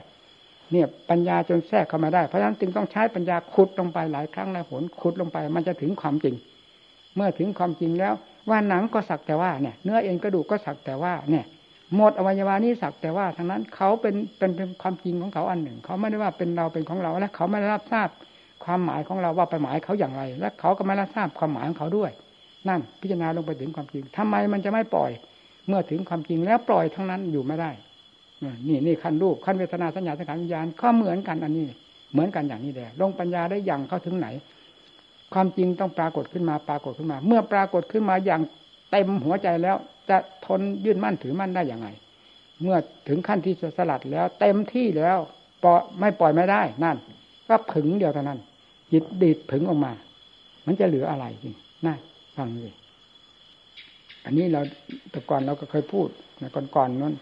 [0.71, 6.35] เนี่ยปัญญาจนแทรกเข้ามาได้เพราะฉะนั้นจึงต้องใช้ปัญญาขุดลงไปหลายครั้งหลายหนขุดลงไป มันจะถึงความจริง
[7.15, 8.13] เมื่อถึงความจริงแล้ว
[8.49, 11.45] ว่าหนังก็สักแต่ว่าเนี่ย เนื้อเอ็นกระดูกก็สักแต่ว่าเนี่ย
[11.95, 18.07] หมดอวัยวะนี้สักแต่ว่าทั้งนั้นเขาเป็นเป็นเป็นความจริงของเขาอันหนึ่ง เขาไม่ได้ว่าเป็นเราเป็นของเราและเขาไม่ได้รับทราบ
[18.63, 22.11] ความหมายของเราว่าไปหมายเขาอย่างไร และเขาก็ไม่รับทราบความหมายของเขาด้วย
[22.67, 25.11] นั่น พิจารณาลงไปถึงความจริงทำไมมันจะไม่ปล่อย
[25.67, 27.71] เมื่อถึงความจริงแล้วปล่อยทั้งนั้นอยู่ไม่ได้
[28.67, 31.65] นี่นี่ขั้นรูปขั้นเวทนาสัญญาสังขารวิญญาณก็เหมือนกันอันนี้
[32.11, 34.27] เหมือนกันอย่างนี้แหละลงปัญญาได้อย่างเข้าถึงไหน
[35.33, 38.41] ความจริงต้องปรากฏขึ้นมาปรากฏขึ้นมา เมื่อปรากฏขึ้นมาอย่าง
[38.91, 39.75] เต็มหัวใจแล้ว
[40.09, 41.87] จะทนยื่นมั่นถือมั่นได้อย่างไง
[42.61, 45.17] เมื่อถึงขั้นที่จะสลัดแล้ว เต็มที่แล้ว
[45.63, 46.97] ปล่อยไม่ปล่อยไม่ได้นั่น
[47.49, 48.39] ก็ผึงเดียวเท่านั้น
[48.91, 49.91] จิตดีดผึงออกมา
[50.65, 51.55] มันจะเหลืออะไรจริง
[51.85, 51.95] น่า
[52.39, 52.73] ฟังเลย
[54.25, 54.61] อันนี้เรา
[55.11, 56.07] แต่ก่อนเราก็เคยพูด
[56.41, 57.15] นะก่อนๆนั้น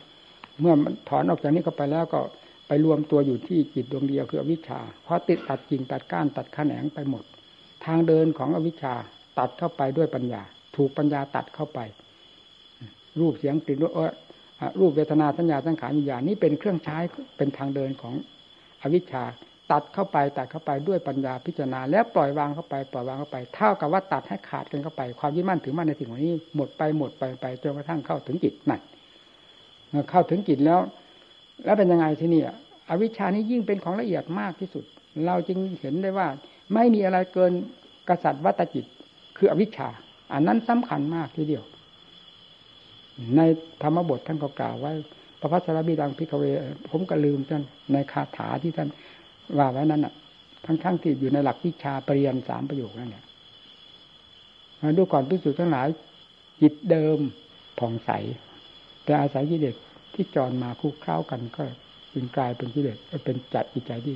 [0.61, 2.19] เมื่อมันถอนออกจากนี้ก็ไปแล้วก็
[2.67, 7.23] ไปรวมตัวอยู่ที่จิตดวงเดียวคืออวิชชาเพราะติดตัดกิ่งตัดก้านตัดขแขนงไปหมด
[7.85, 8.93] ทางเดินของอวิชชา
[9.39, 10.41] ตัดเข้าไปด้วยปัญญา
[10.75, 11.79] ถูกปัญญาตัดเข้าไป
[13.19, 13.91] รูปเสียงกลิ่นรส
[14.79, 16.97] รูปเวทนาสัญญาสังขารวิญญาณนี้เป็นเครื่องใช้
[17.37, 18.15] เป็นทางเดินของ
[18.81, 19.23] อวิชชา
[19.71, 28.81] ตัดเข้าไปตัดเข้าไปด้วยปัญญาพิจารณา แล้วปล่อยวางเข้าไปปล่อยวางเข้าไปเท่ากับว่าตัดให้ขาดกันเข้าไป ความยึดมั่นถือมั่นในสิ่งเหล่านี้หมดไปหมดไปไปจนกระทั่งเข้าถึงจิตนั่น
[30.09, 30.79] เข้าถึงจิตแล้ว
[31.65, 32.41] แล้วเป็นยังไงที่นี่
[32.89, 34.83] อวิชานี้ยิ่งเป็นของละเอียดมากที่สุด
[35.25, 36.27] เราจึงเห็นได้ว่า
[36.73, 37.51] ไม่มีอะไรเกิน
[38.09, 38.85] กษัตริย์วัตจิต
[39.37, 39.89] คืออวิชชา
[40.33, 41.63] อันนั้นสำคัญมากทีเดียว
[43.35, 43.41] ใน
[43.81, 44.91] ธรรมบทท่านก็กล่าวไว้
[45.39, 46.43] พระพัสรบีดังพิกเว
[46.89, 47.63] ผมก็ลืมท่าน
[47.93, 48.89] ในคาถาที่ท่าน
[49.57, 50.13] ว่าไว้นั้นอะ
[50.65, 53.23] ทั้งทั้งที่อยู่ในหลักวิชาปริยนสามประโยคนั่นแหละ
[54.81, 55.87] มาดูก่อนพิสูจน์ทั้งหลาย
[56.61, 57.19] จิตเดิม
[57.79, 58.11] ผ่องใส
[59.03, 59.75] แต่อาศัยกิเลส
[60.13, 61.63] ที่จรมาคู่เข้ากันก็
[62.13, 64.15] จึงกลายเป็นกิเลสเป็นจัดจิตใจที่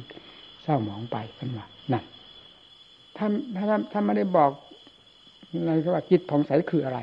[0.64, 2.04] เศร้าหมองไปกันว่านั่น
[3.18, 4.52] ท่านท่านท่านไม่ได้บอก
[5.52, 7.00] อะไรว่าจิตผ่องใสคืออะไร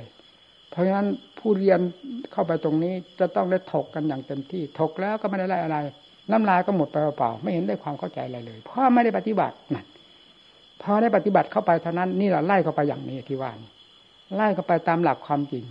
[0.71, 1.07] เพราะฉะนั้น
[1.39, 1.81] ผู้เรียน
[2.33, 5.79] เข้าไปตรงนี้จะต้องได้ถกกันอย่างเต็มที่ ถกแล้วก็ไม่ได้ไรอะไร
[6.31, 9.87] น้ำลายก็หมดไปเปล่าๆไม่เห็นได้ความเข้าใจอะไรเลย เพราะไม่ได้ปฏิบัตินั่น
[10.83, 13.59] พอได้ปฏิบัติเข้าไปเท่านั้นนี่แหละไล่เข้าไปอย่างนี้ที่ว่าน
[14.37, 15.65] ไล่เข้าไปตามหลักความจริง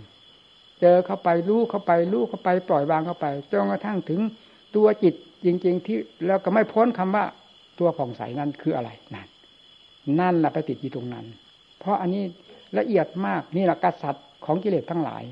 [0.80, 4.20] เจอเข้าไปรู้เข้าไปรู้เข้าไปปล่อยวางเข้าไปจนกระทั่งถึง
[4.76, 7.24] ตัวจิตจริง ๆ ที่แล้วก็ไม่พ้นคำว่า
[7.78, 9.28] ตัวผ่องใสนั้นคืออะไรนั่น
[10.20, 11.26] นั่นแหละไปติดอยู่ตรงนั้น
[11.78, 12.24] เพราะอันนี้
[12.78, 15.22] ละเอียดมากนี่แหละกษัตริย์ของกิเลสทั้งหลาย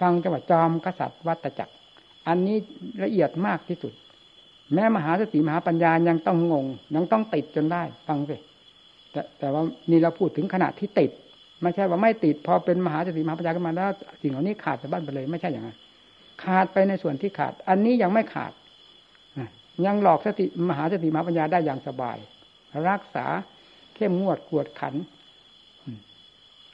[0.00, 1.74] ฟังจังหวัดจอมกษัตริย์วัตจักร
[2.28, 2.56] อันนี้
[3.04, 3.92] ละเอียดมากที่สุด
[4.74, 8.36] แม้มหาสติมหาปัญญายังต้องงง ยังต้องติดจนได้ ฟังสิ
[9.12, 11.10] แต่แต่ว่านี่เราพูดถึงขณะที่ติด
[11.62, 13.90] ไม่ใช่ว่าไม่ติด พอเป็นมหาสติมหาปัญญาขึ้นมาแล้ว
[14.22, 15.76] สิ่งเหล่านี้ขาดจากบ้านไปเลย ไม่ใช่อย่างนั้น
[16.44, 18.52] ขาดไปในส่วนที่ขาด อันนี้ยังไม่ขาด
[19.86, 22.16] ยังหลอกสติมหาสติมหาปัญญาได้อย่างสบาย
[22.88, 23.26] รักษา
[23.94, 24.94] เข้มงวดกวดขัน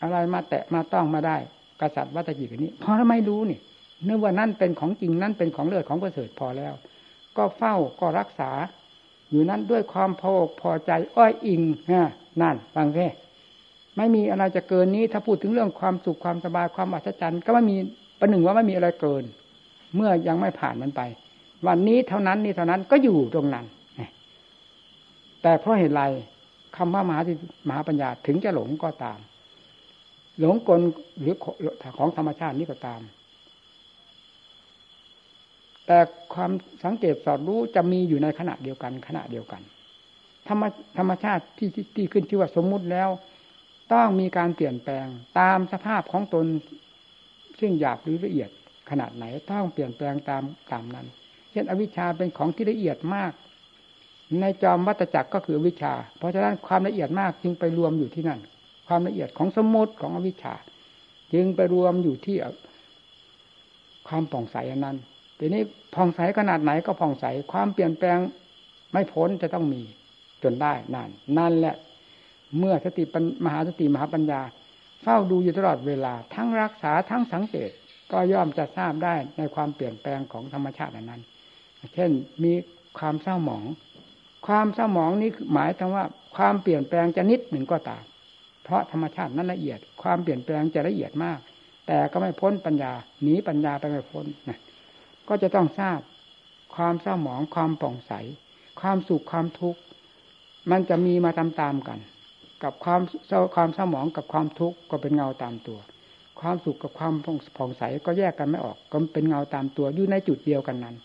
[0.03, 1.37] อะไรมาแตะมาต้องมาได้
[1.81, 3.59] กษัตริย์วัตจิกนี้ เพราะไม่รู้นี่
[4.05, 6.75] เนื่องว่านั่นเป็นของจริงนั่นเป็นของเลิศของประเสริฐพอแล้ว
[7.39, 8.51] ก็เฝ้าก็รักษา
[9.31, 12.11] อยู่นั้นด้วยความพอพอใจอ้อยอิงฮะ
[12.43, 13.09] นั่นฟังแค่
[13.97, 17.77] ไม่มีอะไรจะเกินนี้ ถ้าพูดถึงเรื่องความสุขความสบายความอัศจรรย์ก็ไม่มี
[18.19, 19.25] ประหนึ่งว่าไม่มีอะไรเกิน
[19.97, 21.01] เมื่อยังไม่ผ่านมันไป
[21.67, 23.67] วันนี้เท่านั้นนี่เท่านั้นก็อยู่ตรงนั้น
[25.43, 26.03] แต่เพราะเหตุไร
[26.77, 27.33] คำว่ามหาสิ
[27.69, 29.19] มหาปัญญาถึงจะหลงก็ตาม
[30.41, 30.81] หลงกล
[31.21, 31.35] หรือ
[31.97, 33.01] ของธรรมชาตินี้ก็ตาม
[35.91, 36.01] แต่
[36.35, 36.51] ความ
[36.85, 39.63] สังเกตสอดรู้จะมีอยู่ในขณะเดียวกัน ขณะเดียวกัน
[40.49, 40.63] ธรรม
[40.99, 43.09] ธรรมชาติที่ที่ขึ้นชื่อว่าสมมุติแล้ว
[43.93, 45.07] ต้องมีการเปลี่ยนแปลง
[45.39, 46.47] ตามสภาพของตน
[47.61, 48.51] ซึ่งหยาบหรือละเอียด
[48.91, 51.07] ขนาดไหนต้องเปลี่ยนแปลงตามตามนั้น
[51.51, 53.33] เช่นอวิชชาเป็นของที่ละเอียดมาก
[54.41, 58.41] ในจอมวัตจักรก็คืออวิชา เพราะฉะนั้นความละเอียดมากจึงไปรวมอยู่ที่นั่น
[58.89, 60.55] ความละเอียดของสมมติของอวิชชา
[61.35, 62.37] จึงไปรวมอยู่ที่
[64.09, 64.97] ความผ่องใสอันนั้น
[65.39, 65.63] ทีนี้
[65.95, 68.19] ผ่องใสขนาดไหนก็ผ่องใสความเปลี่ยนแปลง
[68.93, 69.83] ไม่พ้นจะต้องมี
[70.43, 71.77] จนได้นั่นนั่นแหละ
[72.59, 73.05] เมื่อสติ
[73.45, 74.41] มหาสติมหาปัญญา
[75.03, 77.71] เฝ้าดูอยู่ตลอดเวลา ทั้งรักษาทั้งสังเกต
[78.13, 81.23] ก็ย่อมจะทราบได้ในความเปลี่ยนแปลงของธรรมชาตินั้น
[81.95, 82.11] เช่น
[82.45, 82.53] มี
[82.99, 83.65] ความเศร้าหมอง
[84.47, 86.05] ความเศร้าหมองนี้หมายถึงว่า
[86.37, 88.03] ความเปลี่ยนแปลงจะนิดหนึ่งก็ตาม
[88.65, 91.39] เพราะธรรมชาตินั้นละเอียด ความเปลี่ยนแปลงจะละเอียดมาก
[91.87, 94.59] แต่ก็ไม่พ้นปัญญาหนีปัญญาไปไม่พ้นนะ
[95.29, 96.01] ก็จะต้องทราบ
[96.75, 98.13] ความเศร้าหมองความป่องใส
[98.81, 99.81] ความสุขความทุกข์
[100.71, 101.99] มันจะมีมาตามๆกัน
[102.63, 105.79] กับความเศร้าความเศร้าหมองกับความทุกข์ก็เป็นเงาตามตัว
[106.41, 107.15] ความสุขกับความ
[107.57, 110.97] ผ่องใสก็แยกกันไม่ออก ก็เป็นเงาตามตัวอยู่ในจุดเดียวกันนั้น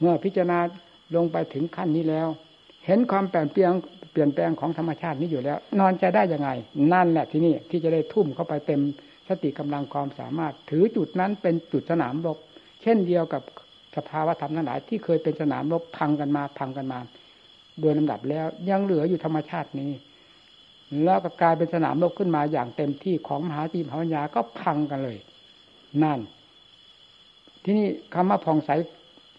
[0.00, 0.58] เมื่อพิจารณา
[1.16, 2.28] ลงไปถึงขั้นนี้แล้ว
[2.86, 3.72] เห็นความเปลี่ยนแปลง
[4.12, 6.50] เปลี่ยนแปลงของธรรมชาตินี้อยู่แล้ว นอนใจได้ยังไง
[6.92, 8.80] นั่นแหละที่นี่ที่จะได้ทุ่มเข้าไปเต็ม
[9.28, 12.38] สติกำลังความสามารถ ถือจุดนั้นเป็นจุดสนามรบ
[12.82, 13.42] เช่นเดียวกับ
[13.96, 16.98] สภาวะธรรมทั้งหลายที่เคยเป็นสนามรบพังกันมาพังกันมา
[17.80, 19.90] โดยลำดับแล้วยังเหลืออยู่ธรรมชาตินี้
[21.04, 25.18] แล้วก็กลายเป็นสนามรบขึ้นมาอย่างเต็มที่ของมหาจีมหาวิญญาก็พังกันเลย
[26.02, 26.20] นั่น
[27.64, 28.70] ที่นี่คำว่าผ่องใส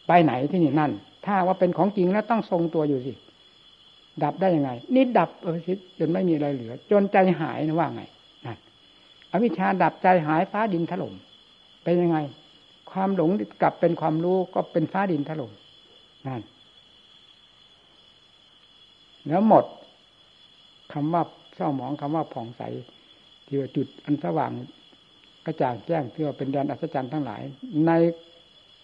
[0.07, 0.91] ไปไหนที่นี่นั่น
[1.25, 3.13] ถ้าว่าเป็นของจริงแล้วต้องทรงตัวอยู่สิ
[4.23, 5.57] ดับได้ยังไง นี่ดับเออ
[5.99, 8.03] จนไม่มีอะไรเหลือ จนใจหายนะว่าไง
[8.45, 8.57] นั่น
[9.31, 11.13] อวิชชาดับใจหายฟ้าดินถล่ม
[11.83, 12.17] เป็นยังไง
[12.93, 13.29] ความหลง
[13.61, 15.51] กลับเป็นความรู้ก็เป็นฟ้าดินถล่ม
[16.27, 16.41] นั่น
[19.27, 19.65] แล้วหมด
[20.93, 21.23] คำว่า
[21.55, 22.61] เศร้าหมองคำว่าผ่องใส
[23.45, 24.51] ที่ว่าจุดอันสว่าง
[25.45, 27.41] กระจ่างแจ้งที่ว่าเป็นแดนอัศจรรย์ทั้งหลาย
[27.87, 27.91] ใน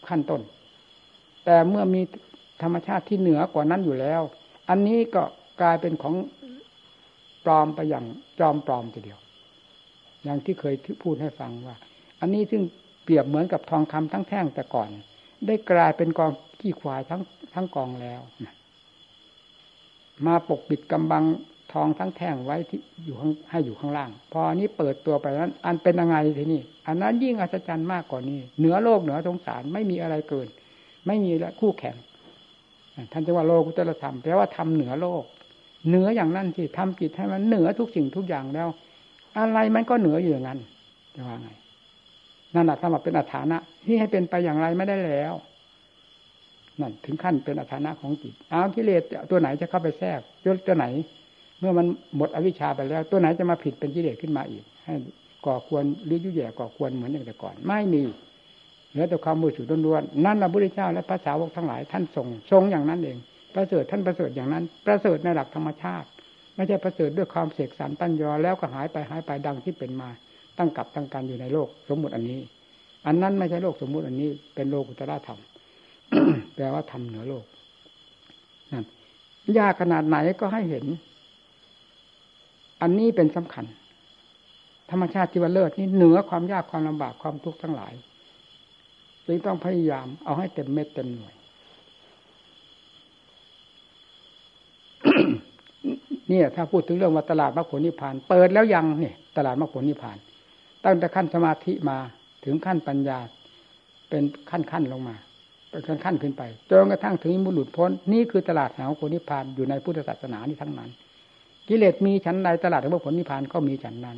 [0.07, 0.41] ขั้นต้น
[1.45, 2.01] แต่เมื่อมี
[2.61, 4.21] ธรรมชาติที่เหนือกว่านั้นอยู่แล้ว
[4.69, 5.23] อันนี้ก็
[5.61, 6.15] กลายเป็นของ
[7.45, 8.05] ปลอมไปอย่าง
[8.39, 9.19] จอมปลอมทีเดียว
[10.23, 11.75] อย่างที่เคยพูดให้ฟังว่า
[12.21, 12.61] อันนี้ซึ่ง
[13.09, 14.89] รียบเหมือนกับทองคำทั้งแท่งแต่ก่อน
[15.45, 17.21] ได้กลายเป็นกองขี้ควายทั้ง
[17.53, 18.21] ทั้งกองแล้ว
[20.25, 21.23] มาปกปิดกำบัง
[21.73, 30.47] ทองทั้งแท่งไว้ที่อยู่ข้างให้อยู่ข้างล่าง พออันนี้เปิดตัวไปนั้น อันเป็นยังไงทีนี้อันนั้นยิ่งอัศจรรย์มากกว่านี้ เหนือโลกเหนือสงสารไม่มีอะไรเกิน
[31.07, 31.95] ไม่มีและคู่แข่ง
[33.11, 35.23] ท่านจะว่าโลกุตรธรรมแปลว่าทำเหนือโลก
[35.87, 38.67] เหนืออย่างนั้นที่ทำจิตให้มันเหนือทุกสิ่งทุกอย่างแล้ว
[39.37, 40.59] อะไรมันก็เหนืออยู่อย่างนั้น
[41.15, 41.49] จะว่าไง
[42.55, 45.33] นั่นแหละถ้ามาเป็นอัฐานะที่ให้เป็นไปอย่างไรไม่ได้แล้ว
[46.81, 50.19] นั่นถึงขั้นเป็นอัฐานะของจิตเอากิเลสตัวไหนจะเข้าไปแทรก
[50.67, 50.85] ตัวไหน
[51.59, 51.85] เมื่อมัน
[52.17, 54.93] หมดอวิชชาไปแล้ว ตัวไหนจะมาผิดเป็นกิเลสขึ้นมาอีก ให้
[55.45, 58.01] ก่อควรหรือยุ่ยแย่ก่อควรเหมือนอย่างแต่ก่อน ไม่มี
[58.91, 63.17] เหลือแต่ความมือสุดล้วนๆนั่นพระพุทธเจ้าและพระสาวกทั้งหลายท่านทรงทรงอย่างนั้นเอง
[63.55, 66.07] ประเสริฐท่านประเสริฐอย่างนั้น ประเสริฐในหลักธรรมชาติ
[66.55, 70.09] ไม่ใช่ประเสริฐด้วยความเสกสรรตั้นยอแล้วก็หายไปหายไปดังที่เป็นมา
[70.59, 72.39] ตั้งกับตั้งการอยู่ในโลกสมมุติอันนี้
[73.05, 75.39] อันนั้นไม่ใช่โลกสมมุติอันนี้ เป็นโลกุตระธรรม
[76.55, 77.45] แปลว่าทำเหนือโลก
[78.71, 78.85] นั่น
[79.57, 80.85] ยากขนาดไหนก็ให้เห็น
[82.81, 83.65] อันนี้เป็นสำคัญ
[84.91, 87.93] ธรรมชาติที่ว่าเลิศนี่เหนือความยากความลำบากความทุกข์ทั้งหลาย
[89.25, 91.33] จึงต้องพยายามเอาให้เต็มเม็ดเต็มหน่วย
[96.29, 100.17] เนี่ย ถ้าพูดถึงเรื่องว่าตลาดมรรคผลนิพพาน เปิดแล้วยังเนี่ย ตลาดมรรคผลนิพพาน
[100.85, 101.97] ตั้งแต่ขั้นสมาธิมา
[102.45, 103.19] ถึงขั้นปัญญา
[104.09, 105.15] เป็นขั้นขั้นลงมา
[105.69, 110.89] เป็นขั้นขึ้นไปจนกระทั่งถึงมุหลุดพ้น นี่คือตลาดแห่งผลนิพพานอยู่ในพุทธศาสนานี่ทั้งนั้น
[111.67, 114.17] กิเลสมีชั้นใดตลาดแห่งผลนิพพานก็มีชั้นนั้น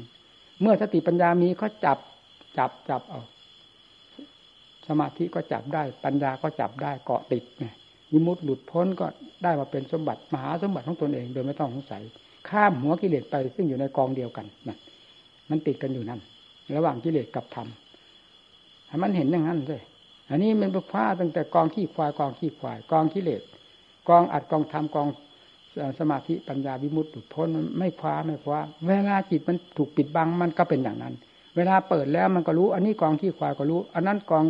[0.62, 1.97] เมื่อสติปัญญามีก็จับ
[2.57, 3.22] จับจับเอา
[4.88, 7.66] สมาธิก็จับได้ ปัญญาก็จับได้เกาะติดไง
[8.12, 9.05] ยิมุตหลุดพ้นก็
[9.43, 12.03] ได้มาเป็นสมบัติมหาสมบัติของตนเองโดยไม่ต้องสงสัย
[12.49, 14.78] ข้ามหัวกิเลสไปซึ่งอยู่ในกองเดียวกันนั่น
[15.49, 16.22] มันติดกันอยู่นั่น
[16.76, 17.67] ระหว่างกิเลสกับธรรม
[18.88, 19.82] ให้มันเห็นอย่างนั้นเลย
[20.30, 23.41] อันนี้มันไปคว้าตั้งแต่กองขี้ควายกองขี้ควาย กองกิเลส
[24.09, 25.07] กองอัดกองทำกอง
[25.99, 31.13] สมาธิปัญญาวิมุตติพ้นมันไม่คว้าไม่คว้า เวลาจิตมันถูกปิดบังมันก็เป็นอย่างนั้น
[31.55, 34.43] เวลาเปิดแล้วมันก็รู้ อันนี้กองขี้ควายก็รู้ อันนั้นกอง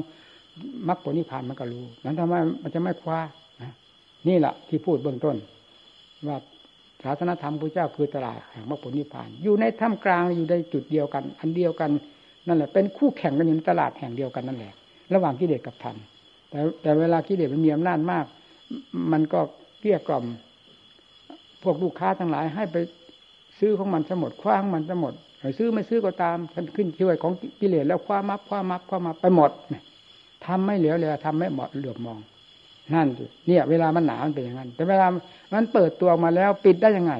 [0.88, 3.19] มรรคผลนิพพานมันก็รู้ นั้นทำไมมันจะไม่คว้า
[4.28, 5.36] นี่แหละที่พูดเบื้องต้น
[6.28, 6.38] ว่า
[7.03, 11.91] ศาสนธรรมพระเจ้าคือตลาดแห่งมรรคผลนิพพาน อยู่ในถ้ำกลางอยู่ในจุดเดียวกัน อันเดียวกัน
[12.47, 14.73] นั่นแหละเป็นคู่แข่งกันอยู่ในตลาดแห่งเดียวกันนั่นแหละ
[15.13, 15.95] ระหว่างกิเลสกับธรรม
[16.49, 18.25] แต่แต่เวลากิเลสมันมีอำนาจมาก
[19.11, 19.39] มันก็
[19.79, 20.25] เกลี้ยกล่อม
[21.63, 22.77] พวกลูกค้าทั้งหลายให้ไป
[23.59, 25.13] ซื้อของมันสมดคว้างมันสมด
[25.57, 29.51] ซื้อไม่ซื้อก็ตามฉันขึ้นช่วยของกิเลสแล้วคว้ามับคว้ามับคว้ามับไปหมด
[30.45, 32.19] ทำไม่เหลียวเลยทำไม่เหมาะเหลือบมอง
[32.93, 33.07] นั่น
[33.47, 35.07] เนี่ย เวลามันหนามันเป็นอย่างนั้น แต่เวลา
[35.53, 37.13] มันเปิดตัวมาแล้วปิดได้ยังไง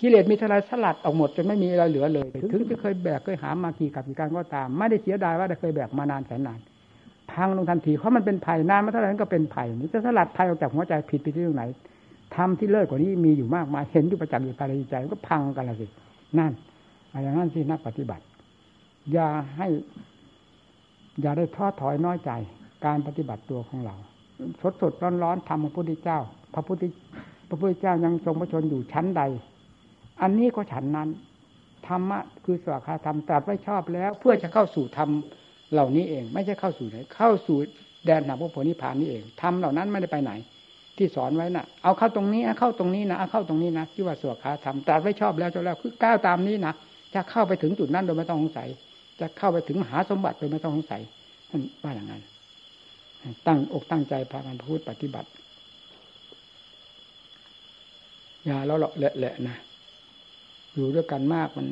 [0.00, 6.58] กิเลสมีทลายสลัดออกหมดจนไม่มีอะไรเหลือเลย ถึงจะเคยแบกเคยหามากี่กับกี่การก็ตาม ไม่ได้เสียดายว่าได้เคยแบกมานานแสนนาน
[7.32, 11.64] พังลงทันทีเพราะมันเป็นภัยนานมาเท่าไหร่ก็เป็นภัยนี่จะสลัดภัยออกจากหัวใจผิดไปที่ตรงไหน
[12.36, 15.86] ทำที่เลิศกว่านี้มีอยู่มากมายเห็นอยู่ประจักษ์อยู่ภายในใจมันก็พังกันละสิ
[16.38, 16.52] นั่น
[17.22, 18.24] อย่างนั้นสินักปฏิบัติ
[19.12, 19.68] อย่าให้
[21.20, 22.30] อย่าได้ท้อถอยน้อยใจ
[22.84, 23.94] การปฏิบัติตัวของเรา
[24.60, 26.18] สดสดร้อนร้อนทำพระพุทธเจ้า
[26.54, 26.82] พระพุทธ
[27.48, 29.22] พระพุทธเจ้ายังทรงพระชนอยู่ชั้นใด
[30.22, 31.08] อันนี้ก็ฉันนั้น
[31.86, 35.10] ธรรมะคือสวากาธรรมตรัสไว้ชอบแล้ว เพื่อจะเข้าสู่ธรรม
[35.72, 37.58] เหล่านี้เอง ไม่ใช่เข้าสู่ไหนเข้าสู่
[38.06, 40.32] แดนหนักพระโพธิพานนี่เองทำเหล่านั้นไม่ได้ไปไหน
[40.96, 46.72] ที่สอนไว้นะ่ะ เอาเข้าตรงนี้เข้าตรงนี้นะเอาเข้าตรงนี้นะที่ว่าสวขาธรรมตรัสไว้ชอบแล้วจนแล้วคือก้าวตามนี้นะ
[47.14, 48.68] จะเข้าไปถึงจุดนั้นโดยไม่ต้องสงสัย
[49.20, 51.02] จะเข้าไปถึงมหาสมบัติโดยไม่ต้องสงสัย
[51.50, 52.22] ท่านว่าอย่างนั้น
[53.46, 55.28] ตั้งอกตั้งใจพากันพูดปฏิบัติ
[58.44, 59.56] อย่าแล้วเหลาะแหละๆนะ
[60.74, 61.66] อยู่ด้วยกันมากมัน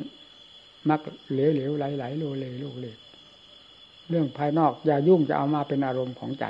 [0.89, 0.99] มัก
[1.31, 2.87] เหลวเหลวไหลไหลโลเลโลเล
[4.09, 6.45] เรื่องภายนอกอย่ายุ่งจะเอามาเป็นอารมณ์ของใจ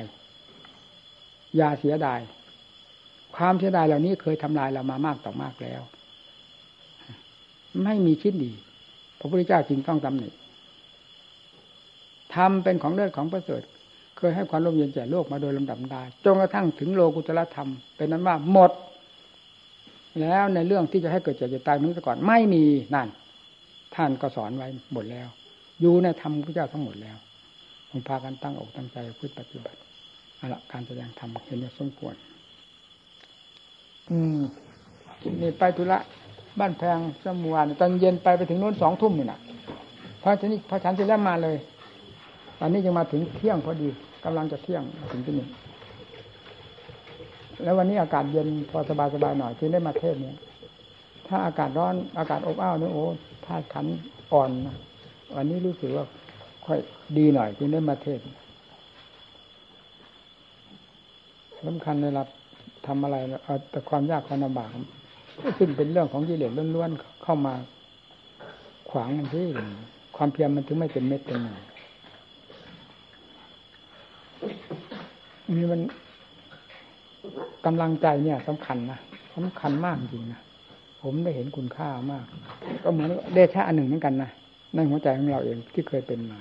[1.58, 2.20] อย่าเสียดาย
[3.36, 5.82] ความเสียดายเหล่านี้เคยทำลายเรามามากต่อมากแล้ว
[7.84, 8.52] ไม่มีชิ้นดี
[9.20, 10.30] พระพุทธเจ้าจึงต้องตำหนิ
[12.36, 13.62] ธรรมเป็นของเลิศของประเสริฐ
[14.18, 18.72] เคยให้ความร่มเย็นแก่โลกมาโดยลำดับดาจนกระทั่งถึงโลกุตรธรรม เป็นนั้นว่าหมด
[20.22, 22.64] แล้วในเรื่องที่จะให้เกิดเจ็บจะตายนั้นก่อนไม่มี
[22.95, 23.07] นั่น
[23.95, 25.28] ท่านก็สอนไว้หมดแล้ว
[25.82, 27.18] อยู่ในธรรมพระเจ้าทั้งหมดแล้ว
[27.89, 29.78] ผมพากันตั้งอกตั้งใจพูดปฏิบัติ
[30.38, 32.16] เอาละการแสดงธรรมเห็นว่าสมควร
[34.10, 34.39] อืม
[35.41, 35.99] นี่ไปธุระ
[36.60, 39.39] บ้านแพงสมวานตอนเย็นไปไปถึงโน้นสองทุ่มนี่นะ
[40.22, 41.57] พอทีนี้พอฉันเสร็จแล้วมาเลย
[42.60, 43.89] ตอนนี้ยังมาถึงเที่ยงพอดี
[44.24, 45.47] กำลังจะเที่ยงถึงที่นี่
[47.64, 50.38] แล้ววันนี้อากาศเย็นพอสบายสบายหน่อยจึงได้มาเทศเนี่ย
[51.28, 53.03] ถ้าอากาศร้อนอากาศอบอ้าวเนี่ยโอ้
[53.45, 53.86] ธาตุขัน
[54.34, 54.76] อ่อนนะ
[55.36, 56.05] วันนี้รู้สึกว่า
[56.66, 56.80] ค่อย
[57.18, 58.20] ดีหน่อยจึงได้มาเทศ
[61.66, 62.28] สำคัญในรับ
[62.86, 64.70] ทำอะไรเอาแต่ความยากความลำบาก
[65.57, 67.53] ซึ่งเป็นเรื่องของกิเลสล้วนๆเข้ามา
[68.89, 69.47] ขวางมันที่
[70.16, 71.62] ความเพียรมันถึงไม่เป็นเม็ดเป็นหน่วย
[75.57, 75.82] นี่มัน
[77.66, 79.00] กำลังใจเนี่ยสำคัญนะ
[79.36, 80.42] สำคัญมากจริงนะ
[81.02, 82.26] ผมได้เห็นคุณค่ามาก
[82.84, 84.32] ก็เหมือนเดชะอันหนึ่งเหมือนกันนะ
[84.74, 86.40] ในหัวใจของเราเองที่เคยเป็นมา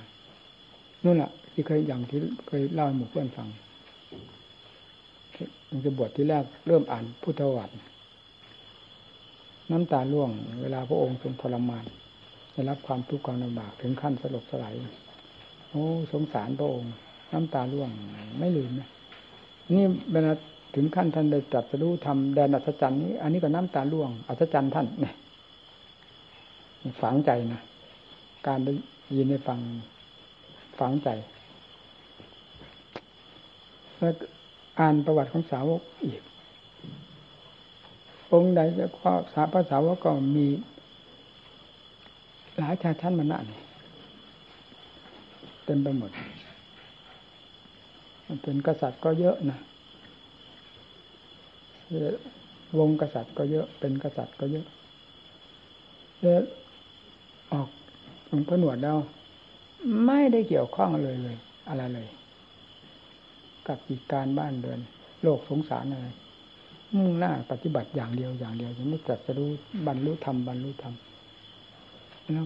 [1.03, 3.47] นู่นแหละที่เคยอย่างที่เคยเล่าให้หมู่เพื่อนฟัง
[5.69, 7.73] มันจะบวชที่แรกเริ่มอ่านพุทธวัตร
[9.71, 10.29] น้ำตาล่วง
[10.61, 11.85] เวลาพระองค์ทรงทรมาน
[12.53, 14.73] ได้รับความทุกข์ความลำบากถึงขั้นสลบสลาย
[15.69, 16.93] โอ้สงสารพระองค์
[17.33, 17.89] น้ำตาล่วง
[18.39, 18.89] ไม่ลืมนะ
[19.77, 20.31] นี่เวลา
[20.73, 25.15] ถึงขั้นท่านได้ตรัสรู้ทำแดนอัศจรรย์นี้ อันนี้ก็น้ำตาล่วงอัศจรรย์ท่านเนี่ย
[27.01, 27.61] ฝังใจนะ
[28.47, 28.73] การได้
[29.15, 29.59] ยินได้ฟัง
[30.79, 31.09] ฝังใจ
[33.97, 34.13] แล้ว
[34.79, 36.21] อ่านประวัติของสาวกอีก
[38.33, 40.47] องค์ใดจะข้อสาภาษาวกก็มี
[42.57, 43.59] หลายชาติชั้นมานะนี่
[45.63, 46.11] เต็มไปหมด
[48.25, 49.59] มันเป็นกษัตริย์ก็เยอะนะ
[52.79, 54.65] วงกษัตริย์ก็เยอะเป็นกษัตริย์ก็เยอะ
[56.21, 56.43] แล้ว
[57.53, 57.69] ออก
[58.27, 58.97] หลวงพ่อหนวดแล้ว
[60.05, 61.37] ไม่ได้เกี่ยวข้องเลยเลย
[61.69, 62.07] อะไรเลย
[63.67, 64.79] กับกิจการบ้านเดือน
[65.23, 66.07] โลกสงสารอะไร
[66.95, 69.49] มุ่งหน้าปฏิบัติอย่างเดียวอย่างเดียวยังไม่จัดจะรู้
[69.87, 70.93] บรรลุธรรมบรรลุธรรม
[72.33, 72.45] แล้ว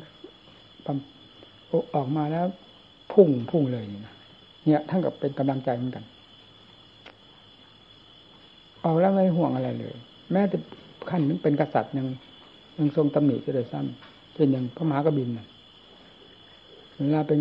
[1.95, 2.45] ออกมาแล้ว
[3.13, 4.15] พุ่งพุ่งเลยนะ
[4.65, 6.03] เนี่ยท่านกับเป็นกำลังใจเหมือนกัน
[8.85, 9.95] ออกแล้วไม่ห่วงอะไรเลย
[10.31, 10.57] แม้แต่
[11.09, 12.07] ขั้นนั้นเป็นกษัตริย์ยัง
[12.77, 15.29] ยังทรงตำหนิจะได้ซ้ำเช่นอย่างพระมหากบิน
[16.97, 17.39] เวลาเป็น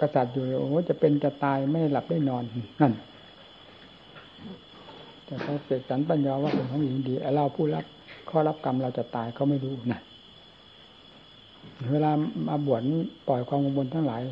[0.00, 2.44] กษัตริย์อยู่โอ้จะเป็นจะตายไม่หลับได้นอน
[2.80, 2.92] นั่น
[5.24, 7.84] แต่เขาเสกสรรปัญญาว่าเป็นของหญิงดีเราผู้รับ
[8.28, 10.00] ข้อรับกรรมเราจะตายเขาไม่รู้นะ
[11.92, 12.10] เวลา
[12.48, 12.82] มาบวช
[13.28, 14.22] ปล่อยความกังวลทั้งหลาย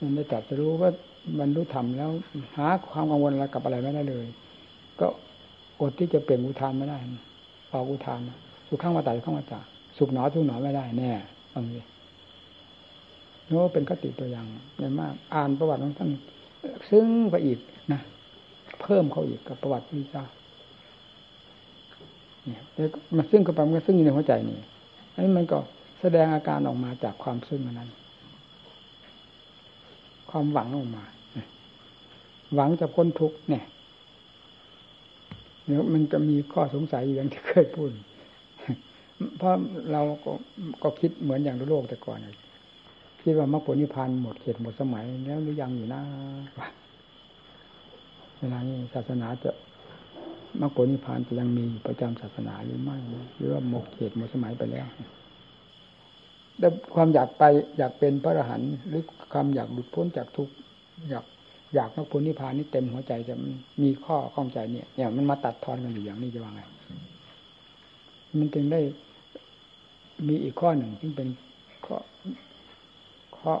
[0.00, 0.90] มันไม่ตัดจะรู้ว่า
[1.38, 2.10] บรรลุธรรมแล้ว
[2.56, 4.26] หาความกังวลอะไรกับอะไรไม่ได้เลย
[5.80, 6.98] อดที่จะเปลี่ยนอุทานไม่ได้
[7.72, 8.20] ออกอุทาน
[8.68, 9.60] สุขข้างมาตายข้างมาตา
[9.98, 11.10] สุขหนอทุกหนอไม่ได้แน่
[11.54, 11.80] บางที
[13.48, 14.46] โน้เป็นคติตัวอย่าง
[14.76, 16.10] ใหญ่มาก อ่านประวัติของท่าน
[16.90, 17.58] ซึ่งไปอีก
[17.92, 18.00] นะ
[18.82, 20.24] เพิ่มเขาอีกกับประวัติพิจา
[22.46, 24.58] เนี่ยแล้วมาซึ่งก็แปลว่าซึ่งอยู่ในหัวใจนี่
[25.12, 25.58] อันนี้มันก็
[26.00, 27.90] แสดงอาการออกมาจากความซึ่งนั้น
[30.30, 31.04] ความหวังออกมา
[32.54, 33.64] หวังจะพ้นทุกเนี่ย
[35.64, 37.90] เนี่ยมันจะมีข้อสงสัยอย่างที่เคยพูด
[39.38, 39.52] เพราะ
[39.92, 40.32] เราก็
[40.82, 42.18] ก็คิดเหมือนอย่างโลกแต่ก่อน
[43.22, 46.00] คิดว่ามรรคผลนิพพานหมดเขตหมดสมัยแล้วหรือยังอยู่นะ
[48.38, 49.50] เวลานี้ศาสนาจะ
[50.60, 52.96] มรรคผลนิพพานจะยังมีประจำศาสนาหรือไม่
[53.36, 54.86] หรือว่าหมดเขตหมดสมัยไปแล้ว
[56.58, 57.42] แต่ความอยากไป
[57.78, 59.02] อยากเป็นพระอรหันต์หรือ
[59.32, 60.54] ความอยากหลุดพ้นจากทุกข์
[61.10, 61.24] อยาก
[61.74, 63.34] อยากมรรคผลนิพพานนี่เต็มหัวใจจะ
[63.82, 66.62] มีข้อข้องใจเนี่ยเนี่ยมันมาตัดทอนกันอยู่อย่างนี้จะว่าไง
[68.38, 68.80] มันจึงได้
[70.28, 71.28] มีอีกข้อหนึ่งที่เป็น
[71.86, 71.96] ข้อ
[73.38, 73.52] ข้อ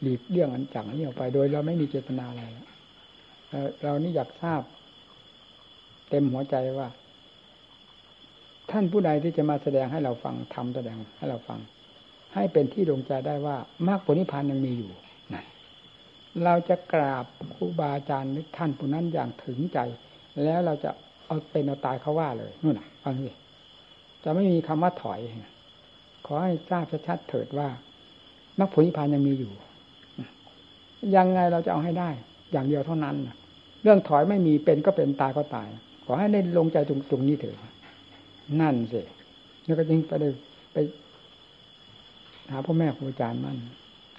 [0.00, 2.44] หลีกเลี่ยงอันจังนี้ออกไป โดยเราไม่มีเจตนาอะไร
[3.82, 4.62] เรานี่อยากทราบ
[6.10, 6.88] เต็มหัวใจว่า
[8.70, 11.58] ท่านผู้ใดที่จะมาแสดงให้เราฟังทำแสดงให้เราฟัง
[12.34, 13.56] ให้เป็นที่ดวงใจได้ว่า
[13.86, 14.90] มรรคผลนิพพานยังมีอยู่
[16.44, 17.24] เราจะกราบ
[17.54, 19.78] ครูบาอาจารย์ท่านผู้นั้นอย่างถึงใจ
[20.44, 20.90] แล้วเราจะ
[21.26, 23.32] เอาเป็นเอาตายเขาว่าเลยนู่นน่ะฟังสิ
[24.24, 25.20] จะไม่มีคำว่าถอย
[26.26, 27.68] ขอให้ทราบชัดๆเถิดว่า
[28.58, 29.52] มรรคผลนิพพานยังมีอยู่
[31.16, 32.10] ยังไงเราจะเอาให้ได้
[32.52, 33.16] อย่างเดียวเท่านั้น
[33.82, 35.68] เรื่องถอยไม่มีเป็นก็เป็นตายก็ตาย
[36.04, 37.56] ขอให้ได้ลงใจตรงตรงนี้เถิด
[38.60, 39.02] นั่นสิ
[39.64, 40.28] แล้วก็จึงไปได้
[40.72, 40.76] ไป
[42.50, 43.56] หาพ่อแม่ครูอาจารย์มั่น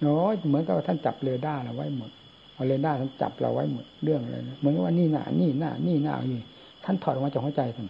[0.02, 2.12] โอ้ยเหมือนกับท่านจับเรดาร์เราไว้หมด
[2.54, 6.40] เอาเรดาร์ท่านจับเราไว้หมดเรื่องอะไรนะเหมือนว่านี่หน้านี่หน้านี่หน้าอยู่
[6.84, 7.88] ท่านถอดออกมาจากหัวใจท่าน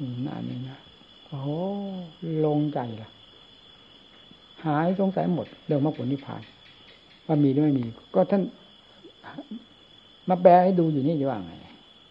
[0.00, 0.78] นี่หน้านี่นะ
[1.28, 1.40] โอ้
[2.44, 3.10] ลงใจละ
[4.64, 6.42] หายสงสัยหมดเรื่องมรรคผลนิพพาน
[7.26, 7.84] ว่ามีหรือไม่มี
[8.14, 8.42] ก็ท่าน
[10.28, 11.52] มาแปลให้ดูอยู่นี่จะว่าไง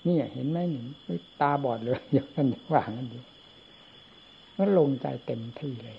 [0.07, 3.19] นี่เห็นไหมหนิตาบอดเลยอย่างท่านว่างั้นดี
[4.57, 5.97] ก็ลงใจเต็มที่เลย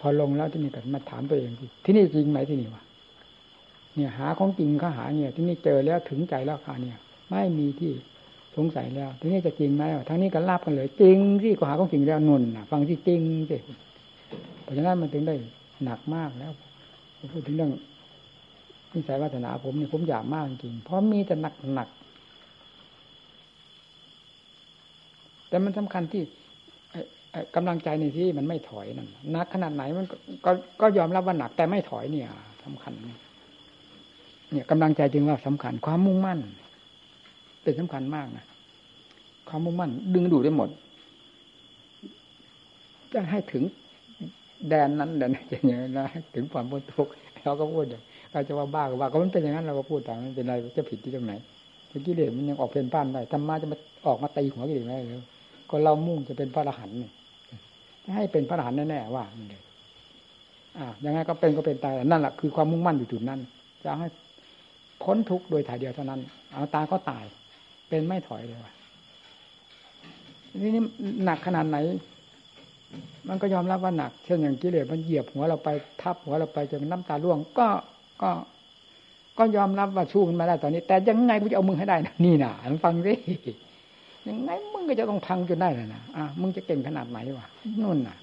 [0.00, 1.50] พอลงแล้วที่นี่ก็มาถามตัวเอง
[1.84, 2.82] ที่นี่จริงไหมที่นี่วะ
[3.94, 7.92] เนี่ยหาของจริงเขาหาเนี่ย ที่นี่เจอแล้วถึงใจแล้วค่ะเนี่ย ไม่มีที่
[8.56, 13.20] สงสัยแล้ว ที่นี่จะจริงไหมทั้งนี้ก็ลาบกันเลย จริงที่ก็หาของจริงแล้วนุ่นฟังที่จริง
[13.50, 13.56] สิ
[14.62, 15.34] เพราะฉะนั้นมันถึงได้
[15.84, 16.52] หนักมากแล้ว
[17.32, 17.70] พูดถึงเรื่อง
[18.92, 21.88] นิสัยวาสนาผมเนี่ยผมอยากมากจริงเพราะมีแต่หนักหนัก
[25.48, 26.22] แต่มันสำคัญที่
[27.54, 30.06] กำลังใจในที่มันไม่ถอยนั่นหนักขนาดไหนมัน
[30.44, 30.50] ก็
[30.80, 32.28] ก็ยอมรับว่าหนักแต่ไม่ถอยเนี่ย
[32.64, 36.38] สำคัญ เนี่ยกำลังใจจึงว่าสำคัญ ความมุ่งมั่น
[37.62, 38.44] เป็นสำคัญมากนะ
[39.48, 40.68] ความมุ่งมั่น ดึงดูดได้หมด
[43.12, 43.62] จะให้ถึง
[44.68, 47.12] แดนนั้นแดนอย่างนี้นะถึงความพ้นทุกข์
[47.44, 48.02] เราก็พูดอย่าง
[48.32, 51.32] เราจะว่าบ้าก็ว่าก็มันเป็นอย่างนั้นเราก็พูดต่างมันเป็นอะไรจะผิดที่ตรงไหน
[52.06, 55.24] กิเลสมันยังออกเพลินป้านได้ธรรมะจะมาออกมาตีหัวกิเลสได้เลย
[55.70, 57.10] ก็เรามุ่งจะเป็นพระอรหันต์นี่
[58.14, 59.62] ให้เป็นพระอรหันต์แน่ๆว่าเลย
[60.78, 63.40] อ่ายังไงก็เป็นก็เป็นตายนั่นแหละคือความมุ่งมั่นอยู่จุดนั้น
[63.84, 64.08] จะให้
[65.02, 66.20] พ้นทุกข์โดยถ่ายเดียวเท่านั้น
[66.52, 67.24] เอาตายก็ตาย
[67.88, 68.72] เป็นไม่ถอยเลยว่ะ
[70.60, 70.82] นี่นี่
[71.24, 71.76] หนักขนาดไหน
[73.28, 75.68] มันก็ยอมรับว่าหนัก เช่นอย่างกิเลสมันเหยียบหัวเราไป
[76.02, 77.68] ทับหัวเราไปจนน้ำตาร่วง ก็
[78.22, 78.30] ก็
[79.38, 82.52] ก็ยอมรับว่าสู้มันมาได้ตอนนี้ แต่ยังไงกูจะเอามึงให้ได้นะนี่นะ
[82.84, 83.14] ฟังสิ
[84.26, 87.46] ยังไงมึงก็จะต้องพังจนได้นะอะมึงจะเก่งขนาดไหนวะ
[87.82, 88.16] นู่นน่ะ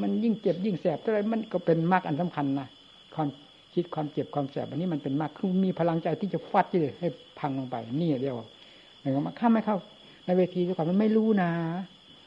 [0.00, 2.68] มันยิ่งเจ็บยิ่งแสบเท่าไรมันก็เป็นมากอันสำคัญนะ
[3.14, 3.28] ความ
[3.74, 7.08] คิดความเจ็บความแสบอันนี้มันเป็นมากคือมีพลังใจที่จะฟัดที่ให้
[7.38, 8.36] พังลงไปนี่เดียว
[9.00, 9.76] อย่างมาข้ามไม่เข้า
[10.26, 11.50] ในเวทีทุกคนมันไม่รู้นะ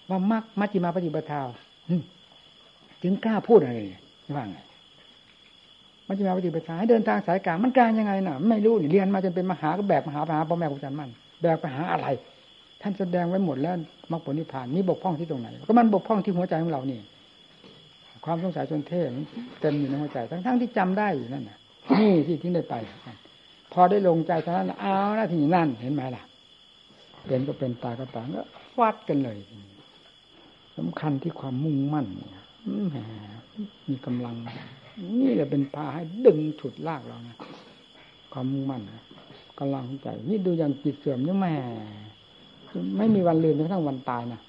[0.10, 1.48] ว่ามากมัจจิมาปฏิบัติธรรม
[3.02, 3.80] ถึงกล้าพูดอะไร
[4.36, 4.58] ว่าไง
[6.08, 11.10] มัจจิมาปฏิบัติธรรมให้เดินทางสายกลางมันกลางยังไงน่ะ ไม่รู้เรียนมาจนเป็นมหาก็แบกมหาไปหาพ่อแม่ครูอาจารย์มั่น
[11.42, 12.08] แบกไปหาอะไร
[12.82, 13.76] ท่านแสดงไว้หมดแล้ว
[14.12, 17.00] มรรคผลนิพพานนี่บกพร่องที่ตรงไหน ก็มันบกพร่องที่หัวใจของเรานี่
[18.26, 19.08] ความสงสัยจนเทพ
[19.60, 21.58] เต็มอยู่ในหัวใจ ทั้งๆที่จำได้อยู่นั่นน่ะ
[22.00, 22.76] นี่ที่ทิ้งได้ไป
[23.74, 26.24] พอได้ลงใจเท่านั้นเอาหน้าที่นั่นเห็นไหมล่ะ
[27.26, 28.42] เป็นก็เป็นตายก็ตายก็
[28.76, 29.38] ฟาดกันเลย
[30.78, 32.08] สำคัญที่ความมุ่งมั่น
[32.92, 32.98] แหม
[33.90, 34.36] มีกำลัง
[35.22, 37.38] นี่แหละเป็นพาให้ดึงฉุดลากเรานะ
[38.34, 38.82] ความมุ่งมั่น
[39.60, 41.54] กำลังใจ นี่ดูอย่างจิตเสื่อมนี่แม่
[42.98, 44.42] ไม่มีวันลืมจนกระทั่งวันตายนะ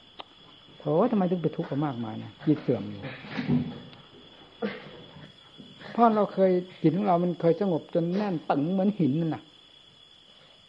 [0.78, 3.00] โถทำไมถึงไปทุกข์มากมายนะจิตเสื่อมอยู่
[5.92, 6.50] เพราะเราเคย
[6.82, 9.42] จิตของเรา มันเคยสงบจนแน่นตึงเหมือนหินนั่นนะ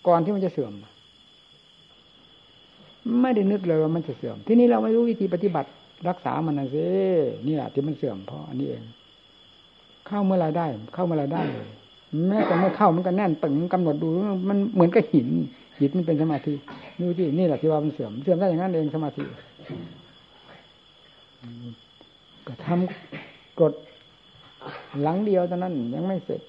[0.08, 0.74] ก่อนที่มันจะเสื่อม
[3.22, 5.70] ไม่ได้นึกเลยว่ามันจะเสื่อม ที่นี้เราไม่รู้วิธีปฏิบัติ
[6.10, 6.86] รักษามันนะสิ
[7.48, 8.84] นี่แหละที่มันเสื่อมเพราะอันนี้เอง
[10.08, 11.68] เข้าเมื่อไรได้ เข้าเมื่อไรได้เลย
[12.28, 14.08] แม้แต่เมื่อเข้ามันก็แน่นตึงกำหนดดู
[14.50, 15.28] มันเหมือนกับหิน
[15.80, 16.54] จิตมันเป็นสมาธิ
[17.00, 19.24] ดูที่นี่แหละที่ว่ามันเสื่อมเสื่อมได้อย่างนั้นเองสมาธิ
[22.48, 23.74] ก็ทำกด
[25.02, 26.42] หลังเดียวตอนนั้นยังไม่เสร็จ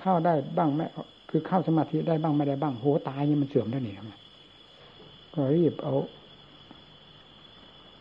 [0.00, 0.86] เข้าได้บ้างไม่
[1.30, 3.96] คือเข้าสมาธิได้บ้างไม่ได้บ้างโหตายนี่มันเสื่อมได้เนี่ย
[5.34, 5.94] ก็รีบเอา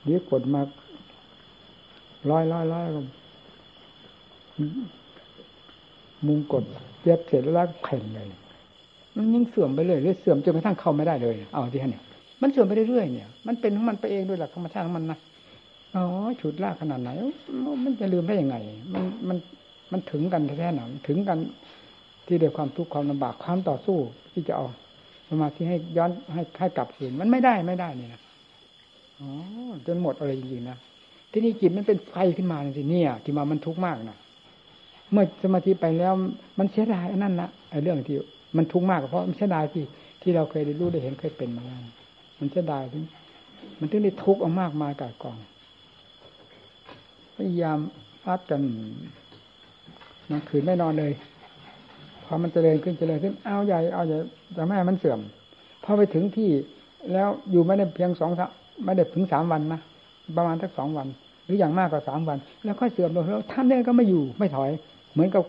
[0.04, 0.62] เดี๋ยวกดมา
[2.32, 2.86] ร้อยร้อยร้อย
[6.28, 6.64] มุงกด
[7.04, 8.28] เย็บเสร็จแล้วแผ่นเลย
[9.16, 12.02] มันยิ่งเสื่อมไปเลยเรื่อยเสื่อมจนกระทั่งเข้าไม่ได้เลยเอาที่นี่
[12.42, 15.20] มันเสื่อมไปเรื่อยๆเนี่ยมันเป็นของมันไปเองด้วยหลักธรรมชาติของมันนะ
[15.96, 16.04] อ๋อ
[16.42, 17.10] ฉุดลากขนาดไหน
[17.84, 18.56] มันจะลืมได้ยังไง
[18.94, 19.38] มันมัน
[19.92, 21.38] มันถึงกันแท้ๆหนาถึงกัน
[22.28, 23.98] ที่ด้วยความทุกข์ความลำบากความต่อสู้
[24.34, 24.66] ที่จะเอา
[25.30, 28.22] สมาธิให้ย้อนให้ให้กลับคืนมันไม่ได้ไม่ได้เนี่ยนะ
[29.20, 29.30] อ๋อ
[29.88, 30.78] จนหมดอะไรจริงๆนะ
[31.32, 34.18] ที่นี่จิตมันเป็นไฟขึ้นมาทีเนี่ยที่มามันทุกข์มากนะ
[35.14, 36.14] เมื่อสมาธิไปแล้ว
[36.60, 38.16] มันเสียดายนั่นนะไอ้เรื่องที่
[38.58, 39.84] มันทุกข์มากเพราะมันเสียดายที่
[40.22, 41.80] ที่เราเคยได้รู้ได้เห็นเคยเป็นมาแล้ว
[42.40, 43.04] มันเสียดายถึง
[43.80, 45.38] มันถึงได้ทุกข์เอามากมายกายกอง
[47.36, 47.80] พยายาม
[48.24, 48.62] ฟัดกัน
[50.32, 51.12] นังคืนไม่นอนเลย
[52.26, 54.18] พอมันเจริญขึ้นเจริญขึ้นเอาใหญ่เอาใหญ่
[54.56, 55.20] จะไม่ให้มันเสื่อม
[55.84, 56.50] พอไปถึงที่
[57.14, 58.32] แล้วอยู่ไม่ได้เพียงสอง
[58.86, 59.82] ไม่ได้ถึงสามวันนะ
[60.38, 61.08] ประมาณสักสองวัน
[61.46, 64.72] หรืออย่างมากกว่าสามวัน แล้วค่อยเสื่อมลงแล้วท่านเนี่ยก็ไม่อยู่ไม่ถอย
[65.14, 65.44] เหมือนกับ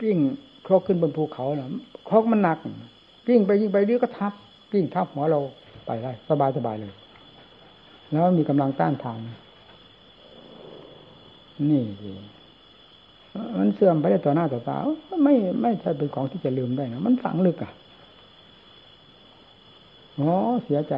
[0.00, 0.18] กิ้ง
[0.64, 1.68] โครกขึ้นบนภูเขาเนะ
[2.06, 2.58] โครกมันหนัก
[3.26, 4.32] กิ้งไปยิ่งไปเรื่อยก็ทับ
[4.72, 5.40] กิ้งทับหัวเรา
[5.86, 6.92] ไปได้สบายสบายเลย
[8.10, 9.18] แล้วมีกำลังต้านทาน
[11.70, 11.82] นี่
[13.58, 14.76] มันเสื่อมไปได้ต่อหน้าต่อตา
[15.24, 17.72] ไม่ไม่ใช่เป็นของที่จะลืมได้นะมันฝังลึกอะ
[20.20, 20.32] อ๋อ
[20.64, 20.94] เสียใจ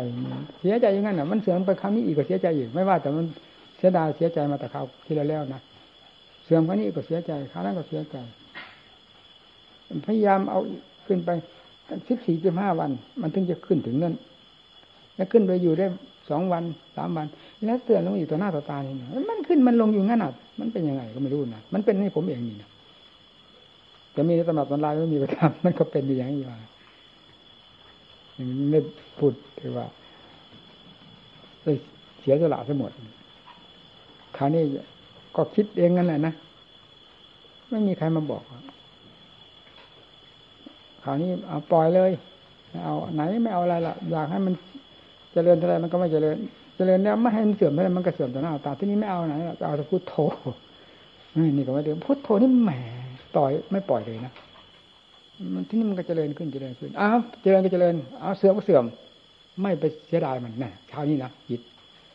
[0.61, 3.25] เสียใจอย่างนั้นอะ มันเสื่อมไปครั้งนี้อีกก็เสียใจอีก ไม่ว่าแต่มัน
[3.77, 5.61] เสียดายเสียใจมาแต่คราวที่แล้วนะ
[6.53, 8.17] สื่อมครั้งนี้ก็เสียใจครานั้นก็เสียใจ
[10.07, 10.59] พยายามเอา
[11.07, 11.31] ขึ้นไป
[12.09, 14.15] สิบสี่สิบห้าวัน มันถึงจะขึ้นถึงนั่น
[15.17, 15.87] แล้วขึ้นไปอยู่ได้
[16.31, 16.63] สองวัน
[16.97, 17.27] สามวัน
[17.67, 18.93] แล้วเสื่อมลงอยู่ต่อหน้าต่อตานี่
[19.29, 22.69] มันขึ้นมันลงอยู่งั้นอะมันเป็นยังไงก็ไม่รู้นะมันเป็นให้ผมเองนี่นะ
[24.17, 26.59] จะมีในตำรับตำราไม่มีประจำมันก็เป็นอยู่อย่างนี้ว่า
[28.71, 28.81] ไม่
[29.19, 29.87] พูดถือว่า
[32.21, 32.91] เสียสละทั้งหมด
[34.37, 34.63] คราวนี้
[35.37, 36.35] ก็คิดเองนั่นแหละนะ
[37.71, 38.43] ไม่มีใครมาบอก
[41.05, 42.11] คราวนี้เอาปล่อยเลย
[42.85, 44.55] เอาไหนไม่เอาอะไรละอยากให้มัน
[45.33, 46.37] เจริญเท่าไรมันก็ไม่เจริญ
[46.77, 50.15] เจริญแล้วไม่ให้มันเสื่อมเท่าไรมันก็เสื่อมต่อหน้าตาที่นี้ไม่เอาไหนจะเอาแต่พุทโธ
[51.57, 52.71] นี่ก็ไม่เดือพุทโธนี่แหม
[53.37, 54.33] ปล่อยไม่ปล่อยเลยนะ
[55.55, 58.85] มันที่นี่มันก็เจริญขึ้นเจริญขึ้นอ้าวเจริญก็เจริญเอาวเสื่อมก็เสื่อม
[59.63, 61.61] ไม่ไปเสียดายมันนะคราวนี้นะจิต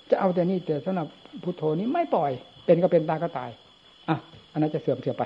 [0.10, 1.08] จะเอาแต่นี่แต่สำหรับ
[1.44, 2.32] พุทโธนี้ไม่ปล่อย
[2.68, 3.50] เป็นก็เป็นตายก็ตาย
[4.10, 4.18] อะ
[4.52, 5.24] อันนั้นจะเสื่อมเสื่อมไป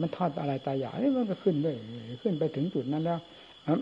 [0.00, 1.74] มันทอดอะไรตายอยางนี่มันก็ขึ้นด้วย
[2.22, 3.18] ขึ้นไปถึงจุดนั้นแล้ว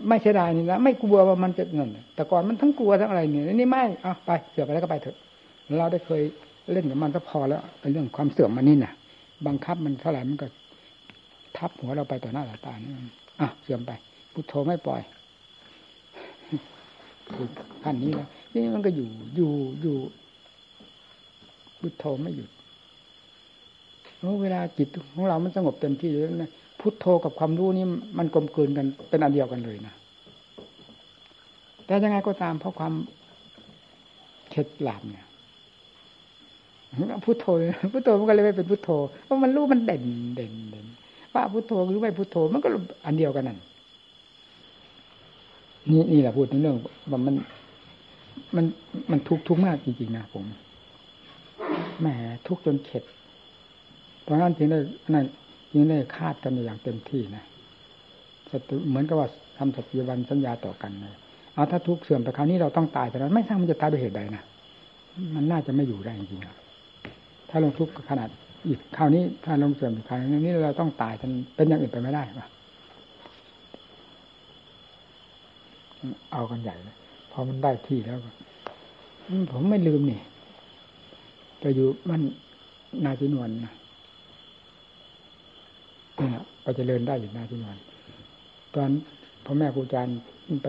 [0.07, 5.17] ไม่เสียดายนี่นะไม่กลัวว่ามันจะเงินแต่ก่อนมันทั้งกลัวทั้งอะไรเนี่ยนี่ไม่เอาไปเสื่อมไปแล้วก็ไปเถอะ
[5.77, 6.21] เราได้เคย
[6.71, 8.93] เล่นกับมันก็พอแล้วเป็นเรื่องความเสื่อมมันนี่น่ะ
[9.47, 10.47] บังคับมันเท่าไหร่มันก็
[11.57, 12.91] ทับหัวเราไปต่อหน้าต่อตานี่
[13.41, 13.91] อะเสื่อมไป
[14.33, 15.01] พุทโธไม่ปล่อย
[17.83, 19.51] ขั้นนี้แล้วนี่มันก็อยู่อยู่
[19.81, 19.95] อยู่
[21.81, 22.49] พุทโธไม่หยุด
[24.41, 27.85] เวลาจิตของเรามันสงบเต็มที่แล้วนะพุทโธกับความรู้นี่
[28.17, 29.93] มันกลมกลืนกันเป็นอันเดียวกันเลยนะ
[31.85, 32.93] แต่ยังไงก็ตามเพราะความ
[34.49, 35.25] เข็ดหลาบเนี่ย
[37.25, 37.45] พุทโธ
[37.93, 38.89] พุทโธมันก็เลยไม่เป็นพุทโธ
[39.23, 40.03] เพราะมันรู้มันเด่น
[40.35, 40.85] เด่นเด่น
[41.33, 42.67] ว่าพุทโธหรือไม่พุทโธมันก็
[43.05, 43.57] อันเดียวกันนั่น
[45.89, 46.75] นี่นี่แหละพูดในเรื่อง
[47.11, 47.35] ว่ามัน
[48.55, 48.65] มัน
[49.11, 50.45] มันทุกทุกมากจริงๆนะผม
[51.99, 52.07] แหม
[52.47, 53.03] ทุกจนเข็ด
[54.23, 54.79] เพราะนั้นจึงได้
[55.13, 55.25] นั่น
[55.73, 57.43] จึงได้คาดกันอย่างเต็มที่นะ
[58.89, 59.27] เหมือนกับว่า
[59.57, 61.15] ทำสัจจบันสัญญาต่อกันเลย
[61.53, 64.43] เอาถ้าทุกเสื่อมไปคราวนี้เราต้องตายแต่นั้นไม่ทราบมันจะตายด้วยเหตุใดนะ
[65.35, 68.29] มันน่าจะไม่อยู่ได้จริงๆถ้าลงทุกข์ขนาด
[68.67, 72.47] อีกคราวนี้ถ้าลงเสื่อมอีกคราวนี้เราต้องตายทันเป็นอย่างอื่นไปไม่ได้ปะ
[76.33, 76.95] เอากันใหญ่เลย
[77.31, 78.19] พอมันได้ที่แล้ว
[79.51, 80.19] ผมไม่ลืมนี่
[81.61, 82.21] ไปอยู่มัน
[83.05, 83.73] นาจินวนนะ
[86.19, 87.77] นี่ยไปเจริญได้อยู่นาจินวน
[88.75, 88.89] ตอน
[89.45, 90.17] พ่อแม่ครูอาจารย์
[90.63, 90.67] ไป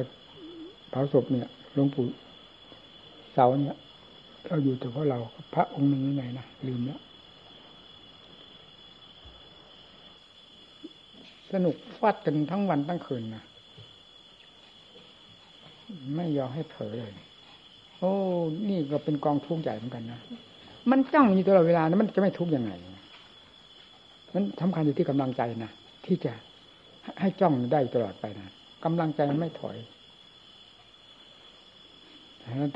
[0.90, 2.06] เผาศพเนี่ยหลวงปู่
[3.32, 3.76] เสาเนี่ย
[4.48, 5.18] เราอยู่แต่เพราะเรา
[5.54, 7.00] พระองค์หนึ่งยังไงนะลืมแล้ว
[11.52, 13.42] สนุกฟัดกันทั้งวันทั้งคืนนะ
[16.16, 17.12] ไม่ยอมให้เผลอเลย
[17.98, 18.12] โอ้
[18.68, 20.20] นี่ก็เป็นกองทุกข์ใหญ่เหมือนกันนะ
[20.90, 22.72] มันจ้องอยู่ตลอดเวลานะมันจะไม่ทุกข์ยังไง
[24.34, 25.70] มันสำคัญอยู่ที่กำลังใจนะ
[26.06, 26.32] ที่จะ
[27.20, 28.48] ให้จ้องได้ตลอดไปนะ
[28.84, 29.76] กำลังใจมันไม่ถอย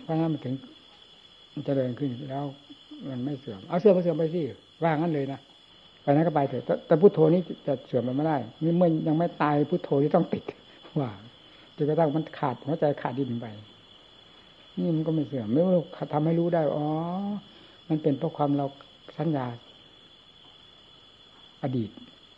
[0.04, 0.54] เพราะนั้นมันถึง
[1.52, 2.44] มันจะเดินขึ้นแล้ว
[3.08, 4.42] มันไม่เสื่อมเอาเสื่อมก็เสื่อมไปสิ
[4.82, 5.40] ว่างั้นเลยนะ
[6.02, 10.44] ไปนั้นก็ไปเถอะแต่พุทโธนี้จะเสื่อมมันไม่ได้นี่เมื่อยังไม่ตายพุทโธที่ต้องติด
[11.00, 11.10] ว่า
[11.76, 13.46] จนกระทั่งมันขาดหัวใจขาดดินไป
[14.78, 16.86] นี่มันก็ไม่เสื่อมไม่รู้ทำให้รู้ได้อ๋อ
[17.88, 18.66] มันเป็นเพราะความเรา
[19.18, 19.46] สัญญา
[21.62, 21.90] อดีต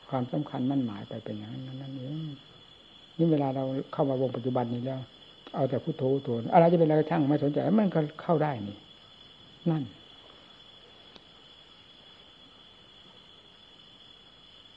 [0.09, 2.29] ความสำคัญมั่นหมายไปเป็นอย่างนั้นนั่นเอง
[3.19, 5.01] นี่เวลาเราเข้ามาวงปัจจุบันนี้แล้ว
[5.55, 8.77] เอาแต่พุทโธตัวอะไรจะเป็นอะไรช่างไม่สนใจมันก็เข้าได้นี่
[9.71, 9.83] นั่น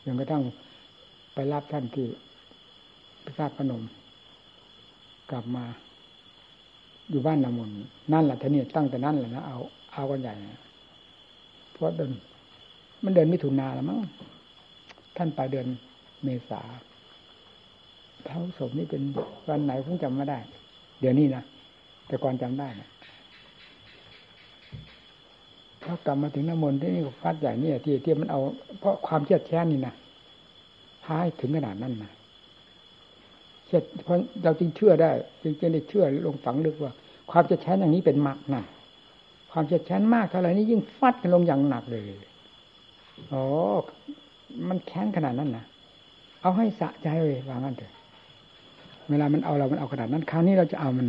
[0.06, 0.44] ยังกระทั่ง
[1.34, 2.08] ไปรับท่านที่
[3.24, 3.84] พระธาตุพนม
[5.32, 5.66] กลับมา
[7.10, 7.70] อยู่บ้านนามน
[8.14, 9.60] นั่นแหละท่านี่ตั้งแต่นั่นแหละนะเอา
[9.94, 10.36] เอากันใหญ่
[11.74, 12.12] เพราะเดิน
[13.04, 14.00] มันเดินมิถุนาแล้วมั้ง
[15.18, 15.68] ท่านไปเดือน
[16.24, 16.62] เมษา
[18.26, 19.02] เท้าศพนี่เป็น
[19.50, 20.40] วันไหนผมจำไม่ได้
[21.00, 21.44] เดี๋ยวนี้นะ
[22.08, 22.90] แต่ก่อนจำได้นะ
[25.82, 28.42] เขากลับมาถึงน้ำมนต์ที่นี่ฟาดใหญ่เนี่ยที่ที่มันเอา
[28.80, 29.94] เพราะความเชี่ยแค้นนี่นะ
[31.04, 32.12] พายถึงขนาดนั้นนะ
[33.68, 35.12] เช่เพราะเราจึงเชื่อได้
[35.42, 36.94] จึงจะได้เชื่อลงฝังลึกว่า
[37.32, 38.64] ความจะแช้นอย่างนี้เป็นมรรคนะ
[39.52, 42.04] ความเจะแช้นมากเท่าไหร่นี่ยิ่งฟัดกันลงอย่างหนักเลย
[43.30, 43.44] โอ้
[44.70, 45.66] มันแค้นขนาดนั้นนะ
[46.42, 47.94] เอาให้สะใจเลยวางั้นเถอะ
[49.10, 51.08] เวลามันเอาเรา มันเอาขนาดนั้น คราวนี้เราจะเอามัน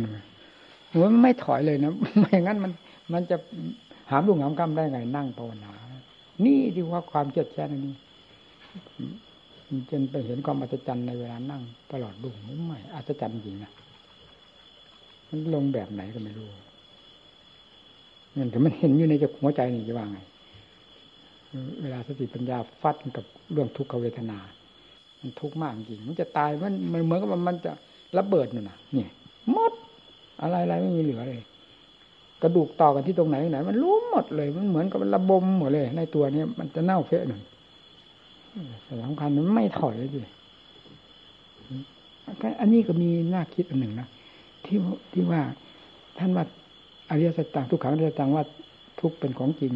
[1.01, 2.71] มันไม่ถอยเลยนะไม่อย่างนั้นมัน
[3.13, 3.37] มันจะ
[4.09, 5.71] หามลุงหามกำได้ไงนั่งภาวนา
[6.45, 7.95] นี่ที่ว่าความเจ็ดแค้นนี้
[9.89, 11.61] จนไปเห็นความอัศจรรย์ในเวลานั่ง
[11.91, 12.35] ตลอดดุ่ง
[12.67, 13.71] ไม่อัศจรรย์จริงนะ
[15.29, 16.49] มันลงแบบไหนก็ไม่รู้
[18.37, 20.19] มันแต่มันเห็นอยู่ในจหัวใจนี่จะว่าไง
[21.81, 24.37] เวลาสติปัญญาฟัดกับเรื่องทุกขเวทนา
[25.21, 27.71] มันทุกข์มากจริง มันจะตายมันมันเหมือนกับมันจะ
[28.17, 29.07] ระเบิดน่นน่ะนี่
[29.51, 29.73] หมด
[30.41, 31.41] อะไรอะไรไม่มีเหลือเลย
[32.41, 37.41] กระดูกต่อกันที่ตรงไหนไหน มันรู้หมดเลย มันเหมือนกับมันระบมหมดเลย ในตัวนี้มันจะเน่าเฟะหนึ่ง
[39.03, 40.21] สำคัญมันไม่ถอยเลยดิ
[42.59, 44.07] อันนี้ก็มีน่าคิดอันหนึ่งนะ
[44.65, 44.77] ที่
[45.11, 45.41] ที่ว่า
[46.17, 46.45] ท่านว่า
[47.19, 48.43] ริยสัจต่างทุกขังอริยสัจต่างว่า
[48.99, 49.71] ทุกเป็นของจริง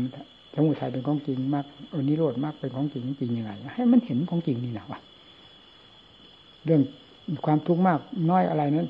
[0.54, 5.00] สมุทัยเป็นของจริงมากอนิโรธมากเป็นของจริงจริงยังไงให้มันเห็นของจริงนี่นะวะ
[6.66, 6.82] เรื่อง
[7.46, 8.00] ความทุกข์มาก
[8.30, 8.88] น้อยอะไรนั้น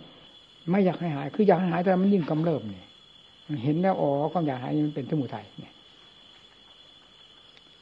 [0.70, 2.86] ไม่อยากให้หาย คืออยากให้หายแต่มันยิ่งกำเริบเนี่ย
[3.64, 5.74] เห็นแล้วอ๋อความอยากหายมันเป็นสมุทัยเนี่ย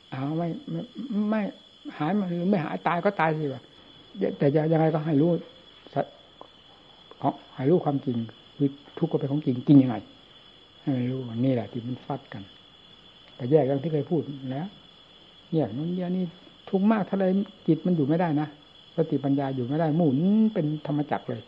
[0.09, 0.81] เอาไม่ไม่
[1.29, 1.41] ไม่
[1.97, 3.63] หายหรือไม่หายตายก็ตายสิวะ
[4.37, 5.31] แต่จะยังไงก็ให้รู้
[7.21, 8.17] ขอให้รู้ความจริง
[8.57, 9.95] คือทุกข์ก็เป็นของจริงจริงยังไง
[10.85, 12.43] ให้รู้นี่แหละที่มันฟัดกัน
[13.35, 14.21] แต่แยกอย่างที่เคยพูด
[14.51, 14.67] แล้ว
[15.53, 16.25] แยกนั้นเดียวนี่
[16.69, 17.25] ทุกมากเท่าไร
[17.67, 18.47] จิตมันอยู่ไม่ได้นะ
[18.95, 20.17] สติปัญญาอยู่ไม่ได้หมุน
[20.53, 21.41] เป็นธรรมจักรเลย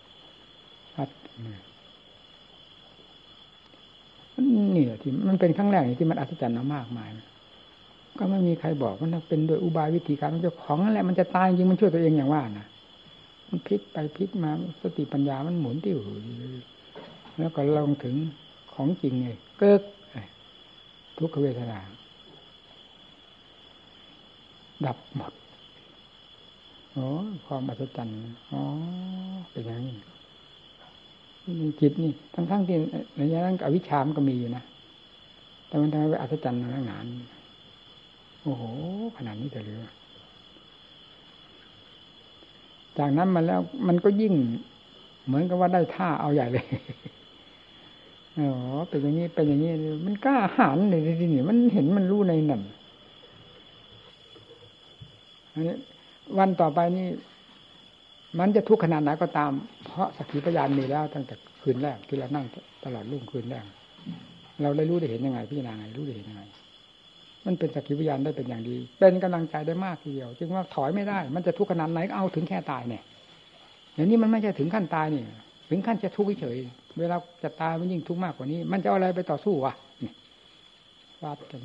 [0.95, 1.09] ฟัด
[4.75, 7.09] นี่แหละที่มันเป็นครั้งแรกที่มันอัศจรรย์มากมาย
[8.19, 12.67] ก็ไม่มีใครบอกมันเป็นโดยอุบายวิธีการมันจะของนั่นแหละมันจะตายจริงมันช่วยตัวเองอย่างว่านะ
[13.49, 14.51] มันพลิกไปพลิกมา
[14.81, 15.97] สติปัญญามันหมุนติ้ว
[17.39, 18.15] แล้วก็ลงถึง
[18.77, 19.27] ของจริงไง
[19.59, 19.81] เกิก
[21.17, 21.79] ทุกขเวทนา
[24.85, 25.33] ดับหมด
[26.91, 27.07] โอ้
[27.45, 28.19] ความอัศจรรย์
[28.51, 28.61] อ๋อ
[29.51, 29.97] เป็นอย่างนี้
[31.79, 32.75] จิตนี่ทั้งทั้งที่
[33.15, 34.63] ในนั้นอวิชามก็มีอยู่นะ
[35.67, 36.97] แต่มันทำให้อัศจรรย์นักหนา
[38.43, 38.63] โอ้โห
[39.17, 39.83] ขนาดนี้แต่เรือ
[42.97, 44.33] จากนั้นมาแล้วมันก็ยิ่ง
[45.25, 46.65] เหมือนกับว่าได้ท่าเอาใหญ่เลย
[48.39, 48.51] อ๋อ
[48.89, 49.71] เป็นอย่างนี้เป็นอย่างนี้
[50.05, 52.61] มันกล้าหารเลยทีนี้มันเห็นมันรู้ในนั่น
[55.53, 55.75] อันนี้
[56.37, 57.07] วันต่อไปนี่
[58.39, 59.51] มันจะทุกข์ขนาดไหนก็ตาม
[59.85, 62.45] เพราะสักขีพยานมีแล้วตั้งแต่คืนแรกที่เรานั่ง
[62.83, 63.65] ตลอดรุ่งคืนแรก
[64.61, 66.43] เราได้รู้ได้เห็นยังไงพี่นาไงรู้ได้เห็นยังไง
[67.45, 73.03] มันเป็นสักขีพยานได้เป็นอย่างดี เป็นกำลังใจได้มากทีเดียว จึงว่าถอยไม่ได้ มันจะทุกข์ขนาดไหนเอาถึงแค่ตายเนี่ย
[73.95, 75.23] อย่างนี้มันไม่ใช่ถึงขั้นตายนี่
[75.69, 76.57] ถึงขั้นจะทุกข์เฉย
[76.99, 79.73] เวลาจะตายมันยิ่งทุกข์มากกว่านี้ มันจะอะไรไปต่อสู้วะ
[81.19, 81.61] ฟาดกัน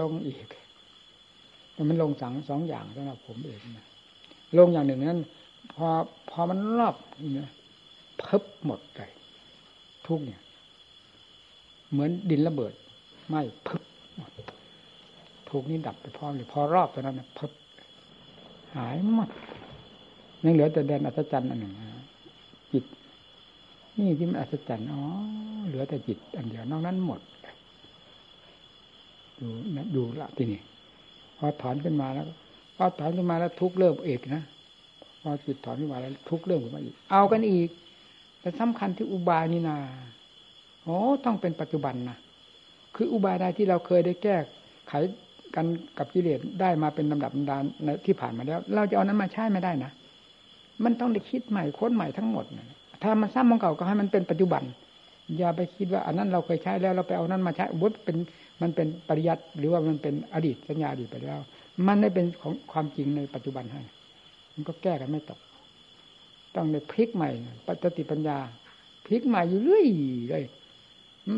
[0.00, 0.46] ลงอีก
[1.72, 3.86] แต่มันลงสังสองอย่างสำหรับผมเองนะ
[4.58, 5.20] ลงอย่างหนึ่งนั้น
[5.74, 5.86] พอ
[6.30, 6.96] พอมันรอบ
[7.34, 7.50] เนี่ย
[8.18, 9.10] เพิบหมดเลย
[10.06, 10.40] ทุกเนี่ย
[11.90, 12.72] เหมือนดินระเบิด
[13.28, 13.82] ไหม่เพิบ
[14.16, 14.30] หมด
[15.48, 17.50] ทุกนี้ดับไปพร้อมเลยพอรอบตอนนั้นพับ
[18.74, 19.28] หายหมด
[20.44, 21.74] ยังเหลือแต่แดนอัศจรรย์อันหนึ่ง
[22.72, 22.84] จิต
[23.98, 25.02] นี่ที่มันอัศจรรย์อ๋อ
[25.66, 27.20] เหลือแต่จิตอันเดียวนอกนั้นหมด
[29.40, 30.60] ดูนะดูละที่นี่
[31.38, 32.26] พอถอนขึ้นมาแล้ว
[32.76, 34.42] พอถอนขึ้นมาแล้วทุกเริ่มเอกนะ
[35.22, 37.68] พอจิตถอนขึ้นมาแล้วทุกเริ่มขึ้นมาอีก เอากันอีก
[38.40, 39.76] แต่สำคัญที่อุบายนี่นา
[40.84, 42.16] โอ้ต้องเป็นปัจจุบันนะ
[42.96, 44.36] คืออุบายใดที่เราเคยได้แก้
[44.88, 44.92] ไข
[45.54, 45.66] กัน
[45.98, 47.64] กับกิเลสได้มาเป็นลำดับดาน
[48.06, 49.92] ที่ผ่านมาแล้ว เราจะเอานั้นมาใช้ไม่ได้นะ
[50.84, 52.44] มันต้องได้คิดใหม่ค้นใหม่ทั้งหมด
[53.02, 54.62] ถ้ามันซ้ำของเก่าก็ให้มันเป็นปัจจุบัน
[55.38, 58.16] อย่าไปคิดว่าอันนั้นเราเคยใช้แล้วเราไปเอานั้นมาใช้วุฒเป็น
[58.62, 61.38] มันเป็นปริยัติหรือว่ามันเป็นอดีตสัญญาอดีตไปแล้ว
[61.86, 63.82] มันได้เป็นของความจริงในปัจจุบันให้
[64.54, 65.40] มันก็แก้กันไม่ตก
[66.54, 67.30] ต้องในพลิกใหม่
[67.66, 68.38] ปัจจิปัญญา
[69.06, 69.86] พลิกใหม่อยู่เรื่อย
[70.28, 70.44] เลย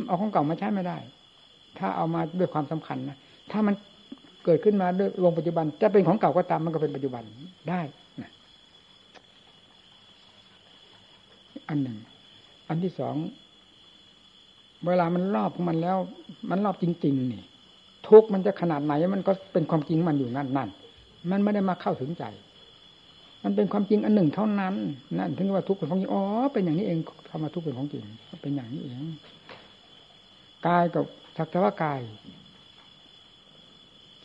[0.06, 0.98] เอาของเก่ามาใช้ไม่ได้
[1.78, 3.16] ถ้าเอามาด้วยความสำคัญนะ
[3.50, 3.74] ถ้ามัน
[4.44, 7.22] เกิดขึ้นมาด้วยวงปัจจุบัน จะเป็นของเก่าก็ตามมันก็เป็นปัจจุบัน
[7.68, 7.80] ได้
[8.22, 8.30] นะ
[11.68, 11.98] อันหนึ่ง
[12.68, 13.14] อันที่สอง
[14.86, 15.96] เวลามันรอบของมันแล้ว
[16.50, 17.42] มันรอบจริง ๆ นี่
[18.08, 20.68] ทุกมันจะขนาดไหน มันก็เป็นความจริงมันอยู่นั่นนั่น
[21.30, 22.24] มันไม่ได้มาเข้าถึงใจ
[23.44, 24.74] มันเป็นความจริงอันหนึ่งเท่านั้น
[25.18, 26.22] นั่นถึงว่าทุกข์เป็นของจริงอ๋อ
[26.52, 26.98] เป็นอย่างนี้เอง
[27.28, 28.02] ทำมาทุกข์เป็นของจริง
[28.42, 28.94] เป็นอย่างนี้เอง
[30.66, 31.04] กายกับ
[31.36, 32.00] สักแต่ว่ากาย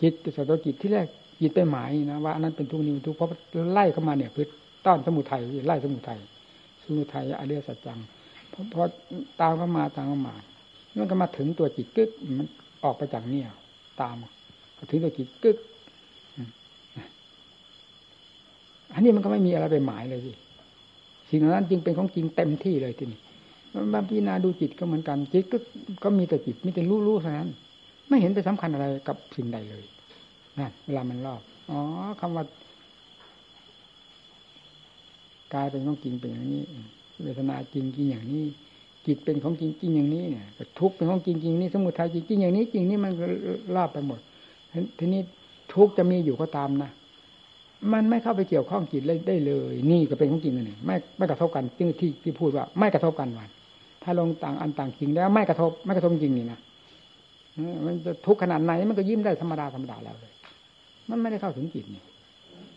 [0.02, 1.08] จิตสัตวจิตที่แรก
[1.42, 3.30] จิตไปหมายนะว่าอันนั้นเป็นทุกข์นี้ทุกข์เพราะ
[3.74, 4.46] ไล่เข้ามาเนี่ยคือ
[4.86, 6.20] ต้อนสมุทัยไล่สมุทัย
[6.88, 8.00] สมุทัยอริยสัจจัง
[8.74, 8.84] พอ
[9.42, 10.36] ตามเข้ามาตามเข้ามา
[10.98, 12.48] มันก็มาถึงตัวจิตกึกมัน
[12.84, 13.48] ออกไปจากเนี่ย
[14.02, 14.16] ตาม
[14.92, 15.58] ถึงตัวจิตกึก
[18.94, 20.32] อันนี้มันก็ไม่มีอะไรไปหมายเลยสิ
[21.30, 23.20] สิ่งนั้นจึงเป็นของจริงเต็มที่เลยทีนี้
[23.94, 25.58] บางพิจารณาดูจิตก็เหมือนกันจิตก็
[26.04, 27.50] ก็มีแต่จิตมีแต่รู้รู้เท่านั้น
[28.08, 29.84] ไม่เห็นไปสำคัญอะไรกับสิ่งใดเลย
[30.60, 31.80] นั่นเวลามันรอบอ๋อ
[32.22, 32.44] คำว่า
[35.54, 36.62] กายเป็นของจริงเป็นอย่างนี้
[37.24, 38.46] เวทนาจริงจริงอย่างนี้
[39.06, 40.46] จิตเป็นของจริงจริงอย่างนี้เนี่ย
[40.80, 43.12] ทุกเป็นของจริงจริงนี่สมุทัยจริงจริงอย่างนี้จริงนี่มัน
[43.76, 44.20] รอบไปหมด
[44.98, 45.22] ทีนี้
[45.74, 46.92] ทุกจะมีอยู่ก็ตามนะ
[47.94, 53.50] มันไม่เข้าไปเกี่ยวข้องจิตได้เลย นี่ก็เป็นของจริงนี่ไม่ไม่กระทบกันที่ที่ที่พูดว่า ไม่กระทบกันวัน
[54.04, 56.60] ถ้าลงต่างอันต่างจริงแล้วไม่กระทบไม่กระทบจริงนี่นะ
[57.86, 60.34] มันจะทุกขนาดไหนมันก็ยิ้มได้ธรรมดาธรรมดาแล้วเลย
[61.10, 62.04] มันไม่ได้เข้าถึงจิตนี่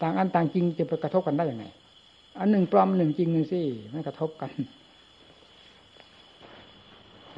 [0.03, 1.65] ต่างอันต่างจริงจะไปกระทบกันได้ยังไง
[2.39, 3.61] อันหนึ่งปลอมหนึ่งจริงหนึ่งสิ
[3.93, 4.51] ไม่กระทบกัน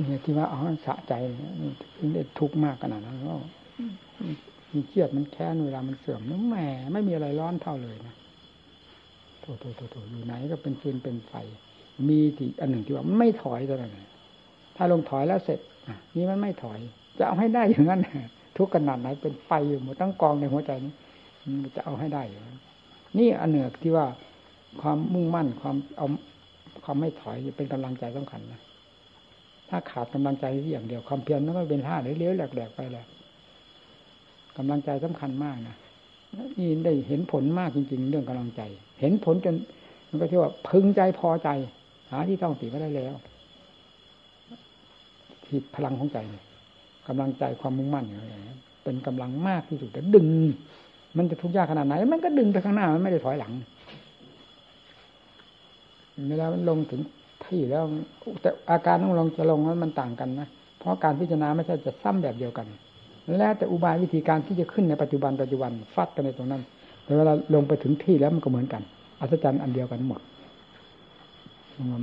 [0.06, 1.14] เนี่ยที่ว่าเอาสะใจ
[2.14, 3.35] นี่ทุกข์มากขนาดนั้นก็
[4.73, 6.56] มีเครียดมันแค้นเวลามันเสื่อมนึกแหม
[6.93, 8.14] ไม่มีอะไรร้อนเท่าเลยนะ
[9.40, 11.32] โถโถโถโถอยู่ไหนก็เป็นฟืนเป็นไฟ
[12.09, 13.93] มีที่อันหนึ่งที่ว่ามันไม่ถอยตัวนั้น
[14.77, 15.60] ถ้าลงถอยแล้วเสร็จ
[16.16, 16.78] นี่มันไม่ถอย
[17.19, 18.01] จะเอาให้ได้อย่างนั้น
[18.59, 20.93] ทุกขนาดไหนเป็นไฟอยู่หมดตั้งกองในหัวใจนี้
[21.77, 22.40] จะเอาให้ได้อย่
[23.19, 24.06] นี่อันเหนือที่ว่า
[24.81, 26.07] ความมุ่งมั่นความเอา
[26.85, 28.61] ความไม่ถอยเป็นกำลังใจสำคัญนะ
[29.69, 33.07] ถ้าขาดกำลังใจอย่างเดียวความเพียรมันก็เป็นท่าเลี้ยวแหลกๆไปแล้ว
[34.57, 35.77] กำลังใจสำคัญมากนะ
[36.59, 38.62] นี่ได้เห็นผลมากจริง ๆ เรื่องกำลังใจ
[39.01, 39.55] เห็นผลจน
[40.09, 41.49] มันก็เรียกว่าพึงใจพอใจ
[42.11, 43.15] หาที่ต้องติไม่ได้แล้ว
[45.44, 46.19] ที่พลังของใจ
[47.09, 50.28] กำลังใจความมุ่งมั่นอย่างนี้เป็นกำลังมากที่สุดแต่ดึง
[51.16, 53.53] มันจะทุกข์ยากขนาดไหน มันก็ดึงไปข้างหน้ามันไม่ได้ถอยหลัง
[56.28, 57.01] เวลามันลงถึง
[57.47, 57.84] ที่แล้ว
[58.43, 60.48] แต่อาการต้องลงจะลงนั้นมันต่างกันนะ
[60.78, 62.66] เพราะการพิจารณาไม่ใช่จะซ้ำแบบเดียวกัน
[63.39, 66.62] แล้วแต่อุบายวิธีการที่จะขึ้นในปัจจุบันปัจจุบันฟัดกันในตรงนั้น
[67.05, 68.82] แต่เวลาลงไปถึงที่แล้วมันก็เหมือนกัน
[69.20, 70.20] อัศจรรย์อันเดียวกันหมด
[71.93, 72.02] มัน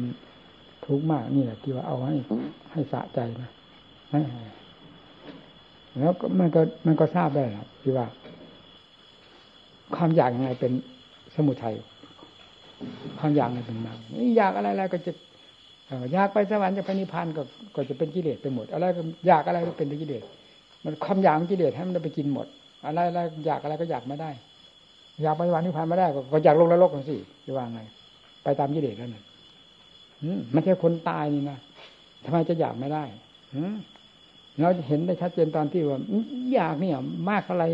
[0.85, 2.15] ทุกข์มากนี่แหละที่ว่าเอาให้
[2.71, 3.49] ให้สะใจนะ
[5.99, 8.05] แล้วก็มันก็มันก็ทราบได้แล้วที่ว่า
[9.95, 10.71] ความอยากยังไงเป็น
[11.35, 11.75] สมุทัย
[13.19, 13.97] ความอยากอะไรเป็นมาก
[14.37, 15.11] อยากอะไรอะไรก็จะ
[16.13, 17.41] อยากไปสวรรค์จะไปนิพพานก็
[17.75, 18.85] ก็จะเป็นกิเลสไปหมด อะไร
[19.27, 20.23] อยากอะไรก็เป็นกิเลส
[20.83, 22.47] มันความอยากกิเลสให้มันไปกินหมด
[22.85, 24.29] อะไรอะไรอยากอะไรก็อยากไม่ได้
[25.21, 27.15] อยากไปสวันนิพพานไม่ได้ ก็อยากลงนรกสิ
[27.45, 27.81] จะว่าไง
[28.43, 29.23] ไปตามกิเลสแล้วนั่น
[30.53, 31.57] มันแค่คนตายนี่นะ
[32.25, 33.03] ทำไมจะอยากไม่ได้
[34.61, 35.99] เราเห็นได้ชัดเจนตอนที่ว่า
[36.53, 36.97] อยากเนี่ย
[37.29, 37.65] มากอะไร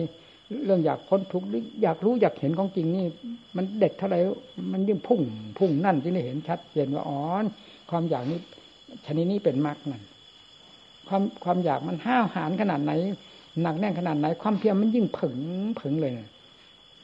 [0.65, 3.05] เรื่องอยากพ้นทุกข์หรืออยากรู้อยากเห็นของจริงนี่
[3.55, 4.19] มันเด็ดเท่าไหร่
[4.71, 5.21] มันยิ่งพุ่ง
[5.59, 7.19] พุ่งนั่นที่ได้เห็นชัดเจนว่าอ๋อ
[7.89, 8.39] ความอยากนี้
[9.05, 10.03] ชนิดนี้เป็นมรรคนั่น
[11.07, 12.91] ความความอยากมันห้าวหาญขนาดไหน
[13.61, 15.37] หนักแน่นขนาดไหน ความเพียรมันยิ่งผึ่ง
[15.79, 16.13] ผึ่งเลย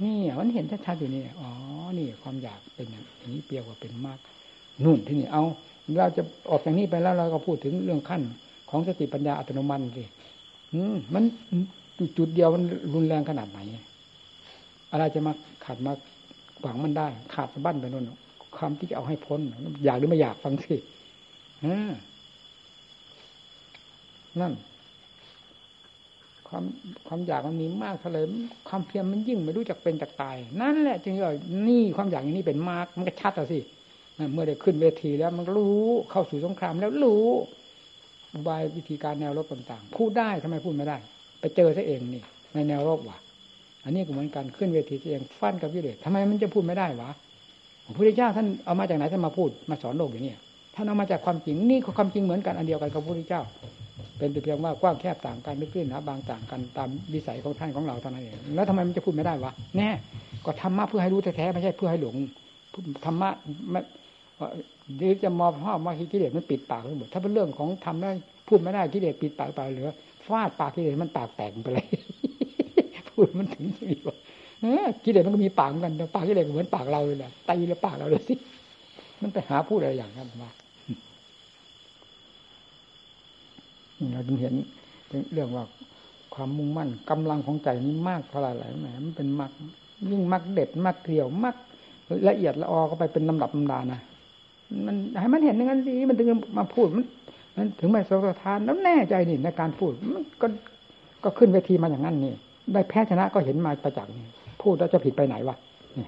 [0.03, 1.49] นี่มันเห็นชัดๆอยู่นี่อ๋อ
[1.97, 4.19] นี่ความอยากเป็นอย่างนี้เปรียกว่าเป็นมาก
[4.83, 5.43] นู่นที่นี่เอา
[5.97, 8.21] เราจะออกจากนี้ไปแล้วเราก็พูดถึงเรื่องขั้น
[8.69, 10.03] ของสติปัญญาอัตโนมัติสิ
[11.13, 11.23] มัน
[12.17, 12.63] จุดเดียวมัน
[12.93, 13.59] รุนแรงขนาดไหน
[14.91, 15.33] อะไรจะมา
[15.65, 15.93] ขาดมา
[16.61, 18.09] ขวางมันได้ ขาดสะบั้นไปนู่น
[18.57, 19.39] ความที่จะเอาให้พ้น
[19.83, 20.75] อยากหรือไม่อยากฟังสิ
[24.41, 24.53] นั่น
[26.47, 26.63] ความ
[27.07, 28.19] ความอยากมันมีมากเท่าไร
[28.69, 31.33] ความเพียรมันยิ่งไม่รู้จักเป็นจักตาย นั่นแหละจึงว่า
[31.67, 33.59] นี่ความอยากอย่างนี้เป็นมาก มันก็ชัดอะสิ
[34.33, 37.25] เมื่อได้ขึ้นเวทีแล้ว มันรู้เข้าสู่สงครามแล้วรู้
[38.47, 40.97] บายวิธีการแนวรบต่างๆพูดได้ทำไมพูดไม่ได้
[41.41, 42.23] ไปเจอซะเองนี่
[42.53, 43.17] ในแนวรบว่ะ
[43.83, 47.09] อันนี้ก็เหมือนกันขึ้นเวทีเองฟันกับวิเลศทำไมมันจะพูดไม่ได้วะ
[47.85, 50.35] พระพุทธเจ้าท่านเอามาจากไหนท่านมาพูดมาสอนโลกอย่างนี้
[50.75, 53.41] ท่านเอามาจากความจริงนี่ความจริงเหมือนกันอันเดียวกันกับพระพุทธเจ้า
[54.17, 59.89] เป็นเพียงว่ากว้างแคบต่างกันลึกตื้นนะบางต่างกันตามวิสัยของท่านของเราเท่านั้นเองแล้วทำไมมันจะพูดไม่ได้วะแน่
[60.45, 62.15] ก็ธรรมะเพื่อให้รู้แท้ๆไม่ใช่เพื่อให้หลง
[63.05, 63.29] ธรรมะ
[63.71, 63.79] ไม่
[64.97, 68.11] หรือจะมองพ่อมากิเลสมันปิดปากไปหมดถ้าเป็นเรื่องของทำได้
[68.47, 69.89] พูดไม่ได้กิเลสปิดปากไปเหลือ
[70.27, 71.87] ฟาดปากกิเลสมันปากแตกไปเลย
[73.09, 74.15] พูดมันถึงจะมีว่า
[75.03, 78.33] กิเลสมันก็มีปากเหมือนกันปากกิเลสเหมือนปากเราเลยแหละตีแล้วปากเราเลยสิ
[79.21, 80.49] มันไปหาพูดอะไรอย่างนั้นมา
[84.13, 84.53] เราจึงเห็น
[85.33, 85.63] เรื่องว่า
[86.33, 89.51] ความมุ่งมั่นกำลังของใจนี้มากเท่าไหร่แหมมันเป็นมาก
[90.09, 91.55] ยิ่งมากเด็ดมากเกลียวมาก
[92.29, 93.99] ละเอียดละออก็ไปเป็นลำดับลำดานะ
[94.85, 96.27] มันให้มันเห็นอย่างนั้นสิมันถึง
[96.57, 97.05] มาพูดมัน
[97.55, 100.47] มันถึงไม่สะทานแล้วแน่ใจนี่ในการพูดมันก็
[101.23, 102.33] ก็ขึ้นเวทีมาอย่างนั้นนี่
[102.73, 104.25] ได้แพ้ชนะก็เห็นมาประจักษ์นี่
[104.61, 105.55] พูดแล้วจะผิดไปไหนวะ
[105.97, 106.07] นี่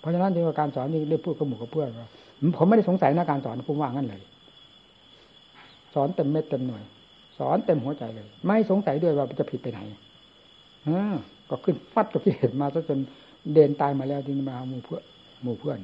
[0.00, 2.08] เพราะฉะนั้นจึงการสอนนี่ได้พูดกับหมู่กับเพื่อนว่า
[2.56, 4.22] ผมไม่ได้สงสัยในการสอนผมว่างั้นเลย
[5.94, 6.82] สอนเต็มเม็ดเต็มหน่วย
[7.38, 9.80] สอนเต็มหัวใจเลย ไม่สงสัยด้วยว่าจะผิดไปไหน
[10.86, 10.90] อ
[11.50, 12.98] ก็ขึ้นฟัดกับที่เห็นมาซะจน
[13.54, 15.02] เดินตายมาแล้วที่มาหมู่เพื่อน
[15.42, 15.78] หมู่เพื่อน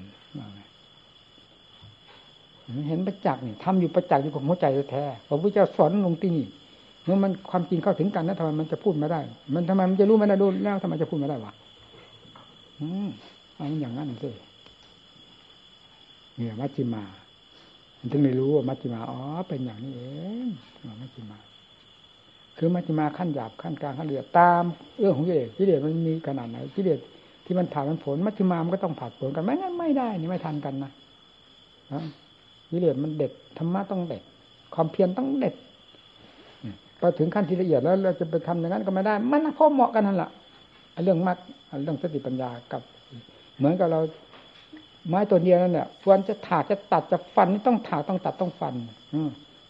[2.89, 6.47] เห็นประจักษ์นี่ทำอยู่ประจักษ์อยู่กับหัวใจแท้พระพุทธเจ้าสอนลงที่นี่
[7.05, 9.21] เมื่อมันความจริงเข้าถึงกันแล้วทำไมมันจะพูดไม่ได้
[9.55, 11.53] มันทำไมมันจะรู้ไม่ได้ดูแล้วทำไมจะพูดไม่ได้วะ
[12.81, 13.09] อืม
[13.59, 14.31] อันอย่างนั้นสิ
[16.37, 17.03] เนี่ยมัชฌิมา
[17.99, 20.03] มันถึงได้รู้ว่ามัชฌิมาอ๋อเป็นอย่างนี้เอ
[20.47, 20.49] ง
[21.03, 21.39] มัชฌิมา
[22.59, 24.65] คือมัชฌิมาขั้นหยาบขั้นกลางขั้นละเอียดตาม
[24.99, 26.99] เรื่องของกิเลสกิเลสมันมีขนาดไหนกิเลส
[27.45, 30.93] ที่มันผ่านมันผลมัชฌิมามันก็ต้องผ่านผลกันไม่งั้นไม่ได้ นี่ไม่ทันกันนะ
[32.71, 34.23] กิเลสมันเด็ดธรรมะต้องเด็ด
[34.75, 35.55] ความเพียรต้องเด็ด
[37.01, 40.31] พอถึงขั้นที่ละเอียดแล้วเราจะไปทำอย่างนั้นก็ไม่ได้ มันพอเหมาะกันนั่นแหละ
[41.05, 41.39] เรื่องมรรค
[41.83, 42.83] เรื่องสติปัญญากับ
[43.59, 44.01] เหมือนกับเรา
[45.09, 48.75] ไม้ตัวเดียวนั่นแหละควรจะถากจะตัดจะฟันนี่ต้องถากต้องตัดต้องฟัน
[49.15, 49.21] อื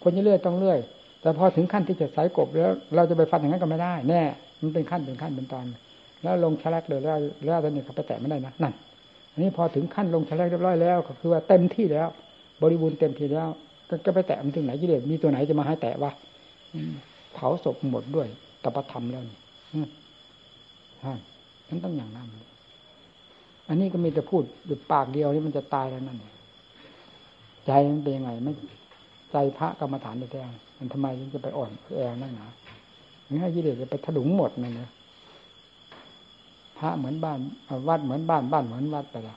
[0.03, 0.79] คนจะเลื่อยต้องเลื่อย
[1.21, 4.23] แต่พอถึงขั้นที่จะสายกบแล้ว เราจะไปฟันอย่างนั้นก็ไม่ได้แน่
[4.61, 5.65] มันเป็นขั้นเป็นขั้นเป็นตอน
[6.23, 8.75] แล้วลงชะลักเลยแล้วแล้วตอนนี้เขาไปแตะไม่ได้นะนั่น
[9.33, 12.09] อันนี้พอถึงขั้นลงชะลักเรียบร้อยแล้ว ก็คือว่าเต็มที่แล้ว
[12.63, 13.51] บริบูรณ์เต็มทีแล้ว
[14.05, 16.11] ก็ไปแตะมันถึงไหนกิเลสมีตัวไหนจะมาให้แตะวะ
[17.35, 18.27] เผาศพหมดด้วย
[18.63, 19.37] ตปธรรมแล้วนี่
[21.69, 22.29] นั่นต้องอย่างนั้น
[23.69, 26.19] อันนี้ก็มีแต่พูดหรือปากเดียวนี่มันจะตายแล้วนั่น
[27.67, 28.53] ใจมันเป็นยังไงไม่
[29.31, 32.49] ใจพระกรรมฐานแท้ๆมันทำไมถึงจะไปอ่อนแอนั่นหนา
[33.29, 34.89] นี่ให้กิเลสจะไปถลุงหมดเลยนะ
[36.79, 37.39] พระเหมือนบ้าน
[37.89, 39.37] วัดเหมือนบ้านบ้านเหมือนวัดไปละ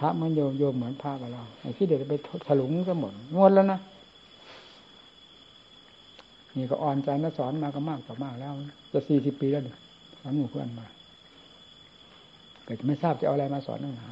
[0.00, 2.14] พระมือนโยมโยมเหมือนพระไปแล้วไอ้ที่เด็กไป
[2.48, 3.78] ถลุงก็หมดงดแล้วนะ
[6.56, 8.52] นี่ก็อ่อนใจนะสอนมาก็มากต่อมากแล้ว
[8.92, 9.62] จะสี่สิบปีแล้ว
[10.20, 10.86] สอนหมู่เพื่อนมา
[12.64, 14.10] เกิดไม่ทราบจะเอาอะไรมาสอนนั่งหา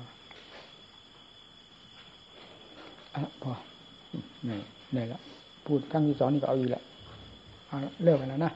[3.14, 3.52] อะพอ
[4.42, 4.60] เหนื่อย
[4.90, 5.20] เหนื่อยแล้ว
[5.66, 6.82] พูดครั้งที่สองนี่ก็เอาอยู่แหละ
[8.04, 8.52] เลิกไปแล้วนะ